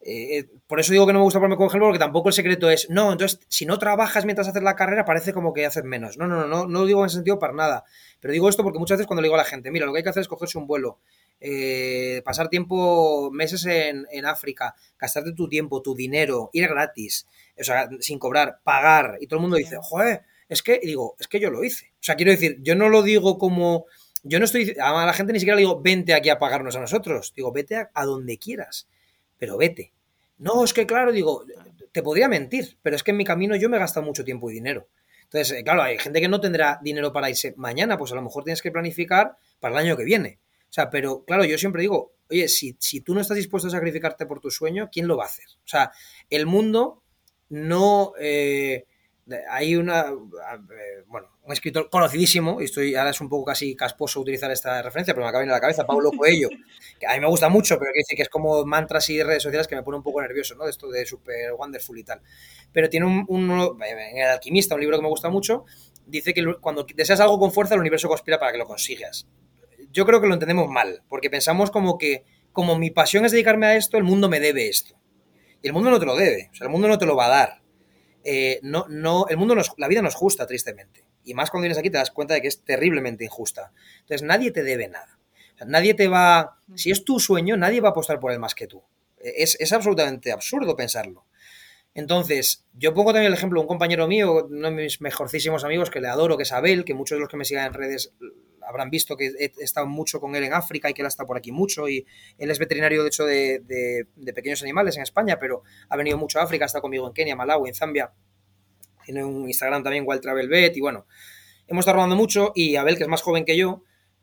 eh, 0.00 0.46
por 0.68 0.78
eso 0.78 0.92
digo 0.92 1.06
que 1.06 1.12
no 1.12 1.20
me 1.20 1.24
gusta 1.24 1.40
ponerme 1.40 1.56
con 1.56 1.66
ejemplo, 1.66 1.88
porque 1.88 1.98
tampoco 1.98 2.28
el 2.28 2.34
secreto 2.34 2.70
es, 2.70 2.88
no, 2.90 3.10
entonces, 3.12 3.40
si 3.48 3.66
no 3.66 3.78
trabajas 3.78 4.24
mientras 4.24 4.46
haces 4.46 4.62
la 4.62 4.76
carrera, 4.76 5.04
parece 5.04 5.32
como 5.32 5.52
que 5.52 5.66
haces 5.66 5.82
menos. 5.82 6.16
No, 6.16 6.28
no, 6.28 6.36
no, 6.36 6.46
no, 6.46 6.66
no 6.66 6.80
lo 6.80 6.86
digo 6.86 7.00
en 7.00 7.06
ese 7.06 7.16
sentido 7.16 7.38
para 7.38 7.54
nada. 7.54 7.84
Pero 8.20 8.32
digo 8.32 8.48
esto 8.48 8.62
porque 8.62 8.78
muchas 8.78 8.98
veces 8.98 9.06
cuando 9.06 9.22
le 9.22 9.26
digo 9.26 9.34
a 9.34 9.38
la 9.38 9.44
gente, 9.44 9.70
mira, 9.70 9.86
lo 9.86 9.92
que 9.92 9.98
hay 9.98 10.04
que 10.04 10.10
hacer 10.10 10.20
es 10.20 10.28
cogerse 10.28 10.58
un 10.58 10.66
vuelo, 10.66 11.00
eh, 11.40 12.22
pasar 12.24 12.48
tiempo, 12.48 13.30
meses 13.30 13.64
en, 13.66 14.06
en, 14.10 14.24
África, 14.24 14.74
gastarte 14.98 15.32
tu 15.32 15.48
tiempo, 15.48 15.82
tu 15.82 15.94
dinero, 15.94 16.50
ir 16.52 16.68
gratis, 16.68 17.26
o 17.58 17.64
sea, 17.64 17.88
sin 18.00 18.18
cobrar, 18.18 18.60
pagar, 18.64 19.18
y 19.20 19.26
todo 19.26 19.38
el 19.38 19.42
mundo 19.42 19.56
dice, 19.56 19.76
joder, 19.80 20.22
es 20.48 20.62
que, 20.62 20.80
digo, 20.82 21.16
es 21.18 21.28
que 21.28 21.40
yo 21.40 21.50
lo 21.50 21.64
hice. 21.64 21.92
O 21.94 22.02
sea, 22.02 22.14
quiero 22.14 22.30
decir, 22.30 22.58
yo 22.62 22.74
no 22.74 22.88
lo 22.88 23.02
digo 23.02 23.38
como. 23.38 23.86
Yo 24.22 24.38
no 24.38 24.44
estoy. 24.44 24.76
A 24.80 25.04
la 25.04 25.12
gente 25.12 25.32
ni 25.32 25.40
siquiera 25.40 25.56
le 25.56 25.62
digo, 25.62 25.80
vente 25.80 26.14
aquí 26.14 26.28
a 26.28 26.38
pagarnos 26.38 26.76
a 26.76 26.80
nosotros. 26.80 27.32
Digo, 27.34 27.52
vete 27.52 27.76
a, 27.92 28.04
donde 28.04 28.38
quieras. 28.38 28.88
Pero 29.38 29.56
vete. 29.56 29.92
No, 30.38 30.64
es 30.64 30.72
que 30.72 30.86
claro, 30.86 31.12
digo, 31.12 31.44
te 31.92 32.02
podría 32.02 32.28
mentir, 32.28 32.76
pero 32.82 32.96
es 32.96 33.02
que 33.02 33.10
en 33.10 33.16
mi 33.16 33.24
camino 33.24 33.56
yo 33.56 33.68
me 33.68 33.76
he 33.76 33.80
gastado 33.80 34.04
mucho 34.04 34.24
tiempo 34.24 34.50
y 34.50 34.54
dinero. 34.54 34.88
Entonces, 35.24 35.58
eh, 35.58 35.64
claro, 35.64 35.82
hay 35.82 35.98
gente 35.98 36.20
que 36.20 36.28
no 36.28 36.40
tendrá 36.40 36.78
dinero 36.82 37.12
para 37.12 37.30
irse 37.30 37.54
mañana, 37.56 37.96
pues 37.96 38.12
a 38.12 38.14
lo 38.14 38.22
mejor 38.22 38.44
tienes 38.44 38.62
que 38.62 38.70
planificar 38.70 39.36
para 39.60 39.74
el 39.74 39.86
año 39.86 39.96
que 39.96 40.04
viene. 40.04 40.38
O 40.68 40.72
sea, 40.72 40.90
pero 40.90 41.24
claro, 41.24 41.44
yo 41.44 41.58
siempre 41.58 41.82
digo, 41.82 42.12
oye, 42.30 42.48
si, 42.48 42.76
si 42.78 43.00
tú 43.00 43.14
no 43.14 43.20
estás 43.20 43.36
dispuesto 43.36 43.68
a 43.68 43.72
sacrificarte 43.72 44.26
por 44.26 44.40
tu 44.40 44.50
sueño, 44.50 44.88
¿quién 44.90 45.08
lo 45.08 45.16
va 45.16 45.24
a 45.24 45.26
hacer? 45.26 45.46
O 45.64 45.68
sea, 45.68 45.92
el 46.30 46.46
mundo 46.46 47.02
no. 47.48 48.12
Eh, 48.18 48.86
hay 49.50 49.74
una, 49.74 50.02
eh, 50.02 51.02
bueno, 51.08 51.28
un 51.42 51.52
escritor 51.52 51.90
conocidísimo, 51.90 52.60
y 52.60 52.64
estoy, 52.64 52.94
ahora 52.94 53.10
es 53.10 53.20
un 53.20 53.28
poco 53.28 53.46
casi 53.46 53.74
casposo 53.74 54.20
utilizar 54.20 54.50
esta 54.52 54.80
referencia, 54.82 55.14
pero 55.14 55.24
me 55.24 55.30
acaba 55.30 55.44
de 55.44 55.50
la 55.50 55.60
cabeza, 55.60 55.84
Pablo 55.84 56.12
Coelho, 56.12 56.48
que 57.00 57.06
a 57.06 57.14
mí 57.14 57.20
me 57.20 57.26
gusta 57.26 57.48
mucho, 57.48 57.76
pero 57.76 57.90
que 57.92 57.98
dice 58.00 58.14
que 58.14 58.22
es 58.22 58.28
como 58.28 58.64
mantras 58.64 59.10
y 59.10 59.20
redes 59.22 59.42
sociales 59.42 59.66
que 59.66 59.74
me 59.74 59.82
pone 59.82 59.96
un 59.96 60.04
poco 60.04 60.22
nervioso, 60.22 60.54
¿no? 60.54 60.64
De 60.64 60.70
esto 60.70 60.88
de 60.88 61.04
super 61.04 61.52
wonderful 61.54 61.98
y 61.98 62.04
tal. 62.04 62.20
Pero 62.72 62.88
tiene 62.88 63.06
un, 63.06 63.24
un 63.28 63.82
en 63.82 64.18
El 64.18 64.28
Alquimista, 64.28 64.76
un 64.76 64.80
libro 64.80 64.96
que 64.96 65.02
me 65.02 65.08
gusta 65.08 65.28
mucho, 65.28 65.64
dice 66.06 66.32
que 66.32 66.44
cuando 66.60 66.86
deseas 66.94 67.18
algo 67.18 67.38
con 67.40 67.50
fuerza, 67.50 67.74
el 67.74 67.80
universo 67.80 68.08
conspira 68.08 68.38
para 68.38 68.52
que 68.52 68.58
lo 68.58 68.66
consigas. 68.66 69.26
Yo 69.96 70.04
creo 70.04 70.20
que 70.20 70.26
lo 70.26 70.34
entendemos 70.34 70.68
mal, 70.68 71.02
porque 71.08 71.30
pensamos 71.30 71.70
como 71.70 71.96
que, 71.96 72.24
como 72.52 72.78
mi 72.78 72.90
pasión 72.90 73.24
es 73.24 73.32
dedicarme 73.32 73.66
a 73.66 73.76
esto, 73.76 73.96
el 73.96 74.04
mundo 74.04 74.28
me 74.28 74.40
debe 74.40 74.68
esto. 74.68 74.94
Y 75.62 75.68
el 75.68 75.72
mundo 75.72 75.90
no 75.90 75.98
te 75.98 76.04
lo 76.04 76.14
debe, 76.14 76.50
o 76.52 76.54
sea, 76.54 76.66
el 76.66 76.70
mundo 76.70 76.86
no 76.86 76.98
te 76.98 77.06
lo 77.06 77.16
va 77.16 77.26
a 77.26 77.30
dar 77.30 77.66
eh, 78.28 78.58
no, 78.62 78.86
no, 78.88 79.26
el 79.28 79.36
mundo, 79.36 79.54
no 79.54 79.62
la 79.76 79.86
vida 79.86 80.02
no 80.02 80.08
es 80.08 80.16
justa, 80.16 80.46
tristemente. 80.48 81.06
Y 81.22 81.34
más 81.34 81.48
cuando 81.50 81.62
vienes 81.62 81.78
aquí 81.78 81.90
te 81.90 81.98
das 81.98 82.10
cuenta 82.10 82.34
de 82.34 82.42
que 82.42 82.48
es 82.48 82.64
terriblemente 82.64 83.24
injusta. 83.24 83.72
Entonces 84.00 84.22
nadie 84.22 84.50
te 84.50 84.64
debe 84.64 84.88
nada. 84.88 85.18
nadie 85.64 85.94
te 85.94 86.08
va, 86.08 86.58
si 86.74 86.90
es 86.90 87.04
tu 87.04 87.20
sueño, 87.20 87.56
nadie 87.56 87.80
va 87.80 87.88
a 87.88 87.90
apostar 87.92 88.18
por 88.18 88.32
él 88.32 88.40
más 88.40 88.56
que 88.56 88.66
tú. 88.66 88.82
Es, 89.18 89.56
es 89.60 89.72
absolutamente 89.72 90.32
absurdo 90.32 90.76
pensarlo. 90.76 91.24
Entonces, 91.94 92.66
yo 92.74 92.92
pongo 92.92 93.12
también 93.12 93.32
el 93.32 93.38
ejemplo 93.38 93.60
de 93.60 93.62
un 93.62 93.68
compañero 93.68 94.08
mío, 94.08 94.44
uno 94.50 94.70
de 94.70 94.74
mis 94.74 95.00
mejorcísimos 95.00 95.64
amigos 95.64 95.88
que 95.88 96.00
le 96.00 96.08
adoro, 96.08 96.36
que 96.36 96.42
es 96.42 96.52
Abel, 96.52 96.84
que 96.84 96.94
muchos 96.94 97.16
de 97.16 97.20
los 97.20 97.28
que 97.28 97.38
me 97.38 97.44
sigan 97.44 97.66
en 97.66 97.74
redes 97.74 98.12
habrán 98.66 98.90
visto 98.90 99.16
que 99.16 99.32
he 99.38 99.52
estado 99.62 99.86
mucho 99.86 100.20
con 100.20 100.34
él 100.34 100.44
en 100.44 100.52
África 100.52 100.90
y 100.90 100.94
que 100.94 101.02
él 101.02 101.06
ha 101.06 101.08
estado 101.08 101.26
por 101.26 101.36
aquí 101.36 101.52
mucho. 101.52 101.88
Y 101.88 102.06
él 102.38 102.50
es 102.50 102.58
veterinario, 102.58 103.02
de 103.02 103.08
hecho, 103.08 103.24
de, 103.24 104.06
pequeños 104.34 104.62
animales 104.62 104.96
en 104.96 105.02
España, 105.02 105.38
pero 105.38 105.62
ha 105.88 105.96
venido 105.96 106.18
mucho 106.18 106.38
a 106.38 106.42
África, 106.42 106.64
ha 106.64 106.66
estado 106.66 106.82
conmigo 106.82 107.06
en 107.06 107.12
Kenia, 107.12 107.36
Malawi, 107.36 107.68
en 107.68 107.74
Zambia. 107.74 108.12
Tiene 109.04 109.24
un 109.24 109.46
Instagram 109.46 109.82
también, 109.82 110.04
Wild 110.06 110.20
Travel 110.20 110.48
Vet, 110.48 110.76
y 110.76 110.80
bueno, 110.80 111.06
hemos 111.68 111.82
estado 111.82 111.96
rodando 111.96 112.16
mucho. 112.16 112.52
Y 112.54 112.76
Abel, 112.76 112.96
que 112.96 113.04
es 113.04 113.08
más 113.08 113.22
joven 113.22 113.44
que 113.44 113.56
yo, 113.56 113.82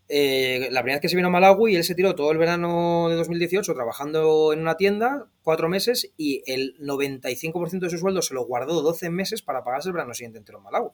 eh, 0.10 0.68
la 0.72 0.82
primera 0.82 0.98
vez 0.98 1.02
que 1.02 1.10
se 1.10 1.16
vino 1.16 1.30
a 1.30 1.32
Malawi, 1.32 1.76
él 1.76 1.84
se 1.86 1.96
tiró 1.96 2.16
todo 2.16 2.32
el 2.32 2.38
verano 2.38 3.08
de 3.10 3.16
2018 3.16 3.74
trabajando 3.74 4.52
en 4.52 4.60
una 4.60 4.76
tienda, 4.76 5.30
cuatro 5.42 5.70
meses, 5.70 6.14
y 6.18 6.44
el 6.46 6.76
95% 6.80 7.80
de 7.80 7.90
su 7.90 7.98
sueldo 7.98 8.22
se 8.22 8.34
lo 8.34 8.46
guardó 8.46 8.82
12 8.82 9.10
meses 9.10 9.42
para 9.42 9.64
pagarse 9.64 9.90
el 9.90 9.94
verano 9.94 10.14
siguiente 10.14 10.40
entero 10.40 10.58
en 10.58 10.66
Malawi 10.66 10.90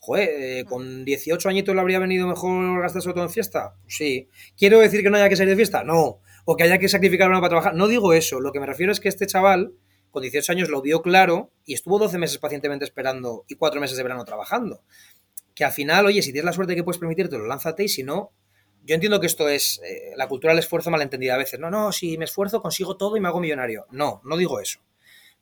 joder, 0.00 0.28
eh, 0.30 0.64
con 0.64 1.04
18 1.04 1.48
añitos 1.48 1.74
le 1.74 1.80
habría 1.80 1.98
venido 1.98 2.26
mejor 2.26 2.80
gastarse 2.80 3.12
todo 3.12 3.22
en 3.22 3.30
fiesta. 3.30 3.76
Sí. 3.86 4.28
¿Quiero 4.56 4.80
decir 4.80 5.02
que 5.02 5.10
no 5.10 5.16
haya 5.16 5.28
que 5.28 5.36
salir 5.36 5.50
de 5.50 5.56
fiesta? 5.56 5.84
No. 5.84 6.20
O 6.46 6.56
que 6.56 6.64
haya 6.64 6.78
que 6.78 6.88
sacrificar 6.88 7.28
una 7.28 7.38
para 7.40 7.50
trabajar. 7.50 7.74
No 7.74 7.86
digo 7.86 8.14
eso. 8.14 8.40
Lo 8.40 8.50
que 8.50 8.60
me 8.60 8.66
refiero 8.66 8.92
es 8.92 8.98
que 8.98 9.08
este 9.08 9.26
chaval, 9.26 9.74
con 10.10 10.22
18 10.22 10.52
años, 10.52 10.68
lo 10.70 10.80
vio 10.80 11.02
claro 11.02 11.52
y 11.66 11.74
estuvo 11.74 11.98
12 11.98 12.16
meses 12.18 12.38
pacientemente 12.38 12.84
esperando 12.84 13.44
y 13.46 13.56
4 13.56 13.80
meses 13.80 13.98
de 13.98 14.02
verano 14.02 14.24
trabajando. 14.24 14.82
Que 15.54 15.64
al 15.64 15.72
final, 15.72 16.06
oye, 16.06 16.22
si 16.22 16.32
tienes 16.32 16.46
la 16.46 16.54
suerte 16.54 16.74
que 16.74 16.82
puedes 16.82 16.98
permitírtelo, 16.98 17.46
lánzate 17.46 17.84
y 17.84 17.88
si 17.88 18.02
no, 18.02 18.32
yo 18.84 18.94
entiendo 18.94 19.20
que 19.20 19.26
esto 19.26 19.50
es 19.50 19.82
eh, 19.84 20.12
la 20.16 20.28
cultura 20.28 20.54
del 20.54 20.60
esfuerzo 20.60 20.90
malentendida 20.90 21.34
a 21.34 21.38
veces. 21.38 21.60
No, 21.60 21.70
no, 21.70 21.92
si 21.92 22.16
me 22.16 22.24
esfuerzo 22.24 22.62
consigo 22.62 22.96
todo 22.96 23.18
y 23.18 23.20
me 23.20 23.28
hago 23.28 23.38
millonario. 23.38 23.86
No, 23.90 24.22
no 24.24 24.38
digo 24.38 24.60
eso. 24.60 24.80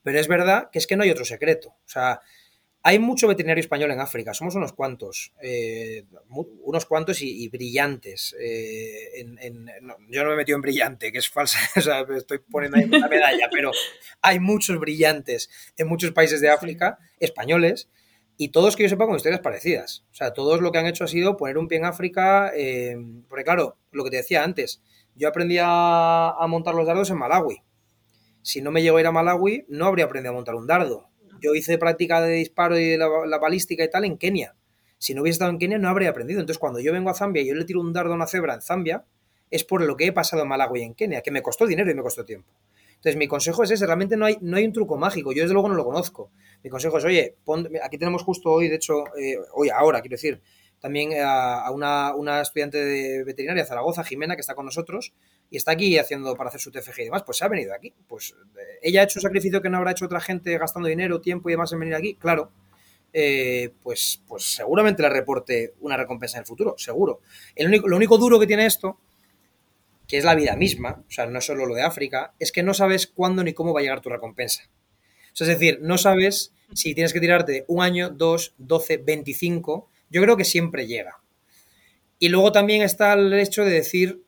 Pero 0.03 0.19
es 0.19 0.27
verdad 0.27 0.71
que 0.73 0.81
es 0.81 0.89
que 0.89 0.97
no 0.97 1.05
hay 1.05 1.11
otro 1.11 1.25
secreto. 1.25 1.69
O 1.69 1.89
sea, 1.89 2.21
hay 2.83 2.99
mucho 2.99 3.27
veterinario 3.27 3.61
español 3.61 3.91
en 3.91 4.01
África, 4.01 4.33
somos 4.33 4.55
unos 4.55 4.73
cuantos, 4.73 5.33
eh, 5.43 6.05
unos 6.61 6.87
cuantos 6.87 7.21
y, 7.23 7.49
brillantes. 7.49 8.37
Eh, 8.41 9.27
yo 10.09 10.23
no 10.23 10.29
me 10.29 10.35
he 10.35 10.37
metido 10.37 10.57
en 10.57 10.63
brillante, 10.63 11.11
que 11.11 11.19
es 11.19 11.29
falsa, 11.29 11.59
o 11.77 11.81
sea, 11.81 12.07
estoy 12.17 12.39
poniendo 12.39 12.79
ahí 12.79 12.85
una 12.85 13.09
medalla, 13.09 13.49
pero 13.53 13.73
hay 14.23 14.39
muchos 14.39 14.79
brillantes 14.79 15.51
en 15.77 15.89
muchos 15.89 16.13
países 16.13 16.41
de 16.41 16.51
África, 16.51 16.99
españoles, 17.19 17.89
y 18.37 18.51
todos 18.51 18.77
que 18.77 18.85
yo 18.85 18.89
sepa 18.89 19.07
con 19.07 19.17
historias 19.17 19.41
parecidas. 19.41 20.05
O 20.13 20.15
sea, 20.15 20.33
todos 20.33 20.61
lo 20.61 20.71
que 20.71 20.79
han 20.79 20.87
hecho 20.87 21.03
ha 21.03 21.09
sido 21.09 21.37
poner 21.37 21.59
un 21.59 21.67
pie 21.67 21.79
en 21.79 21.85
África, 21.85 22.53
eh, 22.55 22.97
porque 23.29 23.45
claro, 23.45 23.77
lo 23.91 24.05
que 24.05 24.11
te 24.11 24.17
decía 24.19 24.45
antes, 24.45 24.81
yo 25.17 25.27
aprendí 25.27 25.59
a, 25.61 26.31
a 26.31 26.47
montar 26.47 26.77
los 26.77 26.87
dardos 26.87 27.11
en 27.11 27.19
Malawi. 27.19 27.61
Si 28.43 28.63
no 28.63 28.71
me 28.71 28.83
llego 28.83 28.97
a 28.97 29.01
ir 29.01 29.07
a 29.09 29.13
Malawi, 29.13 29.67
no 29.69 29.87
habría 29.87 30.05
aprendido 30.05 30.31
a 30.31 30.37
montar 30.37 30.55
un 30.55 30.69
dardo 30.69 31.09
yo 31.41 31.55
hice 31.55 31.79
práctica 31.79 32.21
de 32.21 32.33
disparo 32.35 32.79
y 32.79 32.97
la, 32.97 33.09
la, 33.27 33.39
balística 33.39 33.85
y 33.85 33.91
tal 33.91 34.05
en 34.05 34.19
Kenia. 34.19 34.55
Si 34.99 35.15
no 35.15 35.23
hubiese 35.23 35.35
estado 35.35 35.51
en 35.51 35.59
Kenia 35.59 35.79
no 35.79 35.89
habría 35.89 36.11
aprendido. 36.11 36.41
Entonces 36.41 36.59
cuando 36.59 36.81
yo 36.81 36.93
vengo 36.93 37.11
a 37.11 37.15
Zambia 37.15 37.43
y 37.43 37.49
yo 37.49 37.55
le 37.55 37.65
tiro 37.65 37.81
un 37.81 37.93
dardo 37.93 38.13
a 38.13 38.17
una 38.17 38.27
cebra 38.27 38.55
en 38.55 38.63
Zambia, 38.63 39.05
es 39.51 39.65
por 39.65 39.83
lo 39.83 39.97
que 39.97 40.07
he 40.07 40.13
pasado 40.13 40.43
en 40.43 40.49
Malawi 40.49 40.81
y 40.81 40.83
en 40.85 40.95
Kenia, 40.95 41.23
que 41.23 41.31
me 41.31 41.43
costó 41.43 41.67
dinero 41.67 41.91
y 41.91 41.95
me 41.95 42.03
costó 42.03 42.25
tiempo. 42.25 42.53
Entonces 42.99 43.17
mi 43.17 43.29
consejo 43.29 43.63
es 43.63 43.71
ese, 43.71 43.87
realmente 43.87 44.17
no 44.17 44.27
hay, 44.27 44.39
no 44.41 44.57
hay 44.57 44.65
un 44.65 44.73
truco 44.73 44.97
mágico, 44.97 45.33
yo 45.33 45.43
desde 45.43 45.53
luego 45.53 45.69
no 45.69 45.77
lo 45.77 45.85
conozco. 45.85 46.33
Mi 46.65 46.71
consejo 46.71 46.99
es, 46.99 47.05
oye, 47.05 47.37
aquí 47.83 47.97
tenemos 47.97 48.25
justo 48.25 48.51
hoy, 48.51 48.69
de 48.69 48.75
hecho, 48.75 49.05
eh, 49.17 49.37
hoy, 49.55 49.69
ahora, 49.69 50.01
quiero 50.01 50.15
decir, 50.15 50.43
también 50.81 51.13
a, 51.23 51.71
una, 51.71 52.15
una, 52.15 52.41
estudiante 52.41 52.85
de 52.85 53.23
veterinaria 53.23 53.63
de 53.63 53.69
Zaragoza, 53.69 54.03
Jimena, 54.03 54.35
que 54.35 54.41
está 54.41 54.57
con 54.57 54.65
nosotros 54.65 55.13
y 55.51 55.57
está 55.57 55.73
aquí 55.73 55.99
haciendo 55.99 56.37
para 56.37 56.49
hacer 56.49 56.61
su 56.61 56.71
TFG 56.71 57.01
y 57.01 57.05
demás, 57.05 57.23
pues 57.25 57.39
se 57.39 57.45
ha 57.45 57.49
venido 57.49 57.75
aquí. 57.75 57.93
Pues 58.07 58.35
eh, 58.57 58.79
ella 58.83 59.01
ha 59.01 59.05
hecho 59.05 59.19
un 59.19 59.23
sacrificio 59.23 59.63
que 59.63 59.71
no 59.71 59.79
habrá 59.79 59.93
hecho 59.93 60.05
otra 60.05 60.21
gente 60.21 60.57
gastando 60.59 60.89
dinero, 60.89 61.21
tiempo 61.21 61.49
y 61.49 61.53
demás 61.53 61.73
en 61.73 61.81
venir 61.81 61.95
aquí, 61.95 62.15
claro. 62.15 62.53
Eh, 63.13 63.73
pues, 63.83 64.23
pues 64.27 64.55
seguramente 64.55 65.03
le 65.03 65.09
reporte 65.09 65.75
una 65.81 65.97
recompensa 65.97 66.37
en 66.37 66.43
el 66.43 66.47
futuro, 66.47 66.75
seguro. 66.77 67.21
El 67.55 67.69
único, 67.69 67.89
lo 67.89 67.97
único 67.97 68.19
duro 68.19 68.39
que 68.39 68.47
tiene 68.47 68.67
esto, 68.67 68.99
que 70.07 70.19
es 70.19 70.25
la 70.25 70.35
vida 70.35 70.57
misma, 70.57 71.05
o 71.07 71.11
sea, 71.11 71.27
no 71.27 71.41
solo 71.41 71.67
lo 71.67 71.75
de 71.75 71.83
África, 71.83 72.35
es 72.39 72.53
que 72.53 72.63
no 72.63 72.75
sabes 72.75 73.07
cuándo 73.07 73.43
ni 73.43 73.55
cómo 73.55 73.73
va 73.73 73.81
a 73.81 73.83
llegar 73.83 74.01
tu 74.01 74.11
recompensa. 74.11 74.65
O 75.33 75.37
sea, 75.37 75.47
es 75.47 75.59
decir, 75.59 75.79
no 75.83 75.97
sabes 75.97 76.53
si 76.75 76.95
tienes 76.95 77.13
que 77.13 77.21
tirarte 77.21 77.65
un 77.69 77.83
año, 77.83 78.11
dos, 78.11 78.55
doce, 78.59 78.99
veinticinco, 78.99 79.89
yo 80.11 80.23
creo 80.23 80.37
que 80.37 80.45
siempre 80.45 80.87
llega. 80.87 81.21
Y 82.19 82.29
luego 82.29 82.53
también 82.53 82.83
está 82.83 83.13
el 83.13 83.33
hecho 83.35 83.65
de 83.65 83.71
decir 83.71 84.23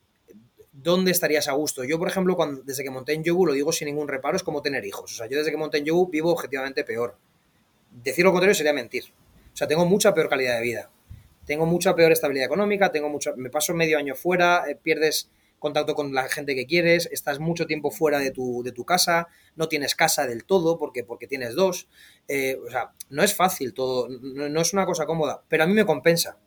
dónde 0.82 1.10
estarías 1.10 1.48
a 1.48 1.52
gusto. 1.52 1.84
Yo, 1.84 1.98
por 1.98 2.08
ejemplo, 2.08 2.36
cuando, 2.36 2.62
desde 2.62 2.82
que 2.82 2.90
monté 2.90 3.12
en 3.12 3.24
Yobu, 3.24 3.46
lo 3.46 3.52
digo 3.52 3.72
sin 3.72 3.86
ningún 3.86 4.08
reparo, 4.08 4.36
es 4.36 4.42
como 4.42 4.62
tener 4.62 4.84
hijos. 4.84 5.12
O 5.12 5.16
sea, 5.16 5.26
yo 5.26 5.38
desde 5.38 5.50
que 5.50 5.56
monté 5.56 5.78
en 5.78 5.84
Yobu 5.84 6.08
vivo 6.08 6.32
objetivamente 6.32 6.84
peor. 6.84 7.16
Decir 7.90 8.24
lo 8.24 8.32
contrario 8.32 8.54
sería 8.54 8.72
mentir. 8.72 9.04
O 9.52 9.56
sea, 9.56 9.66
tengo 9.66 9.84
mucha 9.84 10.14
peor 10.14 10.28
calidad 10.28 10.56
de 10.56 10.62
vida. 10.62 10.90
Tengo 11.46 11.66
mucha 11.66 11.94
peor 11.94 12.12
estabilidad 12.12 12.46
económica, 12.46 12.92
tengo 12.92 13.08
mucho, 13.08 13.34
me 13.36 13.50
paso 13.50 13.74
medio 13.74 13.98
año 13.98 14.14
fuera, 14.14 14.64
eh, 14.68 14.76
pierdes 14.80 15.30
contacto 15.60 15.94
con 15.94 16.12
la 16.12 16.28
gente 16.28 16.56
que 16.56 16.66
quieres, 16.66 17.08
estás 17.12 17.38
mucho 17.38 17.66
tiempo 17.66 17.92
fuera 17.92 18.18
de 18.18 18.32
tu, 18.32 18.62
de 18.64 18.72
tu 18.72 18.84
casa, 18.84 19.28
no 19.54 19.68
tienes 19.68 19.94
casa 19.94 20.26
del 20.26 20.44
todo 20.44 20.78
porque, 20.78 21.04
porque 21.04 21.28
tienes 21.28 21.54
dos. 21.54 21.88
Eh, 22.26 22.58
o 22.66 22.70
sea, 22.70 22.92
no 23.10 23.22
es 23.22 23.34
fácil 23.34 23.74
todo, 23.74 24.08
no, 24.08 24.60
es 24.60 24.72
una 24.72 24.86
cosa 24.86 25.06
cómoda, 25.06 25.44
pero 25.48 25.64
a 25.64 25.66
mí 25.66 25.74
me 25.74 25.84
compensa. 25.84 26.38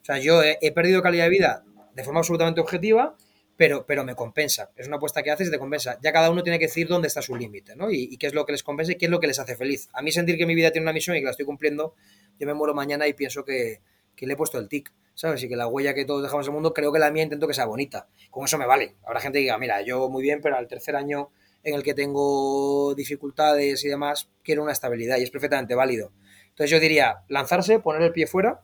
O 0.00 0.04
sea, 0.04 0.18
yo 0.18 0.42
he, 0.42 0.72
perdido 0.72 1.02
calidad 1.02 1.24
de 1.24 1.30
vida 1.30 1.64
de 1.94 2.04
forma 2.04 2.20
absolutamente 2.20 2.60
objetiva, 2.60 3.16
pero, 3.56 3.86
pero 3.86 4.04
me 4.04 4.14
compensa. 4.14 4.70
Es 4.76 4.86
una 4.86 4.96
apuesta 4.96 5.22
que 5.22 5.30
haces 5.30 5.48
y 5.48 5.50
te 5.50 5.58
compensa. 5.58 5.98
Ya 6.02 6.12
cada 6.12 6.30
uno 6.30 6.42
tiene 6.42 6.58
que 6.58 6.66
decir 6.66 6.88
dónde 6.88 7.08
está 7.08 7.22
su 7.22 7.36
límite, 7.36 7.76
¿no? 7.76 7.90
Y, 7.90 8.16
qué 8.16 8.26
es 8.26 8.34
lo 8.34 8.44
que 8.46 8.52
les 8.52 8.62
compensa 8.62 8.92
y 8.92 8.96
qué 8.96 9.06
es 9.06 9.10
lo 9.10 9.20
que 9.20 9.26
les 9.26 9.38
hace 9.38 9.56
feliz. 9.56 9.88
A 9.92 10.02
mí 10.02 10.12
sentir 10.12 10.36
que 10.36 10.46
mi 10.46 10.54
vida 10.54 10.70
tiene 10.70 10.84
una 10.84 10.92
misión 10.92 11.16
y 11.16 11.20
que 11.20 11.24
la 11.24 11.30
estoy 11.30 11.46
cumpliendo, 11.46 11.94
yo 12.38 12.46
me 12.46 12.54
muero 12.54 12.74
mañana 12.74 13.06
y 13.06 13.12
pienso 13.12 13.44
que, 13.44 13.80
que 14.16 14.26
le 14.26 14.34
he 14.34 14.36
puesto 14.36 14.58
el 14.58 14.68
tic. 14.68 14.92
¿sabes? 15.14 15.42
Y 15.42 15.48
que 15.48 15.56
la 15.56 15.66
huella 15.66 15.94
que 15.94 16.04
todos 16.04 16.22
dejamos 16.22 16.46
en 16.46 16.50
el 16.50 16.54
mundo, 16.54 16.72
creo 16.72 16.92
que 16.92 16.98
la 16.98 17.10
mía 17.10 17.22
intento 17.22 17.46
que 17.46 17.54
sea 17.54 17.66
bonita. 17.66 18.08
Con 18.30 18.44
eso 18.44 18.58
me 18.58 18.66
vale. 18.66 18.96
Habrá 19.04 19.20
gente 19.20 19.38
que 19.38 19.42
diga, 19.42 19.58
mira, 19.58 19.82
yo 19.82 20.08
muy 20.08 20.22
bien, 20.22 20.40
pero 20.40 20.56
al 20.56 20.68
tercer 20.68 20.96
año 20.96 21.30
en 21.62 21.74
el 21.74 21.82
que 21.82 21.94
tengo 21.94 22.94
dificultades 22.94 23.84
y 23.84 23.88
demás, 23.88 24.30
quiero 24.42 24.62
una 24.62 24.72
estabilidad 24.72 25.18
y 25.18 25.22
es 25.22 25.30
perfectamente 25.30 25.74
válido. 25.74 26.12
Entonces 26.48 26.70
yo 26.70 26.80
diría, 26.80 27.24
lanzarse, 27.28 27.78
poner 27.78 28.02
el 28.02 28.12
pie 28.12 28.26
fuera, 28.26 28.62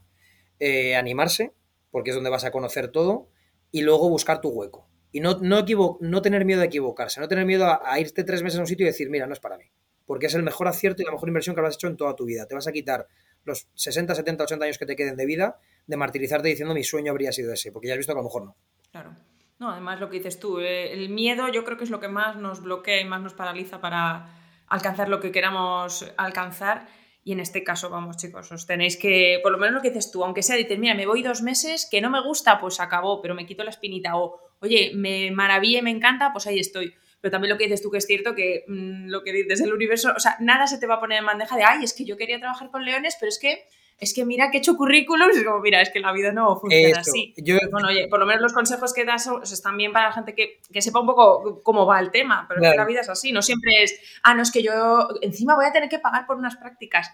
eh, 0.59 0.97
animarse, 0.97 1.53
porque 1.91 2.11
es 2.11 2.17
donde 2.17 2.31
vas 2.31 2.45
a 2.45 2.51
conocer 2.51 2.89
todo, 2.89 3.29
y 3.71 3.83
luego 3.83 4.09
buscar 4.09 4.41
tu 4.41 4.49
hueco. 4.51 4.89
Y 5.11 5.21
no, 5.21 5.39
no, 5.41 5.65
no 6.01 6.23
tener 6.23 6.45
miedo 6.45 6.61
a 6.61 6.67
equivocarse, 6.67 7.21
no 7.21 7.29
tener 7.29 7.47
miedo 7.47 7.67
a, 7.67 7.99
irte 7.99 8.25
tres 8.25 8.43
meses 8.43 8.59
a 8.59 8.63
un 8.63 8.67
sitio 8.67 8.85
y 8.85 8.89
decir, 8.89 9.09
mira, 9.11 9.27
no 9.27 9.33
es 9.33 9.41
para 9.41 9.57
mí. 9.57 9.65
Porque 10.05 10.27
es 10.27 10.35
el 10.35 10.43
mejor 10.43 10.69
acierto 10.69 11.03
y 11.03 11.05
la 11.05 11.13
mejor 11.13 11.29
inversión 11.29 11.55
que 11.55 11.61
habrás 11.61 11.75
hecho 11.75 11.87
en 11.87 11.97
toda 11.97 12.15
tu 12.15 12.25
vida. 12.25 12.47
Te 12.47 12.55
vas 12.55 12.67
a 12.67 12.73
quitar 12.73 13.07
los 13.45 13.69
60, 13.75 14.15
70, 14.15 14.45
80 14.45 14.65
años 14.65 14.79
que 14.79 14.87
te 14.87 14.97
queden 14.97 15.17
de 15.17 15.27
vida 15.27 15.59
de 15.87 15.97
martirizarte 15.97 16.49
diciendo 16.49 16.75
mi 16.75 16.85
sueño 16.85 17.11
habría 17.11 17.33
sido 17.33 17.53
ese, 17.53 17.73
porque 17.73 17.89
ya 17.89 17.95
has 17.95 17.99
visto 17.99 18.13
que 18.13 18.19
a 18.19 18.23
lo 18.23 18.29
mejor 18.29 18.45
no. 18.45 18.57
Claro. 18.91 19.17
No, 19.59 19.71
además 19.71 19.99
lo 19.99 20.09
que 20.09 20.19
dices 20.19 20.39
tú, 20.39 20.61
eh, 20.61 20.93
el 20.93 21.09
miedo 21.09 21.49
yo 21.49 21.65
creo 21.65 21.77
que 21.77 21.85
es 21.85 21.91
lo 21.91 21.99
que 21.99 22.09
más 22.09 22.37
nos 22.37 22.63
bloquea 22.63 23.01
y 23.01 23.05
más 23.05 23.21
nos 23.21 23.35
paraliza 23.35 23.81
para 23.81 24.29
alcanzar 24.69 25.09
lo 25.09 25.19
que 25.19 25.33
queramos 25.33 26.13
alcanzar. 26.17 26.87
Y 27.29 27.33
en 27.33 27.41
este 27.41 27.63
caso, 27.63 27.91
vamos 27.91 28.17
chicos, 28.17 28.51
os 28.53 28.65
tenéis 28.65 28.97
que, 28.97 29.39
por 29.43 29.53
lo 29.53 29.59
menos 29.59 29.75
lo 29.75 29.83
que 29.83 29.91
dices 29.91 30.11
tú, 30.11 30.25
aunque 30.25 30.43
sea, 30.43 30.57
dices, 30.57 30.79
mira, 30.79 30.95
me 30.95 31.05
voy 31.05 31.23
dos 31.23 31.43
meses, 31.43 31.87
que 31.91 32.01
no 32.01 32.09
me 32.09 32.23
gusta, 32.23 32.59
pues 32.59 32.81
acabó, 32.81 33.21
pero 33.21 33.35
me 33.35 33.45
quito 33.45 33.65
la 33.65 33.69
espinita. 33.69 34.17
O, 34.17 34.41
oye, 34.61 34.93
me 34.95 35.31
maravilla 35.31 35.81
y 35.81 35.83
me 35.83 35.91
encanta, 35.91 36.33
pues 36.33 36.47
ahí 36.47 36.59
estoy. 36.59 36.95
Pero 37.21 37.31
también 37.31 37.53
lo 37.53 37.59
que 37.59 37.65
dices 37.65 37.83
tú 37.83 37.91
que 37.91 37.99
es 37.99 38.07
cierto 38.07 38.35
que 38.35 38.65
mm, 38.67 39.09
lo 39.11 39.23
que 39.25 39.35
dices 39.35 39.61
el 39.61 39.75
universo, 39.75 40.15
o 40.17 40.21
sea, 40.21 40.39
nada 40.41 40.67
se 40.67 40.79
te 40.79 40.87
va 40.87 40.95
a 40.95 41.01
poner 41.01 41.19
en 41.19 41.27
bandeja 41.27 41.55
de, 41.55 41.65
ay, 41.65 41.85
es 41.85 41.93
que 41.93 42.07
yo 42.07 42.17
quería 42.17 42.39
trabajar 42.39 42.71
con 42.71 42.83
leones, 42.83 43.19
pero 43.21 43.29
es 43.29 43.39
que 43.39 43.69
es 43.99 44.15
que 44.15 44.25
mira 44.25 44.51
que 44.51 44.59
he 44.59 44.61
hecho 44.61 44.77
currículums, 44.77 45.37
es 45.37 45.45
como, 45.45 45.59
mira, 45.59 45.83
es 45.83 45.91
que 45.91 45.99
la 45.99 46.13
vida 46.13 46.31
no 46.33 46.59
funciona 46.59 47.01
así. 47.01 47.35
Bueno, 47.71 47.89
oye, 47.89 48.07
por 48.09 48.21
lo 48.21 48.27
menos 48.27 48.43
los 48.43 48.53
consejos 48.53 48.95
que 48.95 49.05
das 49.05 49.29
están 49.51 49.77
bien 49.77 49.93
para 49.93 50.07
la 50.07 50.13
gente 50.13 50.35
que, 50.35 50.61
sepa 50.81 51.01
un 51.01 51.07
poco 51.07 51.63
cómo 51.65 51.85
va 51.85 51.99
el 51.99 52.13
tema, 52.13 52.47
pero 52.49 52.63
es 52.63 52.71
que 52.71 52.77
la 52.77 52.85
vida 52.85 53.01
es 53.01 53.09
así, 53.09 53.33
no 53.33 53.43
siempre 53.43 53.83
es, 53.83 53.99
ah, 54.23 54.35
no, 54.35 54.43
es 54.43 54.53
que 54.53 54.63
yo 54.63 55.09
encima 55.21 55.57
voy 55.57 55.67
a 55.67 55.73
tener 55.73 55.89
que 55.89 55.99
pagar 55.99 56.27
por 56.27 56.37
unas 56.37 56.57
prácticas. 56.57 57.11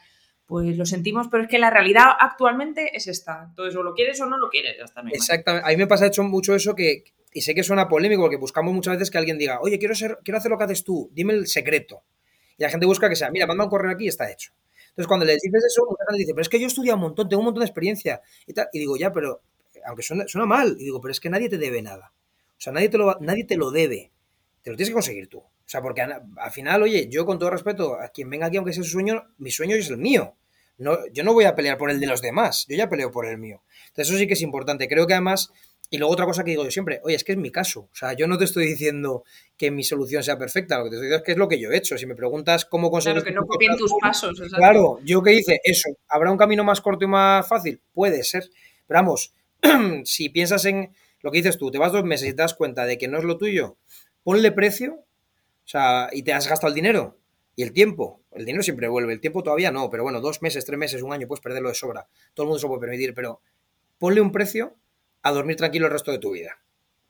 Pues 0.46 0.76
lo 0.76 0.84
sentimos, 0.84 1.28
pero 1.28 1.44
es 1.44 1.48
que 1.48 1.58
la 1.58 1.70
realidad 1.70 2.04
actualmente 2.20 2.94
es 2.94 3.06
esta. 3.06 3.46
Entonces, 3.48 3.74
o 3.76 3.82
lo 3.82 3.94
quieres 3.94 4.20
o 4.20 4.26
no 4.26 4.36
lo 4.36 4.50
quieres, 4.50 4.76
ya 4.76 4.84
está. 4.84 5.02
Exactamente. 5.10 5.66
A 5.66 5.70
mí 5.70 5.78
me 5.78 5.86
pasa 5.86 6.06
hecho 6.06 6.22
mucho 6.22 6.54
eso 6.54 6.74
que, 6.74 7.04
y 7.32 7.40
sé 7.40 7.54
que 7.54 7.62
suena 7.62 7.88
polémico 7.88 8.20
porque 8.20 8.36
buscamos 8.36 8.74
muchas 8.74 8.94
veces 8.94 9.10
que 9.10 9.16
alguien 9.16 9.38
diga, 9.38 9.60
oye, 9.62 9.78
quiero, 9.78 9.94
ser, 9.94 10.18
quiero 10.22 10.36
hacer 10.36 10.50
lo 10.50 10.58
que 10.58 10.64
haces 10.64 10.84
tú, 10.84 11.08
dime 11.14 11.32
el 11.32 11.46
secreto. 11.46 12.02
Y 12.58 12.62
la 12.62 12.68
gente 12.68 12.84
busca 12.84 13.08
que 13.08 13.16
sea, 13.16 13.30
mira, 13.30 13.46
manda 13.46 13.64
un 13.64 13.70
correo 13.70 13.90
aquí 13.90 14.04
y 14.04 14.08
está 14.08 14.30
hecho. 14.30 14.52
Entonces, 14.94 15.08
cuando 15.08 15.26
le 15.26 15.32
dices 15.34 15.64
eso, 15.64 15.84
mucha 15.90 16.04
gente 16.06 16.20
dice, 16.20 16.34
pero 16.34 16.42
es 16.42 16.48
que 16.48 16.60
yo 16.60 16.66
he 16.66 16.68
estudiado 16.68 16.96
un 16.96 17.02
montón, 17.02 17.28
tengo 17.28 17.40
un 17.40 17.46
montón 17.46 17.62
de 17.62 17.66
experiencia. 17.66 18.22
Y, 18.46 18.78
digo, 18.78 18.96
ya, 18.96 19.12
pero, 19.12 19.42
aunque 19.84 20.04
suena, 20.04 20.46
mal, 20.46 20.76
y 20.78 20.84
digo, 20.84 21.00
pero 21.00 21.10
es 21.10 21.18
que 21.18 21.28
nadie 21.28 21.48
te 21.48 21.58
debe 21.58 21.82
nada. 21.82 22.12
O 22.56 22.60
sea, 22.60 22.72
nadie 22.72 22.88
te, 22.88 22.98
lo, 22.98 23.16
nadie 23.18 23.42
te 23.42 23.56
lo 23.56 23.72
debe. 23.72 24.12
Te 24.62 24.70
lo 24.70 24.76
tienes 24.76 24.90
que 24.90 24.94
conseguir 24.94 25.28
tú. 25.28 25.38
O 25.38 25.66
sea, 25.66 25.82
porque 25.82 26.02
al 26.02 26.50
final, 26.52 26.84
oye, 26.84 27.08
yo 27.10 27.26
con 27.26 27.40
todo 27.40 27.50
respeto, 27.50 27.96
a 28.00 28.08
quien 28.10 28.30
venga 28.30 28.46
aquí, 28.46 28.56
aunque 28.56 28.72
sea 28.72 28.84
su 28.84 28.90
sueño, 28.90 29.24
mi 29.38 29.50
sueño 29.50 29.74
es 29.74 29.90
el 29.90 29.96
mío. 29.96 30.36
No, 30.78 30.98
yo 31.12 31.24
no 31.24 31.32
voy 31.32 31.44
a 31.44 31.56
pelear 31.56 31.76
por 31.76 31.90
el 31.90 31.98
de 31.98 32.06
los 32.06 32.22
demás, 32.22 32.66
yo 32.68 32.76
ya 32.76 32.88
peleo 32.88 33.10
por 33.10 33.26
el 33.26 33.38
mío. 33.38 33.62
Entonces, 33.88 34.10
eso 34.10 34.18
sí 34.18 34.28
que 34.28 34.34
es 34.34 34.42
importante. 34.42 34.86
Creo 34.86 35.08
que 35.08 35.14
además 35.14 35.50
y 35.90 35.98
luego 35.98 36.12
otra 36.12 36.26
cosa 36.26 36.42
que 36.42 36.50
digo 36.50 36.64
yo 36.64 36.70
siempre, 36.70 37.00
oye, 37.04 37.14
es 37.14 37.24
que 37.24 37.32
es 37.32 37.38
mi 37.38 37.50
caso. 37.50 37.88
O 37.92 37.94
sea, 37.94 38.14
yo 38.14 38.26
no 38.26 38.38
te 38.38 38.44
estoy 38.44 38.66
diciendo 38.66 39.24
que 39.56 39.70
mi 39.70 39.84
solución 39.84 40.22
sea 40.22 40.38
perfecta, 40.38 40.78
lo 40.78 40.84
que 40.84 40.90
te 40.90 40.96
estoy 40.96 41.06
diciendo 41.06 41.22
es 41.22 41.26
que 41.26 41.32
es 41.32 41.38
lo 41.38 41.48
que 41.48 41.60
yo 41.60 41.70
he 41.70 41.76
hecho. 41.76 41.96
Si 41.98 42.06
me 42.06 42.14
preguntas 42.14 42.64
cómo 42.64 42.90
conseguir... 42.90 43.22
Claro, 43.22 43.34
que 43.34 43.40
no 43.40 43.46
copien 43.46 43.76
tus 43.76 43.92
pasos. 44.00 44.40
Claro, 44.54 44.98
yo 45.04 45.22
que 45.22 45.34
hice 45.34 45.60
eso. 45.62 45.90
¿Habrá 46.08 46.32
un 46.32 46.38
camino 46.38 46.64
más 46.64 46.80
corto 46.80 47.04
y 47.04 47.08
más 47.08 47.46
fácil? 47.46 47.80
Puede 47.92 48.22
ser. 48.24 48.50
Pero 48.86 49.00
vamos, 49.00 49.34
si 50.04 50.28
piensas 50.30 50.64
en 50.64 50.92
lo 51.20 51.30
que 51.30 51.38
dices 51.38 51.58
tú, 51.58 51.70
te 51.70 51.78
vas 51.78 51.92
dos 51.92 52.04
meses 52.04 52.28
y 52.28 52.32
te 52.32 52.42
das 52.42 52.54
cuenta 52.54 52.86
de 52.86 52.98
que 52.98 53.08
no 53.08 53.18
es 53.18 53.24
lo 53.24 53.38
tuyo, 53.38 53.76
ponle 54.22 54.52
precio, 54.52 54.94
o 54.94 55.66
sea, 55.66 56.08
y 56.12 56.22
te 56.22 56.32
has 56.32 56.48
gastado 56.48 56.68
el 56.68 56.74
dinero 56.74 57.18
y 57.56 57.62
el 57.62 57.72
tiempo. 57.72 58.20
El 58.32 58.44
dinero 58.44 58.62
siempre 58.62 58.88
vuelve, 58.88 59.12
el 59.12 59.20
tiempo 59.20 59.42
todavía 59.42 59.70
no, 59.70 59.88
pero 59.90 60.02
bueno, 60.02 60.20
dos 60.20 60.42
meses, 60.42 60.64
tres 60.64 60.78
meses, 60.78 61.02
un 61.02 61.12
año, 61.12 61.26
puedes 61.26 61.42
perderlo 61.42 61.68
de 61.68 61.74
sobra. 61.74 62.08
Todo 62.34 62.44
el 62.44 62.48
mundo 62.48 62.58
se 62.58 62.64
lo 62.64 62.68
puede 62.70 62.80
permitir, 62.80 63.14
pero 63.14 63.40
ponle 63.98 64.20
un 64.20 64.32
precio 64.32 64.76
a 65.24 65.32
dormir 65.32 65.56
tranquilo 65.56 65.86
el 65.86 65.92
resto 65.92 66.12
de 66.12 66.18
tu 66.18 66.30
vida. 66.30 66.60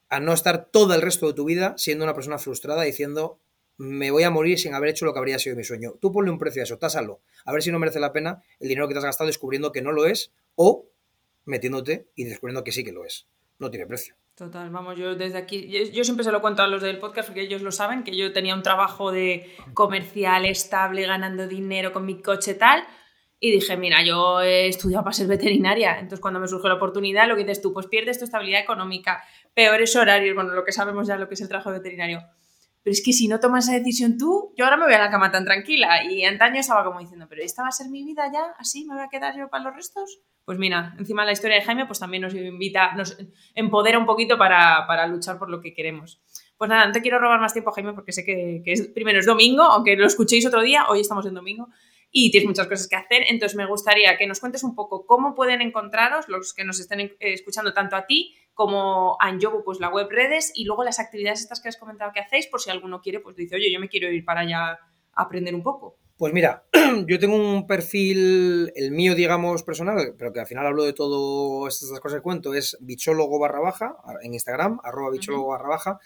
A 0.09 0.21
no 0.21 0.33
estar 0.33 0.67
todo 0.67 0.95
el 0.95 1.03
resto 1.03 1.27
de 1.27 1.35
tu 1.35 1.45
vida 1.45 1.75
siendo 1.77 2.05
una 2.05 2.15
persona 2.15 2.39
frustrada 2.39 2.83
diciendo 2.83 3.39
me 3.77 4.11
voy 4.11 4.23
a 4.23 4.31
morir 4.31 4.59
sin 4.59 4.73
haber 4.73 4.91
hecho 4.91 5.05
lo 5.05 5.13
que 5.13 5.19
habría 5.19 5.39
sido 5.39 5.57
mi 5.57 5.65
sueño. 5.65 5.95
Tú 6.01 6.13
ponle 6.13 6.31
un 6.31 6.39
precio 6.39 6.63
a 6.63 6.65
eso, 6.65 6.79
tásalo. 6.79 7.21
A 7.45 7.53
ver 7.53 7.63
si 7.63 7.73
no 7.73 7.79
merece 7.79 8.01
la 8.01 8.13
pena 8.13 8.43
el 8.61 8.69
dinero 8.69 8.87
que 8.87 8.95
te 8.95 8.99
has 8.99 9.05
gastado 9.05 9.27
descubriendo 9.27 9.73
que 9.73 9.83
no 9.83 9.93
lo 9.93 10.07
es 10.07 10.33
o 10.55 10.87
metiéndote 11.45 12.07
y 12.15 12.25
descubriendo 12.25 12.65
que 12.65 12.73
sí 12.73 12.85
que 12.85 12.93
lo 12.93 13.05
es. 13.05 13.27
No 13.59 13.71
tiene 13.71 13.87
precio. 13.87 14.15
Total, 14.37 14.69
vamos, 14.71 14.99
yo 14.99 15.15
desde 15.15 15.39
aquí, 15.39 15.69
yo, 15.93 16.03
siempre 16.03 16.25
se 16.25 16.33
lo 16.33 16.41
cuento 16.41 16.63
a 16.63 16.67
los 16.67 16.83
del 16.83 16.99
podcast 16.99 17.29
porque 17.29 17.43
ellos 17.43 17.63
lo 17.63 17.71
saben, 17.71 18.03
que 18.03 18.17
yo 18.17 18.33
tenía 18.33 18.55
un 18.55 18.65
trabajo 18.65 19.13
de 19.13 19.49
comercial 19.75 20.45
estable, 20.45 21.07
ganando 21.07 21.47
dinero 21.47 21.93
con 21.93 22.05
mi 22.05 22.21
coche 22.21 22.55
tal, 22.55 22.85
y 23.41 23.51
dije, 23.51 23.77
mira, 23.77 24.03
yo 24.05 24.41
he 24.41 24.69
estudiado 24.69 25.05
para 25.05 25.15
ser 25.15 25.27
veterinaria, 25.27 25.95
entonces 25.95 26.21
cuando 26.21 26.41
me 26.41 26.49
surgió 26.49 26.69
la 26.69 26.77
oportunidad, 26.77 27.29
lo 27.29 27.37
que 27.37 27.43
dices 27.43 27.61
tú, 27.61 27.73
pues 27.73 27.87
pierdes 27.87 28.19
tu 28.19 28.25
estabilidad 28.25 28.61
económica, 28.61 29.23
peores 29.53 29.95
horarios, 29.97 30.35
bueno, 30.35 30.55
lo 30.55 30.65
que 30.65 30.73
sabemos 30.73 31.07
ya 31.07 31.17
lo 31.17 31.29
que 31.29 31.35
es 31.35 31.41
el 31.41 31.49
trabajo 31.49 31.71
veterinario. 31.71 32.23
Pero 32.85 32.93
es 32.93 33.03
que 33.03 33.15
si 33.15 33.29
no 33.29 33.41
tomas 33.41 33.67
esa 33.67 33.79
decisión 33.79 34.19
tú, 34.19 34.53
yo 34.59 34.67
ahora 34.67 34.77
me 34.77 34.85
voy 34.85 34.93
a 34.93 34.99
la 34.99 35.11
cama 35.11 35.31
tan 35.31 35.47
tranquila. 35.47 36.05
Y 36.05 36.23
antaño 36.25 36.61
estaba 36.61 36.85
como 36.85 37.01
diciendo, 37.01 37.25
pero 37.31 37.43
¿esta 37.43 37.63
va 37.63 37.69
a 37.69 37.73
ser 37.73 37.89
mi 37.89 38.05
vida 38.05 38.31
ya? 38.31 38.55
¿Así 38.59 38.85
me 38.85 38.93
voy 38.95 39.03
a 39.03 39.09
quedar 39.09 39.35
yo 39.39 39.49
para 39.49 39.65
los 39.65 39.75
restos? 39.75 40.21
Pues 40.45 40.59
mira, 40.59 40.95
encima 40.99 41.25
la 41.25 41.33
historia 41.33 41.57
de 41.57 41.63
Jaime, 41.63 41.87
pues 41.87 41.99
también 41.99 42.25
nos 42.25 42.35
invita, 42.35 42.95
nos 42.95 43.17
empodera 43.55 43.99
un 43.99 44.05
poquito 44.05 44.37
para, 44.37 44.87
para 44.87 45.07
luchar 45.07 45.39
por 45.39 45.49
lo 45.49 45.63
que 45.63 45.73
queremos. 45.73 46.21
Pues 46.59 46.69
nada, 46.69 46.87
no 46.87 46.93
te 46.93 47.01
quiero 47.01 47.19
robar 47.19 47.41
más 47.41 47.55
tiempo, 47.55 47.73
Jaime, 47.73 47.95
porque 47.95 48.13
sé 48.13 48.23
que, 48.23 48.61
que 48.63 48.73
es, 48.73 48.89
primero 48.89 49.19
es 49.19 49.25
domingo, 49.25 49.63
aunque 49.63 49.97
lo 49.97 50.07
escuchéis 50.07 50.47
otro 50.47 50.61
día, 50.61 50.85
hoy 50.91 51.01
estamos 51.01 51.25
en 51.25 51.33
domingo 51.33 51.71
y 52.17 52.31
tienes 52.31 52.47
muchas 52.47 52.69
cosas 52.69 52.87
que 52.87 52.95
hacer. 52.95 53.25
Entonces 53.29 53.57
me 53.57 53.67
gustaría 53.67 54.17
que 54.17 54.29
nos 54.29 54.39
cuentes 54.39 54.63
un 54.63 54.77
poco 54.77 55.05
cómo 55.05 55.35
pueden 55.35 55.61
encontraros 55.61 56.29
los 56.29 56.55
que 56.55 56.65
nos 56.65 56.79
estén 56.79 57.01
eh, 57.01 57.17
escuchando 57.19 57.75
tanto 57.75 57.97
a 57.97 58.07
ti 58.07 58.37
como 58.55 59.17
a 59.21 59.27
Anjobu, 59.27 59.65
pues 59.65 59.81
la 59.81 59.89
web 59.89 60.07
redes 60.09 60.53
y 60.55 60.65
luego 60.65 60.85
las 60.85 61.01
actividades 61.01 61.41
estas 61.41 61.61
que 61.61 61.69
has 61.69 61.77
comentado 61.77 62.13
que 62.15 62.21
hacéis 62.21 62.47
por 62.47 62.61
si 62.61 62.71
alguno 62.71 63.01
quiere, 63.01 63.19
pues 63.19 63.35
dice, 63.35 63.57
oye, 63.57 63.71
yo 63.73 63.81
me 63.81 63.89
quiero 63.89 64.09
ir 64.13 64.25
para 64.25 64.43
allá 64.43 64.71
a 64.71 64.79
aprender 65.23 65.57
un 65.57 65.65
poco. 65.65 65.99
Pues 66.17 66.33
mira, 66.33 66.65
yo 67.09 67.19
tengo 67.19 67.35
un 67.35 67.67
perfil, 67.67 68.71
el 68.77 68.93
mío, 68.93 69.17
digamos, 69.17 69.65
personal, 69.65 70.15
pero 70.17 70.33
que 70.33 70.39
al 70.39 70.47
final 70.47 70.67
hablo 70.67 70.85
de 70.85 70.93
todas 70.93 71.83
estas 71.83 71.99
cosas 71.99 72.19
que 72.19 72.23
cuento, 72.23 72.55
es 72.55 72.79
bichólogo 72.81 73.41
barra 73.41 73.59
baja 73.59 73.97
en 74.23 74.35
Instagram, 74.35 74.79
arroba 74.85 75.11
bichólogo 75.11 75.49
barra 75.49 75.69
baja. 75.69 75.99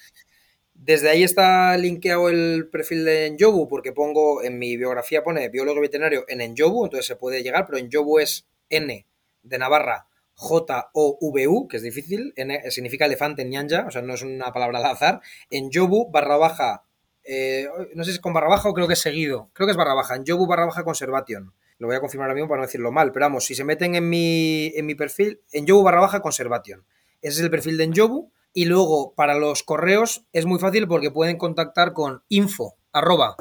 Desde 0.80 1.10
ahí 1.10 1.24
está 1.24 1.76
linkeado 1.76 2.28
el 2.28 2.68
perfil 2.70 3.04
de 3.04 3.26
Enjobu, 3.26 3.68
porque 3.68 3.92
pongo 3.92 4.42
en 4.42 4.58
mi 4.58 4.76
biografía 4.76 5.24
pone 5.24 5.48
biólogo 5.48 5.80
veterinario 5.80 6.24
en 6.28 6.40
Enjobu, 6.40 6.84
entonces 6.84 7.06
se 7.06 7.16
puede 7.16 7.42
llegar, 7.42 7.66
pero 7.66 7.78
Enjobu 7.78 8.20
es 8.20 8.46
N 8.70 9.04
de 9.42 9.58
Navarra, 9.58 10.06
J-O-V-U, 10.34 11.66
que 11.66 11.78
es 11.78 11.82
difícil, 11.82 12.32
significa 12.70 13.06
elefante 13.06 13.42
en 13.42 13.50
ñanja, 13.50 13.86
o 13.88 13.90
sea, 13.90 14.02
no 14.02 14.14
es 14.14 14.22
una 14.22 14.52
palabra 14.52 14.78
al 14.78 14.86
azar, 14.86 15.20
en 15.50 15.68
Yobu 15.68 16.12
barra 16.12 16.36
baja, 16.36 16.84
eh, 17.24 17.68
no 17.94 18.04
sé 18.04 18.12
si 18.12 18.16
es 18.16 18.20
con 18.20 18.32
barra 18.32 18.48
baja 18.48 18.68
o 18.68 18.72
creo 18.72 18.86
que 18.86 18.92
es 18.92 19.00
seguido, 19.00 19.50
creo 19.52 19.66
que 19.66 19.72
es 19.72 19.76
barra 19.76 19.94
baja, 19.94 20.14
en 20.14 20.24
Yobu 20.24 20.46
barra 20.46 20.66
baja 20.66 20.84
conservation. 20.84 21.52
Lo 21.78 21.88
voy 21.88 21.96
a 21.96 22.00
confirmar 22.00 22.26
ahora 22.26 22.34
mismo 22.34 22.48
para 22.48 22.60
no 22.60 22.66
decirlo 22.66 22.92
mal, 22.92 23.10
pero 23.12 23.26
vamos, 23.26 23.44
si 23.44 23.56
se 23.56 23.64
meten 23.64 23.96
en 23.96 24.08
mi, 24.08 24.72
en 24.76 24.86
mi 24.86 24.94
perfil, 24.94 25.40
en 25.52 25.66
Yobu 25.66 25.82
barra 25.82 26.00
baja 26.00 26.20
conservation. 26.20 26.84
Ese 27.20 27.38
es 27.38 27.40
el 27.40 27.50
perfil 27.50 27.76
de 27.76 27.84
Enjobu. 27.84 28.30
Y 28.58 28.64
luego, 28.64 29.14
para 29.14 29.36
los 29.36 29.62
correos, 29.62 30.24
es 30.32 30.44
muy 30.44 30.58
fácil 30.58 30.88
porque 30.88 31.12
pueden 31.12 31.38
contactar 31.38 31.92
con 31.92 32.24
info 32.28 32.74
arroba 32.90 33.36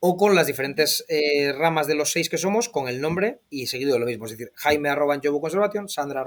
o 0.00 0.16
con 0.16 0.34
las 0.34 0.46
diferentes 0.46 1.04
eh, 1.10 1.52
ramas 1.52 1.86
de 1.86 1.94
los 1.94 2.12
seis 2.12 2.30
que 2.30 2.38
somos 2.38 2.70
con 2.70 2.88
el 2.88 3.02
nombre 3.02 3.42
y 3.50 3.66
seguido 3.66 3.92
de 3.92 3.98
lo 3.98 4.06
mismo. 4.06 4.24
Es 4.24 4.30
decir, 4.30 4.52
Jaime 4.54 4.88
arroba 4.88 5.14
en 5.14 5.20
Conservation, 5.20 5.86
Sandra 5.86 6.24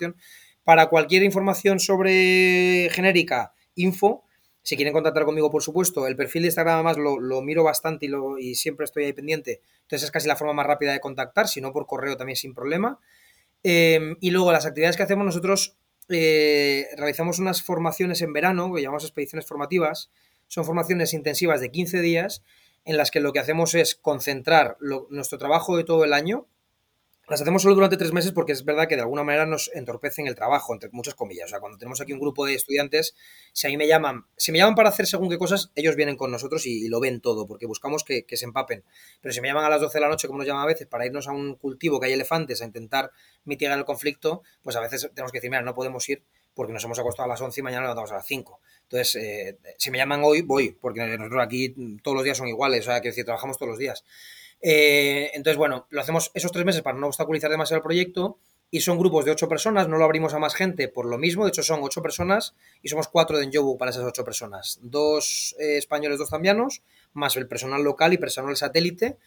en. 0.00 0.16
Para 0.64 0.88
cualquier 0.88 1.22
información 1.22 1.78
sobre 1.78 2.88
genérica, 2.90 3.54
info. 3.76 4.24
Si 4.64 4.74
quieren 4.74 4.94
contactar 4.94 5.24
conmigo, 5.24 5.52
por 5.52 5.62
supuesto, 5.62 6.08
el 6.08 6.16
perfil 6.16 6.42
de 6.42 6.48
Instagram 6.48 6.74
además 6.74 6.96
lo, 6.96 7.20
lo 7.20 7.40
miro 7.40 7.62
bastante 7.62 8.06
y, 8.06 8.08
lo, 8.08 8.34
siempre 8.54 8.82
estoy 8.82 9.04
ahí 9.04 9.12
pendiente. 9.12 9.60
Entonces 9.82 10.06
es 10.06 10.10
casi 10.10 10.26
la 10.26 10.34
forma 10.34 10.54
más 10.54 10.66
rápida 10.66 10.90
de 10.90 10.98
contactar, 10.98 11.46
si 11.46 11.60
no 11.60 11.72
por 11.72 11.86
correo 11.86 12.16
también 12.16 12.34
sin 12.34 12.52
problema. 12.52 12.98
Em, 13.66 14.16
y 14.20 14.30
luego 14.30 14.52
las 14.52 14.66
actividades 14.66 14.96
que 14.96 15.02
hacemos 15.04 15.24
nosotros, 15.24 15.78
eh, 16.08 16.86
realizamos 16.96 17.38
unas 17.38 17.62
formaciones 17.62 18.22
en 18.22 18.32
verano, 18.32 18.72
que 18.74 18.82
llamamos 18.82 19.04
expediciones 19.04 19.46
formativas. 19.46 20.10
Son 20.48 20.64
formaciones 20.64 21.14
intensivas 21.14 21.60
de 21.60 21.70
15 21.70 22.00
días 22.00 22.42
en 22.84 22.96
las 22.96 23.10
que 23.10 23.20
lo 23.20 23.32
que 23.32 23.40
hacemos 23.40 23.74
es 23.74 23.94
concentrar 23.94 24.76
nuestro 25.10 25.38
trabajo 25.38 25.76
de 25.76 25.84
todo 25.84 26.04
el 26.04 26.12
año. 26.12 26.46
Las 27.26 27.40
hacemos 27.40 27.62
solo 27.62 27.74
durante 27.74 27.96
tres 27.96 28.12
meses 28.12 28.32
porque 28.32 28.52
es 28.52 28.66
verdad 28.66 28.86
que 28.86 28.96
de 28.96 29.00
alguna 29.02 29.24
manera 29.24 29.46
nos 29.46 29.70
entorpecen 29.74 30.26
el 30.26 30.34
trabajo, 30.34 30.74
entre 30.74 30.90
muchas 30.90 31.14
comillas. 31.14 31.46
O 31.46 31.48
sea, 31.48 31.60
cuando 31.60 31.78
tenemos 31.78 31.98
aquí 32.02 32.12
un 32.12 32.20
grupo 32.20 32.44
de 32.44 32.54
estudiantes, 32.54 33.14
si 33.54 33.66
a 33.66 33.70
mí 33.70 33.78
me 33.78 33.86
llaman, 33.86 34.26
si 34.36 34.52
me 34.52 34.58
llaman 34.58 34.74
para 34.74 34.90
hacer 34.90 35.06
según 35.06 35.30
qué 35.30 35.38
cosas, 35.38 35.70
ellos 35.74 35.96
vienen 35.96 36.16
con 36.16 36.30
nosotros 36.30 36.66
y, 36.66 36.86
lo 36.88 37.00
ven 37.00 37.22
todo, 37.22 37.46
porque 37.46 37.64
buscamos 37.64 38.04
que, 38.04 38.26
se 38.28 38.44
empapen. 38.44 38.84
Pero 39.22 39.32
si 39.32 39.40
me 39.40 39.48
llaman 39.48 39.64
a 39.64 39.70
las 39.70 39.80
12 39.80 39.96
de 39.96 40.00
la 40.02 40.08
noche, 40.08 40.26
como 40.26 40.38
nos 40.38 40.46
llaman 40.46 40.64
a 40.64 40.66
veces, 40.66 40.86
para 40.86 41.06
irnos 41.06 41.26
a 41.26 41.32
un 41.32 41.54
cultivo 41.54 41.98
que 41.98 42.08
hay 42.08 42.12
elefantes 42.12 42.60
a 42.60 42.66
intentar 42.66 43.10
mitigar 43.44 43.78
el 43.78 43.86
conflicto, 43.86 44.42
pues 44.62 44.76
a 44.76 44.80
veces 44.80 45.08
tenemos 45.14 45.32
que 45.32 45.38
decir, 45.38 45.50
mira, 45.50 45.62
no 45.62 45.74
podemos 45.74 46.06
ir 46.10 46.22
porque 46.54 46.72
nos 46.72 46.84
hemos 46.84 46.98
acostado 46.98 47.24
a 47.24 47.28
las 47.28 47.40
11 47.40 47.58
y 47.58 47.62
mañana 47.62 47.80
nos 47.82 47.88
levantamos 47.88 48.12
a 48.12 48.16
las 48.16 48.26
5. 48.26 48.60
Entonces, 48.82 49.14
eh, 49.16 49.58
si 49.78 49.90
me 49.90 49.98
llaman 49.98 50.20
hoy, 50.24 50.42
voy, 50.42 50.72
porque 50.72 51.00
nosotros 51.00 51.42
aquí 51.42 51.74
todos 52.02 52.16
los 52.16 52.24
días 52.24 52.36
son 52.36 52.48
iguales, 52.48 52.80
o 52.82 52.90
sea, 52.90 53.00
que 53.00 53.08
decir, 53.08 53.24
trabajamos 53.24 53.56
todos 53.56 53.70
los 53.70 53.78
días. 53.78 54.04
Eh, 54.66 55.30
entonces, 55.34 55.58
bueno, 55.58 55.86
lo 55.90 56.00
hacemos 56.00 56.30
esos 56.32 56.50
tres 56.50 56.64
meses 56.64 56.80
para 56.80 56.96
no 56.96 57.08
obstaculizar 57.08 57.50
demasiado 57.50 57.76
el 57.76 57.82
proyecto 57.82 58.38
y 58.70 58.80
son 58.80 58.98
grupos 58.98 59.26
de 59.26 59.30
ocho 59.30 59.46
personas, 59.46 59.88
no 59.88 59.98
lo 59.98 60.06
abrimos 60.06 60.32
a 60.32 60.38
más 60.38 60.54
gente 60.54 60.88
por 60.88 61.04
lo 61.04 61.18
mismo, 61.18 61.44
de 61.44 61.50
hecho 61.50 61.62
son 61.62 61.80
ocho 61.82 62.00
personas 62.00 62.54
y 62.82 62.88
somos 62.88 63.08
cuatro 63.08 63.36
de 63.36 63.44
Enjobu 63.44 63.76
para 63.76 63.90
esas 63.90 64.04
ocho 64.04 64.24
personas, 64.24 64.78
dos 64.80 65.54
eh, 65.58 65.76
españoles, 65.76 66.18
dos 66.18 66.30
zambianos, 66.30 66.80
más 67.12 67.36
el 67.36 67.46
personal 67.46 67.82
local 67.82 68.14
y 68.14 68.16
personal 68.16 68.56
satélite. 68.56 69.18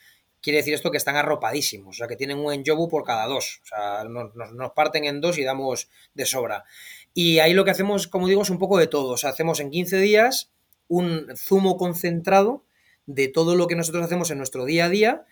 Quiere 0.41 0.57
decir 0.57 0.73
esto 0.73 0.89
que 0.89 0.97
están 0.97 1.15
arropadísimos, 1.15 1.95
o 1.95 1.97
sea, 1.99 2.07
que 2.07 2.15
tienen 2.15 2.39
un 2.39 2.51
Enjobu 2.51 2.89
por 2.89 3.03
cada 3.03 3.27
dos, 3.27 3.61
o 3.63 3.67
sea, 3.67 4.03
nos, 4.05 4.33
nos 4.35 4.71
parten 4.71 5.05
en 5.05 5.21
dos 5.21 5.37
y 5.37 5.43
damos 5.43 5.87
de 6.15 6.25
sobra. 6.25 6.65
Y 7.13 7.37
ahí 7.39 7.53
lo 7.53 7.63
que 7.63 7.71
hacemos, 7.71 8.07
como 8.07 8.27
digo, 8.27 8.41
es 8.41 8.49
un 8.49 8.59
poco 8.59 8.79
de 8.79 8.87
todo. 8.87 9.13
O 9.13 9.17
sea, 9.17 9.29
hacemos 9.31 9.59
en 9.59 9.69
15 9.69 9.97
días 9.97 10.51
un 10.87 11.27
zumo 11.35 11.77
concentrado 11.77 12.63
de 13.07 13.27
todo 13.29 13.55
lo 13.55 13.65
que 13.65 13.75
nosotros 13.75 14.05
hacemos 14.05 14.29
en 14.29 14.37
nuestro 14.37 14.65
día 14.65 14.85
a 14.85 14.89
día. 14.89 15.25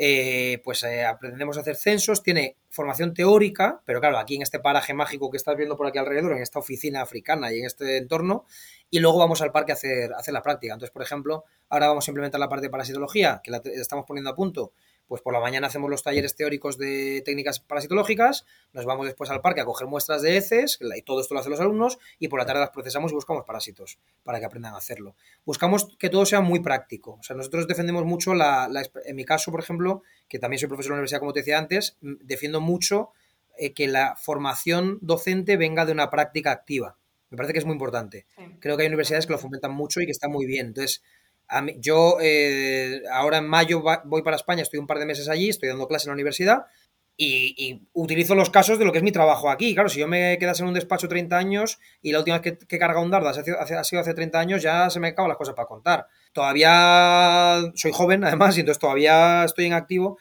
Eh, 0.00 0.60
pues 0.62 0.84
eh, 0.84 1.04
aprendemos 1.04 1.56
a 1.56 1.60
hacer 1.60 1.74
censos, 1.74 2.22
tiene 2.22 2.56
formación 2.70 3.14
teórica, 3.14 3.82
pero 3.84 3.98
claro, 3.98 4.18
aquí 4.18 4.36
en 4.36 4.42
este 4.42 4.60
paraje 4.60 4.94
mágico 4.94 5.28
que 5.28 5.36
estás 5.36 5.56
viendo 5.56 5.76
por 5.76 5.88
aquí 5.88 5.98
alrededor, 5.98 6.32
en 6.32 6.42
esta 6.42 6.60
oficina 6.60 7.02
africana 7.02 7.52
y 7.52 7.58
en 7.58 7.66
este 7.66 7.96
entorno, 7.96 8.46
y 8.90 9.00
luego 9.00 9.18
vamos 9.18 9.42
al 9.42 9.50
parque 9.50 9.72
a 9.72 9.74
hacer, 9.74 10.12
hacer 10.14 10.32
la 10.32 10.42
práctica. 10.42 10.72
Entonces, 10.72 10.92
por 10.92 11.02
ejemplo, 11.02 11.44
ahora 11.68 11.88
vamos 11.88 12.06
a 12.06 12.12
implementar 12.12 12.38
la 12.38 12.48
parte 12.48 12.66
de 12.66 12.70
parasitología, 12.70 13.40
que 13.42 13.50
la 13.50 13.60
estamos 13.64 14.04
poniendo 14.06 14.30
a 14.30 14.36
punto, 14.36 14.72
pues 15.08 15.22
por 15.22 15.32
la 15.32 15.40
mañana 15.40 15.66
hacemos 15.66 15.90
los 15.90 16.02
talleres 16.02 16.36
teóricos 16.36 16.78
de 16.78 17.22
técnicas 17.24 17.60
parasitológicas, 17.60 18.44
nos 18.72 18.84
vamos 18.84 19.06
después 19.06 19.30
al 19.30 19.40
parque 19.40 19.62
a 19.62 19.64
coger 19.64 19.88
muestras 19.88 20.22
de 20.22 20.36
heces, 20.36 20.78
y 20.80 21.02
todo 21.02 21.20
esto 21.20 21.34
lo 21.34 21.40
hacen 21.40 21.50
los 21.50 21.60
alumnos, 21.60 21.98
y 22.18 22.28
por 22.28 22.38
la 22.38 22.46
tarde 22.46 22.60
las 22.60 22.70
procesamos 22.70 23.10
y 23.10 23.14
buscamos 23.14 23.44
parásitos 23.44 23.98
para 24.22 24.38
que 24.38 24.44
aprendan 24.44 24.74
a 24.74 24.76
hacerlo. 24.76 25.16
Buscamos 25.44 25.96
que 25.98 26.10
todo 26.10 26.26
sea 26.26 26.40
muy 26.40 26.60
práctico. 26.60 27.16
O 27.18 27.22
sea, 27.22 27.34
nosotros 27.34 27.66
defendemos 27.66 28.04
mucho 28.04 28.34
la, 28.34 28.68
en 29.04 29.16
mi 29.16 29.24
caso, 29.24 29.50
por 29.50 29.60
ejemplo, 29.60 30.02
que 30.28 30.38
también 30.38 30.60
soy 30.60 30.68
profesor 30.68 30.90
de 30.90 30.94
la 30.94 30.98
universidad, 30.98 31.20
como 31.20 31.32
te 31.32 31.40
decía 31.40 31.58
antes, 31.58 31.96
defiendo 32.00 32.60
mucho 32.60 33.10
eh, 33.56 33.72
que 33.72 33.88
la 33.88 34.14
formación 34.16 34.98
docente 35.00 35.56
venga 35.56 35.86
de 35.86 35.92
una 35.92 36.10
práctica 36.10 36.52
activa. 36.52 36.96
Me 37.30 37.36
parece 37.36 37.52
que 37.52 37.58
es 37.58 37.64
muy 37.64 37.74
importante. 37.74 38.26
Creo 38.60 38.76
que 38.76 38.82
hay 38.82 38.88
universidades 38.88 39.26
que 39.26 39.32
lo 39.32 39.38
fomentan 39.38 39.72
mucho 39.72 40.00
y 40.00 40.06
que 40.06 40.12
está 40.12 40.28
muy 40.28 40.46
bien. 40.46 40.68
Entonces, 40.68 41.02
yo 41.78 42.18
eh, 42.20 43.02
ahora 43.12 43.38
en 43.38 43.48
mayo 43.48 43.82
voy 44.04 44.22
para 44.22 44.36
España, 44.36 44.62
estoy 44.62 44.78
un 44.78 44.86
par 44.86 44.98
de 44.98 45.06
meses 45.06 45.28
allí, 45.28 45.48
estoy 45.48 45.68
dando 45.68 45.88
clase 45.88 46.06
en 46.06 46.10
la 46.10 46.14
universidad 46.14 46.66
y, 47.20 47.82
utilizo 47.92 48.36
los 48.36 48.48
casos 48.48 48.78
de 48.78 48.84
lo 48.84 48.92
que 48.92 48.98
es 48.98 49.04
mi 49.04 49.10
trabajo 49.10 49.50
aquí. 49.50 49.74
Claro, 49.74 49.88
si 49.88 49.98
yo 49.98 50.06
me 50.06 50.38
quedas 50.38 50.60
en 50.60 50.68
un 50.68 50.74
despacho 50.74 51.08
30 51.08 51.36
años 51.36 51.80
y 52.00 52.12
la 52.12 52.18
última 52.20 52.38
vez 52.38 52.58
que, 52.68 52.76
he 52.76 52.78
cargado 52.78 53.04
un 53.04 53.10
dardo 53.10 53.28
ha 53.28 53.34
sido, 53.34 53.58
hace, 53.60 54.14
30 54.14 54.38
años, 54.38 54.62
ya 54.62 54.88
se 54.88 55.00
me 55.00 55.08
acaban 55.08 55.28
las 55.28 55.36
cosas 55.36 55.56
para 55.56 55.66
contar. 55.66 56.06
Todavía 56.32 57.60
soy 57.74 57.90
joven, 57.92 58.22
además, 58.24 58.56
y 58.56 58.60
entonces 58.60 58.80
todavía 58.80 59.44
estoy 59.44 59.66
en 59.66 59.72
activo. 59.72 60.16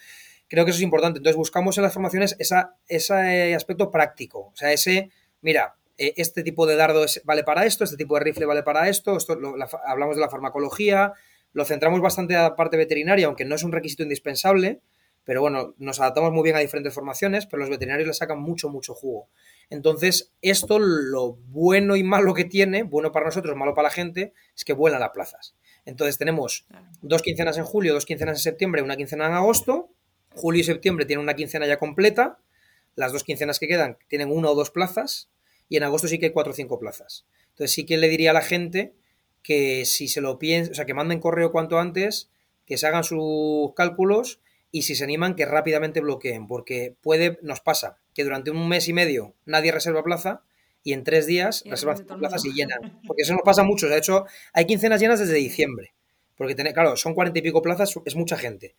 Creo 0.48 0.66
que 0.66 0.72
eso 0.72 0.80
es 0.80 0.84
importante. 0.84 1.20
Entonces 1.20 1.38
buscamos 1.38 1.78
en 1.78 1.84
las 1.84 1.94
formaciones 1.94 2.36
ese 2.40 3.54
aspecto 3.54 3.92
práctico. 3.92 4.48
O 4.48 4.56
sea, 4.56 4.72
ese, 4.74 5.12
mira, 5.42 5.76
eh, 5.98 6.14
este 6.18 6.44
tipo 6.44 6.68
de 6.68 6.76
dardo 6.76 7.06
vale 7.24 7.44
para 7.44 7.66
esto, 7.66 7.84
este 7.84 7.98
tipo 7.98 8.16
de 8.16 8.24
rifle 8.24 8.46
vale 8.46 8.64
para 8.64 8.88
esto, 8.90 9.18
esto 9.18 9.38
hablamos 9.86 10.16
de 10.16 10.22
la 10.22 10.30
farmacología, 10.30 11.14
lo 11.54 11.66
centramos 11.66 12.02
bastante 12.02 12.36
a 12.36 12.44
la 12.44 12.56
parte 12.56 12.78
veterinaria, 12.78 13.28
aunque 13.28 13.46
no 13.46 13.56
es 13.56 13.64
un 13.64 13.72
requisito 13.72 14.04
indispensable, 14.04 14.82
pero 15.24 15.42
bueno, 15.42 15.74
nos 15.78 16.00
adaptamos 16.00 16.32
muy 16.32 16.44
bien 16.44 16.56
a 16.56 16.60
diferentes 16.60 16.94
formaciones, 16.94 17.48
pero 17.48 17.60
los 17.60 17.70
veterinarios 17.70 18.08
le 18.08 18.14
sacan 18.14 18.40
mucho, 18.40 18.70
mucho 18.70 18.94
jugo. 18.94 19.28
Entonces, 19.70 20.34
esto 20.42 20.80
lo 20.80 21.34
bueno 21.34 21.98
y 21.98 22.04
malo 22.04 22.34
que 22.34 22.46
tiene, 22.46 22.84
bueno 22.84 23.12
para 23.12 23.26
nosotros, 23.26 23.56
malo 23.58 23.74
para 23.74 23.90
la 23.90 23.94
gente, 23.94 24.34
es 24.56 24.64
que 24.64 24.72
vuelan 24.72 25.02
las 25.02 25.10
plazas. 25.10 25.56
Entonces 25.84 26.18
tenemos 26.18 26.66
dos 27.02 27.22
quincenas 27.22 27.58
en 27.58 27.66
julio, 27.66 27.94
dos 27.94 28.06
quincenas 28.06 28.38
en 28.38 28.44
septiembre, 28.44 28.82
una 28.82 28.96
quincena 28.96 29.28
en 29.28 29.34
agosto. 29.34 29.90
Julio 30.36 30.62
y 30.62 30.64
septiembre 30.64 31.06
tienen 31.06 31.24
una 31.24 31.34
quincena 31.34 31.66
ya 31.66 31.78
completa. 31.78 32.40
Las 32.96 33.12
dos 33.12 33.24
quincenas 33.24 33.60
que 33.60 33.68
quedan 33.68 33.98
tienen 34.08 34.32
una 34.32 34.50
o 34.50 34.56
dos 34.56 34.70
plazas 34.70 35.30
y 35.70 35.78
en 35.78 35.84
agosto 35.84 36.08
sí 36.08 36.20
que 36.20 36.28
hay 36.28 36.32
cuatro 36.32 36.54
o 36.54 36.56
cinco 36.56 36.80
plazas. 36.80 37.26
Entonces 37.50 37.74
sí 37.74 37.86
que 37.86 37.98
le 37.98 38.08
diría 38.08 38.32
a 38.32 38.34
la 38.34 38.42
gente 38.42 38.94
que 39.44 39.86
si 39.86 40.08
se 40.08 40.22
lo 40.22 40.40
piensa, 40.40 40.72
o 40.72 40.76
sea, 40.76 40.86
que 40.86 40.94
manden 40.94 41.20
correo 41.20 41.52
cuanto 41.52 41.80
antes, 41.80 42.30
que 42.66 42.78
se 42.78 42.88
hagan 42.88 43.04
sus 43.04 43.74
cálculos 43.76 44.42
y 44.72 44.82
si 44.84 44.96
se 44.96 45.04
animan 45.04 45.36
que 45.36 45.46
rápidamente 45.46 46.02
bloqueen, 46.02 46.48
porque 46.48 46.96
puede, 47.02 47.40
nos 47.42 47.62
pasa 47.62 47.98
que 48.14 48.24
durante 48.24 48.52
un 48.52 48.68
mes 48.68 48.88
y 48.88 48.94
medio 48.94 49.36
nadie 49.46 49.72
reserva 49.72 50.04
plaza 50.04 50.44
y 50.84 50.94
en 50.94 51.04
tres 51.04 51.26
días 51.26 51.64
reservan 51.66 52.06
plazas 52.20 52.46
y 52.46 52.54
llenan. 52.54 53.02
Porque 53.06 53.24
eso 53.24 53.34
nos 53.34 53.42
pasa 53.44 53.64
mucho. 53.64 53.88
De 53.88 53.98
hecho, 53.98 54.26
hay 54.54 54.66
quincenas 54.66 55.02
llenas 55.02 55.20
desde 55.20 55.36
diciembre. 55.36 55.94
Porque, 56.36 56.56
claro, 56.56 56.96
son 56.98 57.16
cuarenta 57.16 57.40
y 57.40 57.42
pico 57.42 57.62
plazas, 57.62 57.94
es 58.06 58.16
mucha 58.16 58.38
gente 58.38 58.76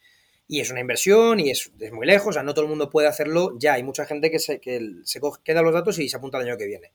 y 0.51 0.61
es 0.61 0.70
una 0.70 0.80
inversión 0.80 1.38
y 1.38 1.51
es, 1.51 1.70
muy 1.92 2.07
lejos, 2.07 2.28
o 2.28 2.32
sea, 2.32 2.42
no 2.42 2.55
todo 2.55 2.64
el 2.64 2.70
mundo 2.70 2.88
puede 2.88 3.07
hacerlo 3.07 3.55
ya. 3.59 3.74
Hay 3.74 3.82
mucha 3.82 4.07
gente 4.07 4.30
que 4.30 4.38
se, 4.38 4.61
que 4.61 4.80
se 5.05 5.20
queda 5.44 5.61
los 5.61 5.74
datos 5.74 5.99
y 5.99 6.09
se 6.09 6.16
apunta 6.16 6.38
el 6.38 6.49
año 6.49 6.57
que 6.57 6.66
viene. 6.66 6.92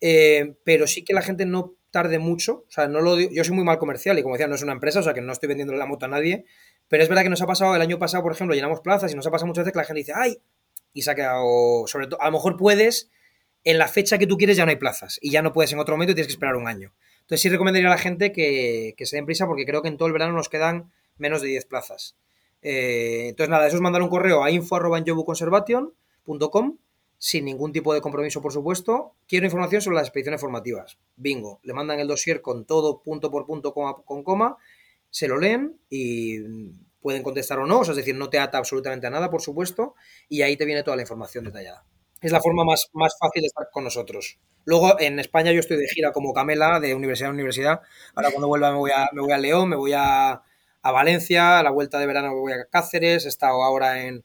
Eh, 0.00 0.54
pero 0.64 0.86
sí 0.86 1.04
que 1.04 1.12
la 1.12 1.20
gente 1.20 1.44
no 1.44 1.74
tarde 1.90 2.18
mucho, 2.18 2.64
o 2.66 2.70
sea, 2.70 2.88
no 2.88 3.00
lo 3.00 3.20
yo 3.20 3.44
soy 3.44 3.54
muy 3.54 3.64
mal 3.64 3.78
comercial 3.78 4.18
y 4.18 4.22
como 4.22 4.34
decía, 4.34 4.48
no 4.48 4.56
es 4.56 4.62
una 4.62 4.72
empresa, 4.72 5.00
o 5.00 5.02
sea, 5.02 5.14
que 5.14 5.20
no 5.20 5.32
estoy 5.32 5.48
vendiendo 5.48 5.74
la 5.74 5.86
moto 5.86 6.06
a 6.06 6.08
nadie, 6.08 6.44
pero 6.88 7.02
es 7.02 7.08
verdad 7.08 7.22
que 7.22 7.28
nos 7.28 7.40
ha 7.42 7.46
pasado 7.46 7.76
el 7.76 7.82
año 7.82 7.98
pasado, 7.98 8.22
por 8.22 8.32
ejemplo, 8.32 8.54
llenamos 8.54 8.80
plazas 8.80 9.12
y 9.12 9.16
nos 9.16 9.26
ha 9.26 9.30
pasado 9.30 9.46
muchas 9.46 9.64
veces 9.64 9.72
que 9.72 9.78
la 9.78 9.84
gente 9.84 10.00
dice, 10.00 10.12
ay, 10.16 10.38
y 10.92 11.02
se 11.02 11.10
ha 11.10 11.14
quedado, 11.14 11.86
sobre 11.86 12.06
todo, 12.06 12.20
a 12.20 12.26
lo 12.26 12.32
mejor 12.32 12.56
puedes, 12.56 13.10
en 13.64 13.78
la 13.78 13.86
fecha 13.86 14.18
que 14.18 14.26
tú 14.26 14.36
quieres 14.36 14.56
ya 14.56 14.64
no 14.64 14.70
hay 14.70 14.76
plazas 14.76 15.18
y 15.22 15.30
ya 15.30 15.40
no 15.40 15.52
puedes 15.52 15.72
en 15.72 15.78
otro 15.78 15.94
momento 15.94 16.12
y 16.12 16.14
tienes 16.14 16.26
que 16.26 16.34
esperar 16.34 16.56
un 16.56 16.66
año. 16.66 16.94
Entonces 17.20 17.42
sí 17.42 17.48
recomendaría 17.48 17.88
a 17.88 17.92
la 17.92 17.98
gente 17.98 18.32
que, 18.32 18.94
que 18.96 19.06
se 19.06 19.16
den 19.16 19.26
prisa 19.26 19.46
porque 19.46 19.64
creo 19.64 19.82
que 19.82 19.88
en 19.88 19.96
todo 19.96 20.08
el 20.08 20.12
verano 20.12 20.32
nos 20.32 20.48
quedan 20.48 20.92
menos 21.16 21.42
de 21.42 21.48
10 21.48 21.66
plazas. 21.66 22.16
Eh, 22.64 23.28
entonces, 23.28 23.50
nada, 23.50 23.68
eso 23.68 23.76
es 23.76 23.82
mandar 23.82 24.02
un 24.02 24.08
correo 24.08 24.42
a 24.42 24.50
info.conservation.com 24.50 26.78
sin 27.18 27.44
ningún 27.44 27.72
tipo 27.72 27.94
de 27.94 28.00
compromiso, 28.00 28.42
por 28.42 28.52
supuesto. 28.52 29.14
Quiero 29.28 29.46
información 29.46 29.80
sobre 29.80 29.96
las 29.96 30.08
expediciones 30.08 30.40
formativas. 30.40 30.98
Bingo. 31.16 31.60
Le 31.62 31.72
mandan 31.72 32.00
el 32.00 32.08
dossier 32.08 32.42
con 32.42 32.64
todo 32.64 33.00
punto 33.02 33.30
por 33.30 33.46
punto, 33.46 33.72
con 33.72 34.24
coma, 34.24 34.56
se 35.10 35.28
lo 35.28 35.38
leen 35.38 35.78
y 35.88 36.40
pueden 37.00 37.22
contestar 37.22 37.58
o 37.58 37.66
no, 37.66 37.82
es 37.82 37.94
decir, 37.94 38.16
no 38.16 38.30
te 38.30 38.38
ata 38.38 38.56
absolutamente 38.58 39.06
a 39.06 39.10
nada, 39.10 39.30
por 39.30 39.42
supuesto, 39.42 39.94
y 40.28 40.42
ahí 40.42 40.56
te 40.56 40.64
viene 40.64 40.82
toda 40.82 40.96
la 40.96 41.02
información 41.02 41.44
detallada. 41.44 41.84
Es 42.20 42.32
la 42.32 42.40
forma 42.40 42.64
más, 42.64 42.88
más 42.94 43.14
fácil 43.20 43.42
de 43.42 43.48
estar 43.48 43.68
con 43.70 43.84
nosotros. 43.84 44.38
Luego, 44.64 44.98
en 44.98 45.18
España 45.18 45.52
yo 45.52 45.60
estoy 45.60 45.76
de 45.76 45.86
gira 45.86 46.12
como 46.12 46.32
Camela, 46.32 46.80
de 46.80 46.94
universidad 46.94 47.30
a 47.30 47.34
universidad. 47.34 47.80
Ahora 48.14 48.30
cuando 48.30 48.48
vuelva 48.48 48.72
me 48.72 48.78
voy 48.78 48.90
a, 48.90 49.10
me 49.12 49.20
voy 49.20 49.32
a 49.32 49.38
León, 49.38 49.68
me 49.68 49.76
voy 49.76 49.92
a, 49.94 50.42
a 50.84 50.92
Valencia, 50.92 51.58
a 51.58 51.62
la 51.62 51.70
vuelta 51.70 51.98
de 51.98 52.06
verano 52.06 52.38
voy 52.38 52.52
a 52.52 52.66
Cáceres, 52.66 53.24
he 53.24 53.28
estado 53.28 53.64
ahora 53.64 54.02
en, 54.02 54.22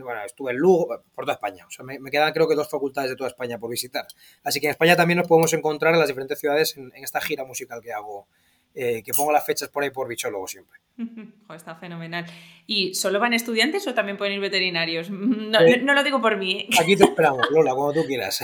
bueno, 0.00 0.24
estuve 0.26 0.50
en 0.50 0.58
Lugo, 0.58 0.88
por 1.14 1.24
toda 1.24 1.34
España. 1.34 1.64
O 1.68 1.70
sea, 1.70 1.84
me, 1.84 1.98
quedan 2.10 2.32
creo 2.32 2.48
que 2.48 2.56
dos 2.56 2.68
facultades 2.68 3.10
de 3.10 3.16
toda 3.16 3.30
España 3.30 3.56
por 3.56 3.70
visitar. 3.70 4.08
Así 4.42 4.58
que 4.58 4.66
en 4.66 4.72
España 4.72 4.96
también 4.96 5.18
nos 5.18 5.28
podemos 5.28 5.52
encontrar 5.52 5.94
en 5.94 6.00
las 6.00 6.08
diferentes 6.08 6.40
ciudades 6.40 6.76
en, 6.76 6.90
esta 6.96 7.20
gira 7.20 7.44
musical 7.44 7.80
que 7.80 7.92
hago, 7.92 8.26
eh, 8.74 9.02
que 9.02 9.12
pongo 9.12 9.32
las 9.32 9.44
fechas 9.44 9.68
por 9.68 9.82
ahí 9.82 9.90
por 9.90 10.08
bichólogo 10.08 10.46
siempre. 10.46 10.78
está 11.54 11.74
fenomenal. 11.74 12.26
¿Y 12.66 12.94
solo 12.94 13.18
van 13.18 13.32
estudiantes 13.32 13.86
o 13.86 13.94
también 13.94 14.16
pueden 14.16 14.34
ir 14.34 14.40
veterinarios? 14.40 15.10
No, 15.50 15.58
eh, 15.60 15.78
lo 15.78 16.04
digo 16.04 16.20
por 16.20 16.36
mí. 16.36 16.68
Aquí 16.80 16.96
te 16.96 17.04
esperamos, 17.10 17.44
Lola, 17.50 17.74
cuando 17.74 18.00
tú 18.00 18.06
quieras. 18.06 18.40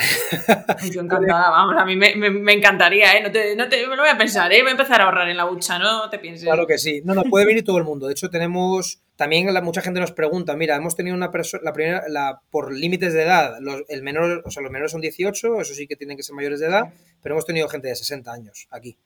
Yo 0.92 1.00
encantada, 1.02 1.50
vamos, 1.50 1.76
a 1.78 1.84
mí 1.84 1.94
me, 1.94 2.52
encantaría, 2.52 3.16
¿eh? 3.16 3.22
No 3.22 3.30
te, 3.30 3.54
no 3.54 3.68
te, 3.68 3.86
me 3.86 3.94
lo 3.94 4.02
voy 4.02 4.10
a 4.10 4.18
pensar, 4.18 4.52
¿eh? 4.52 4.60
Voy 4.62 4.70
a 4.70 4.72
empezar 4.72 5.00
a 5.00 5.04
ahorrar 5.04 5.28
en 5.28 5.36
la 5.36 5.48
hucha, 5.48 5.78
no 5.78 6.10
te 6.10 6.18
pienses. 6.18 6.44
Claro 6.44 6.66
que 6.66 6.78
sí. 6.78 7.00
No, 7.04 7.14
no, 7.14 7.22
puede 7.24 7.46
venir 7.46 7.64
todo 7.64 7.78
el 7.78 7.84
mundo. 7.84 8.06
De 8.06 8.12
hecho, 8.12 8.28
tenemos 8.28 9.00
también 9.16 9.48
mucha 9.62 9.80
gente 9.80 9.98
nos 9.98 10.12
pregunta, 10.12 10.54
mira, 10.56 10.76
hemos 10.76 10.94
tenido 10.94 11.16
una 11.16 11.30
persona, 11.30 11.62
la 11.64 11.72
primera, 11.72 12.02
la, 12.08 12.40
por 12.50 12.72
límites 12.72 13.14
de 13.14 13.22
edad, 13.22 13.56
los, 13.60 13.82
el 13.88 14.02
menor, 14.02 14.42
o 14.44 14.50
sea, 14.50 14.62
los 14.62 14.70
menores 14.70 14.92
son 14.92 15.00
18, 15.00 15.60
eso 15.60 15.74
sí 15.74 15.86
que 15.86 15.96
tienen 15.96 16.16
que 16.16 16.22
ser 16.22 16.34
mayores 16.34 16.60
de 16.60 16.66
edad, 16.66 16.92
pero 17.22 17.34
hemos 17.34 17.46
tenido 17.46 17.66
gente 17.68 17.88
de 17.88 17.96
60 17.96 18.30
años 18.30 18.68
aquí, 18.70 18.98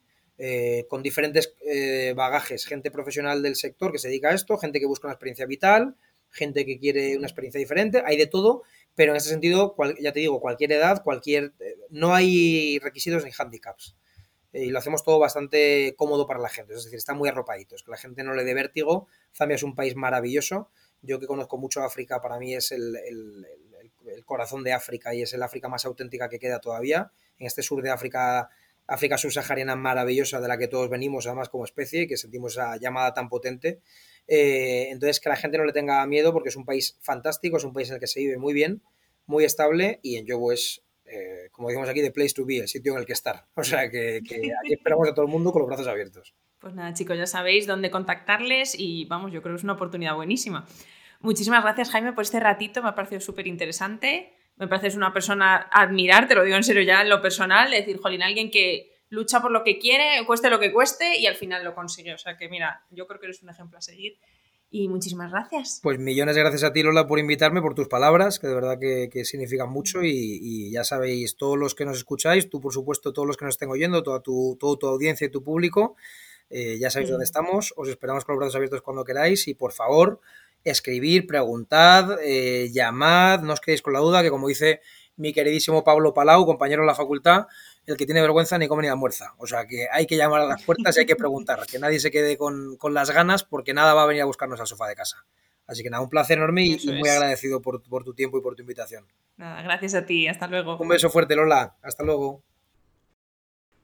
eh, 0.42 0.86
con 0.88 1.02
diferentes 1.02 1.54
eh, 1.66 2.14
bagajes, 2.16 2.64
gente 2.64 2.90
profesional 2.90 3.42
del 3.42 3.56
sector 3.56 3.92
que 3.92 3.98
se 3.98 4.08
dedica 4.08 4.30
a 4.30 4.34
esto, 4.34 4.56
gente 4.56 4.80
que 4.80 4.86
busca 4.86 5.06
una 5.06 5.12
experiencia 5.12 5.44
vital, 5.44 5.96
gente 6.30 6.64
que 6.64 6.78
quiere 6.78 7.18
una 7.18 7.26
experiencia 7.26 7.58
diferente, 7.58 8.02
hay 8.06 8.16
de 8.16 8.26
todo, 8.26 8.62
pero 8.94 9.12
en 9.12 9.18
ese 9.18 9.28
sentido, 9.28 9.76
ya 10.00 10.14
te 10.14 10.20
digo, 10.20 10.40
cualquier 10.40 10.72
edad, 10.72 11.02
cualquier, 11.04 11.52
eh, 11.60 11.76
no 11.90 12.14
hay 12.14 12.78
requisitos 12.78 13.22
ni 13.22 13.32
handicaps. 13.36 13.96
Y 14.54 14.70
lo 14.70 14.78
hacemos 14.78 15.04
todo 15.04 15.18
bastante 15.18 15.94
cómodo 15.98 16.26
para 16.26 16.40
la 16.40 16.48
gente, 16.48 16.72
es 16.72 16.84
decir, 16.84 16.96
está 16.96 17.12
muy 17.12 17.28
arropadito, 17.28 17.76
es 17.76 17.82
que 17.82 17.90
la 17.90 17.98
gente 17.98 18.24
no 18.24 18.32
le 18.32 18.42
dé 18.42 18.54
vértigo. 18.54 19.08
Zambia 19.36 19.56
es 19.56 19.62
un 19.62 19.74
país 19.74 19.94
maravilloso, 19.94 20.70
yo 21.02 21.20
que 21.20 21.26
conozco 21.26 21.58
mucho 21.58 21.82
África, 21.82 22.22
para 22.22 22.38
mí 22.38 22.54
es 22.54 22.72
el, 22.72 22.96
corazón 24.24 24.64
de 24.64 24.72
África 24.72 25.14
y 25.14 25.20
es 25.20 25.34
el 25.34 25.42
África 25.42 25.68
más 25.68 25.84
auténtica 25.84 26.30
que 26.30 26.38
queda 26.38 26.60
todavía. 26.60 27.12
En 27.38 27.46
este 27.46 27.62
sur 27.62 27.82
de 27.82 27.90
África, 27.90 28.48
África 28.90 29.16
subsahariana 29.16 29.76
maravillosa 29.76 30.40
de 30.40 30.48
la 30.48 30.58
que 30.58 30.68
todos 30.68 30.90
venimos 30.90 31.26
además 31.26 31.48
como 31.48 31.64
especie, 31.64 32.06
que 32.06 32.16
sentimos 32.16 32.52
esa 32.52 32.76
llamada 32.76 33.14
tan 33.14 33.28
potente. 33.28 33.80
Eh, 34.26 34.88
entonces, 34.90 35.20
que 35.20 35.28
la 35.28 35.36
gente 35.36 35.58
no 35.58 35.64
le 35.64 35.72
tenga 35.72 36.04
miedo 36.06 36.32
porque 36.32 36.50
es 36.50 36.56
un 36.56 36.64
país 36.64 36.98
fantástico, 37.00 37.56
es 37.56 37.64
un 37.64 37.72
país 37.72 37.88
en 37.88 37.94
el 37.94 38.00
que 38.00 38.06
se 38.06 38.20
vive 38.20 38.36
muy 38.36 38.52
bien, 38.52 38.82
muy 39.26 39.44
estable 39.44 40.00
y 40.02 40.16
en 40.16 40.26
Yobo 40.26 40.52
es 40.52 40.82
eh, 41.12 41.48
como 41.50 41.68
decimos 41.68 41.88
aquí, 41.88 42.00
de 42.00 42.12
place 42.12 42.34
to 42.34 42.46
be, 42.46 42.58
el 42.58 42.68
sitio 42.68 42.92
en 42.92 43.00
el 43.00 43.06
que 43.06 43.12
estar. 43.12 43.46
O 43.56 43.64
sea, 43.64 43.90
que, 43.90 44.18
aquí 44.18 44.72
esperamos 44.72 45.08
a 45.08 45.14
todo 45.14 45.24
el 45.24 45.30
mundo 45.30 45.52
con 45.52 45.60
los 45.60 45.68
brazos 45.68 45.88
abiertos. 45.88 46.34
Pues 46.58 46.74
nada, 46.74 46.92
chicos, 46.92 47.16
ya 47.16 47.26
sabéis 47.26 47.66
dónde 47.66 47.90
contactarles 47.90 48.78
y 48.78 49.06
vamos, 49.06 49.32
yo 49.32 49.42
creo 49.42 49.54
que 49.54 49.58
es 49.58 49.64
una 49.64 49.72
oportunidad 49.74 50.14
buenísima. 50.14 50.66
Muchísimas 51.20 51.62
gracias, 51.62 51.90
Jaime, 51.90 52.12
por 52.12 52.22
este 52.22 52.38
ratito, 52.38 52.82
me 52.82 52.90
ha 52.90 52.94
parecido 52.94 53.20
súper 53.20 53.46
interesante. 53.46 54.32
Me 54.60 54.68
pareces 54.68 54.94
una 54.94 55.12
persona 55.12 55.68
a 55.72 55.82
admirar, 55.82 56.28
te 56.28 56.36
lo 56.36 56.44
digo 56.44 56.56
en 56.56 56.62
serio 56.62 56.82
ya 56.82 57.02
en 57.02 57.08
lo 57.08 57.20
personal, 57.20 57.72
es 57.72 57.80
decir, 57.80 58.00
jolín, 58.00 58.22
alguien 58.22 58.50
que 58.50 59.00
lucha 59.08 59.40
por 59.40 59.50
lo 59.50 59.64
que 59.64 59.78
quiere, 59.78 60.24
cueste 60.26 60.50
lo 60.50 60.60
que 60.60 60.72
cueste 60.72 61.18
y 61.18 61.26
al 61.26 61.34
final 61.34 61.64
lo 61.64 61.74
consigue. 61.74 62.14
O 62.14 62.18
sea 62.18 62.36
que 62.36 62.48
mira, 62.48 62.84
yo 62.90 63.06
creo 63.06 63.18
que 63.18 63.26
eres 63.26 63.42
un 63.42 63.50
ejemplo 63.50 63.78
a 63.78 63.80
seguir 63.80 64.18
y 64.70 64.88
muchísimas 64.88 65.32
gracias. 65.32 65.80
Pues 65.82 65.98
millones 65.98 66.36
de 66.36 66.42
gracias 66.42 66.62
a 66.62 66.72
ti, 66.72 66.82
Lola, 66.82 67.08
por 67.08 67.18
invitarme, 67.18 67.60
por 67.60 67.74
tus 67.74 67.88
palabras, 67.88 68.38
que 68.38 68.46
de 68.46 68.54
verdad 68.54 68.78
que, 68.78 69.24
significan 69.24 69.68
mucho. 69.68 70.02
Y, 70.02 70.70
ya 70.70 70.84
sabéis, 70.84 71.36
todos 71.36 71.58
los 71.58 71.74
que 71.74 71.84
nos 71.84 71.96
escucháis, 71.96 72.48
tú, 72.48 72.60
por 72.60 72.72
supuesto, 72.72 73.12
todos 73.12 73.26
los 73.26 73.36
que 73.36 73.44
nos 73.44 73.54
estén 73.54 73.68
oyendo, 73.68 74.04
toda 74.04 74.22
tu, 74.22 74.56
toda 74.60 74.78
tu 74.78 74.86
audiencia 74.86 75.26
y 75.26 75.30
tu 75.30 75.42
público, 75.42 75.96
eh, 76.50 76.78
ya 76.78 76.88
sabéis 76.88 77.10
dónde 77.10 77.24
estamos. 77.24 77.74
Os 77.76 77.88
esperamos 77.88 78.24
con 78.24 78.34
los 78.34 78.40
brazos 78.40 78.56
abiertos 78.56 78.82
cuando 78.82 79.04
queráis. 79.04 79.48
Y 79.48 79.54
por 79.54 79.72
favor, 79.72 80.20
escribir, 80.64 81.26
preguntad, 81.26 82.18
eh, 82.22 82.70
llamad, 82.72 83.40
no 83.40 83.52
os 83.52 83.60
quedéis 83.60 83.82
con 83.82 83.92
la 83.92 84.00
duda, 84.00 84.22
que 84.22 84.30
como 84.30 84.48
dice 84.48 84.80
mi 85.16 85.32
queridísimo 85.32 85.84
Pablo 85.84 86.14
Palau, 86.14 86.46
compañero 86.46 86.82
de 86.82 86.86
la 86.86 86.94
facultad, 86.94 87.46
el 87.86 87.96
que 87.96 88.06
tiene 88.06 88.20
vergüenza 88.20 88.58
ni 88.58 88.68
come 88.68 88.82
ni 88.82 88.88
almuerza. 88.88 89.34
O 89.38 89.46
sea 89.46 89.66
que 89.66 89.86
hay 89.92 90.06
que 90.06 90.16
llamar 90.16 90.40
a 90.40 90.46
las 90.46 90.62
puertas 90.62 90.96
y 90.96 91.00
hay 91.00 91.06
que 91.06 91.16
preguntar, 91.16 91.60
que 91.70 91.78
nadie 91.78 92.00
se 92.00 92.10
quede 92.10 92.36
con, 92.36 92.78
las 92.90 93.10
ganas 93.10 93.44
porque 93.44 93.74
nada 93.74 93.94
va 93.94 94.04
a 94.04 94.06
venir 94.06 94.22
a 94.22 94.26
buscarnos 94.26 94.60
al 94.60 94.66
sofá 94.66 94.88
de 94.88 94.94
casa. 94.94 95.26
Así 95.66 95.82
que 95.82 95.90
nada, 95.90 96.02
un 96.02 96.08
placer 96.08 96.38
enorme 96.38 96.64
y, 96.64 96.78
muy 96.86 97.08
agradecido 97.08 97.60
por, 97.60 97.82
por 97.82 98.02
tu 98.02 98.14
tiempo 98.14 98.38
y 98.38 98.42
por 98.42 98.56
tu 98.56 98.62
invitación. 98.62 99.06
Nada, 99.36 99.62
gracias 99.62 99.94
a 99.94 100.04
ti, 100.04 100.26
hasta 100.26 100.48
luego. 100.48 100.78
Un 100.78 100.88
beso 100.88 101.10
fuerte, 101.10 101.36
Lola, 101.36 101.76
hasta 101.82 102.02
luego. 102.02 102.42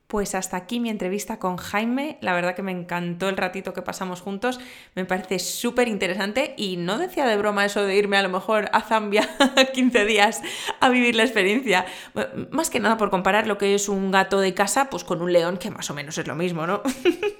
Pues 0.06 0.36
hasta 0.36 0.56
aquí 0.56 0.78
mi 0.78 0.88
entrevista 0.88 1.40
con 1.40 1.56
Jaime. 1.56 2.18
La 2.20 2.32
verdad 2.32 2.54
que 2.54 2.62
me 2.62 2.70
encantó 2.70 3.28
el 3.28 3.36
ratito 3.36 3.72
que 3.72 3.82
pasamos 3.82 4.20
juntos. 4.20 4.60
Me 4.94 5.04
parece 5.04 5.40
súper 5.40 5.88
interesante 5.88 6.54
y 6.56 6.76
no 6.76 6.96
decía 6.98 7.26
de 7.26 7.36
broma 7.36 7.64
eso 7.64 7.82
de 7.82 7.96
irme 7.96 8.16
a 8.16 8.22
lo 8.22 8.28
mejor 8.28 8.68
a 8.72 8.82
Zambia 8.82 9.28
15 9.74 10.04
días 10.04 10.42
a 10.78 10.90
vivir 10.90 11.16
la 11.16 11.24
experiencia. 11.24 11.86
Más 12.52 12.70
que 12.70 12.78
nada 12.78 12.96
por 12.98 13.10
comparar 13.10 13.48
lo 13.48 13.58
que 13.58 13.74
es 13.74 13.88
un 13.88 14.12
gato 14.12 14.38
de 14.38 14.54
casa 14.54 14.90
pues 14.90 15.02
con 15.02 15.22
un 15.22 15.32
león 15.32 15.56
que 15.56 15.72
más 15.72 15.90
o 15.90 15.94
menos 15.94 16.16
es 16.18 16.28
lo 16.28 16.36
mismo, 16.36 16.68
¿no? 16.68 16.82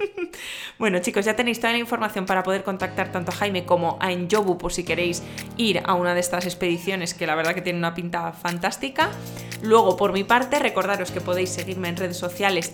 bueno 0.79 0.99
chicos, 0.99 1.25
ya 1.25 1.37
tenéis 1.37 1.61
toda 1.61 1.73
la 1.73 1.79
información 1.79 2.27
para 2.27 2.43
poder 2.43 2.65
contactar 2.65 3.13
tanto 3.13 3.31
a 3.31 3.35
Jaime 3.37 3.65
como 3.65 3.97
a 4.01 4.11
Enjobu 4.11 4.59
por 4.59 4.73
si 4.73 4.83
queréis 4.83 5.23
ir 5.57 5.83
a 5.85 5.95
una 5.95 6.15
de 6.15 6.21
estas 6.21 6.47
expediciones 6.47 7.15
que 7.15 7.29
la 7.29 7.37
verdad 7.37 7.55
que 7.55 7.63
tiene 7.63 7.79
una 7.79 7.95
pinta 7.95 8.33
fantástica. 8.33 9.11
Luego, 9.63 9.97
por 9.97 10.13
mi 10.13 10.23
parte, 10.23 10.59
recordaros 10.59 11.11
que 11.11 11.21
podéis 11.21 11.51
seguirme 11.51 11.89
en 11.89 11.97
redes 11.97 12.19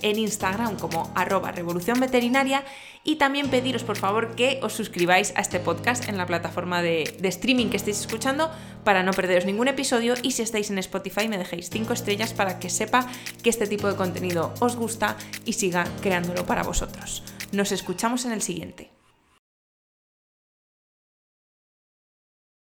en 0.02 0.18
Instagram 0.18 0.76
como 0.76 1.12
arroba 1.14 1.52
revolución 1.52 2.00
veterinaria 2.00 2.64
y 3.04 3.16
también 3.16 3.50
pediros 3.50 3.84
por 3.84 3.96
favor 3.96 4.34
que 4.34 4.60
os 4.62 4.72
suscribáis 4.72 5.32
a 5.36 5.40
este 5.40 5.60
podcast 5.60 6.08
en 6.08 6.16
la 6.16 6.26
plataforma 6.26 6.82
de, 6.82 7.16
de, 7.20 7.28
streaming 7.28 7.68
que 7.68 7.76
estéis 7.76 8.00
escuchando 8.00 8.50
para 8.84 9.02
no 9.02 9.12
perderos 9.12 9.44
ningún 9.44 9.68
episodio 9.68 10.14
y 10.22 10.32
si 10.32 10.42
estáis 10.42 10.70
en 10.70 10.78
Spotify 10.78 11.28
me 11.28 11.38
dejéis 11.38 11.70
5 11.70 11.92
estrellas 11.92 12.32
para 12.32 12.58
que 12.58 12.70
sepa 12.70 13.06
que 13.42 13.50
este 13.50 13.66
tipo 13.66 13.88
de 13.88 13.96
contenido 13.96 14.54
os 14.60 14.76
gusta 14.76 15.16
y 15.44 15.54
siga 15.54 15.84
creándolo 16.00 16.46
para 16.46 16.62
vosotros. 16.62 17.22
Nos 17.52 17.72
escuchamos 17.72 18.24
en 18.24 18.32
el 18.32 18.42
siguiente. 18.42 19.01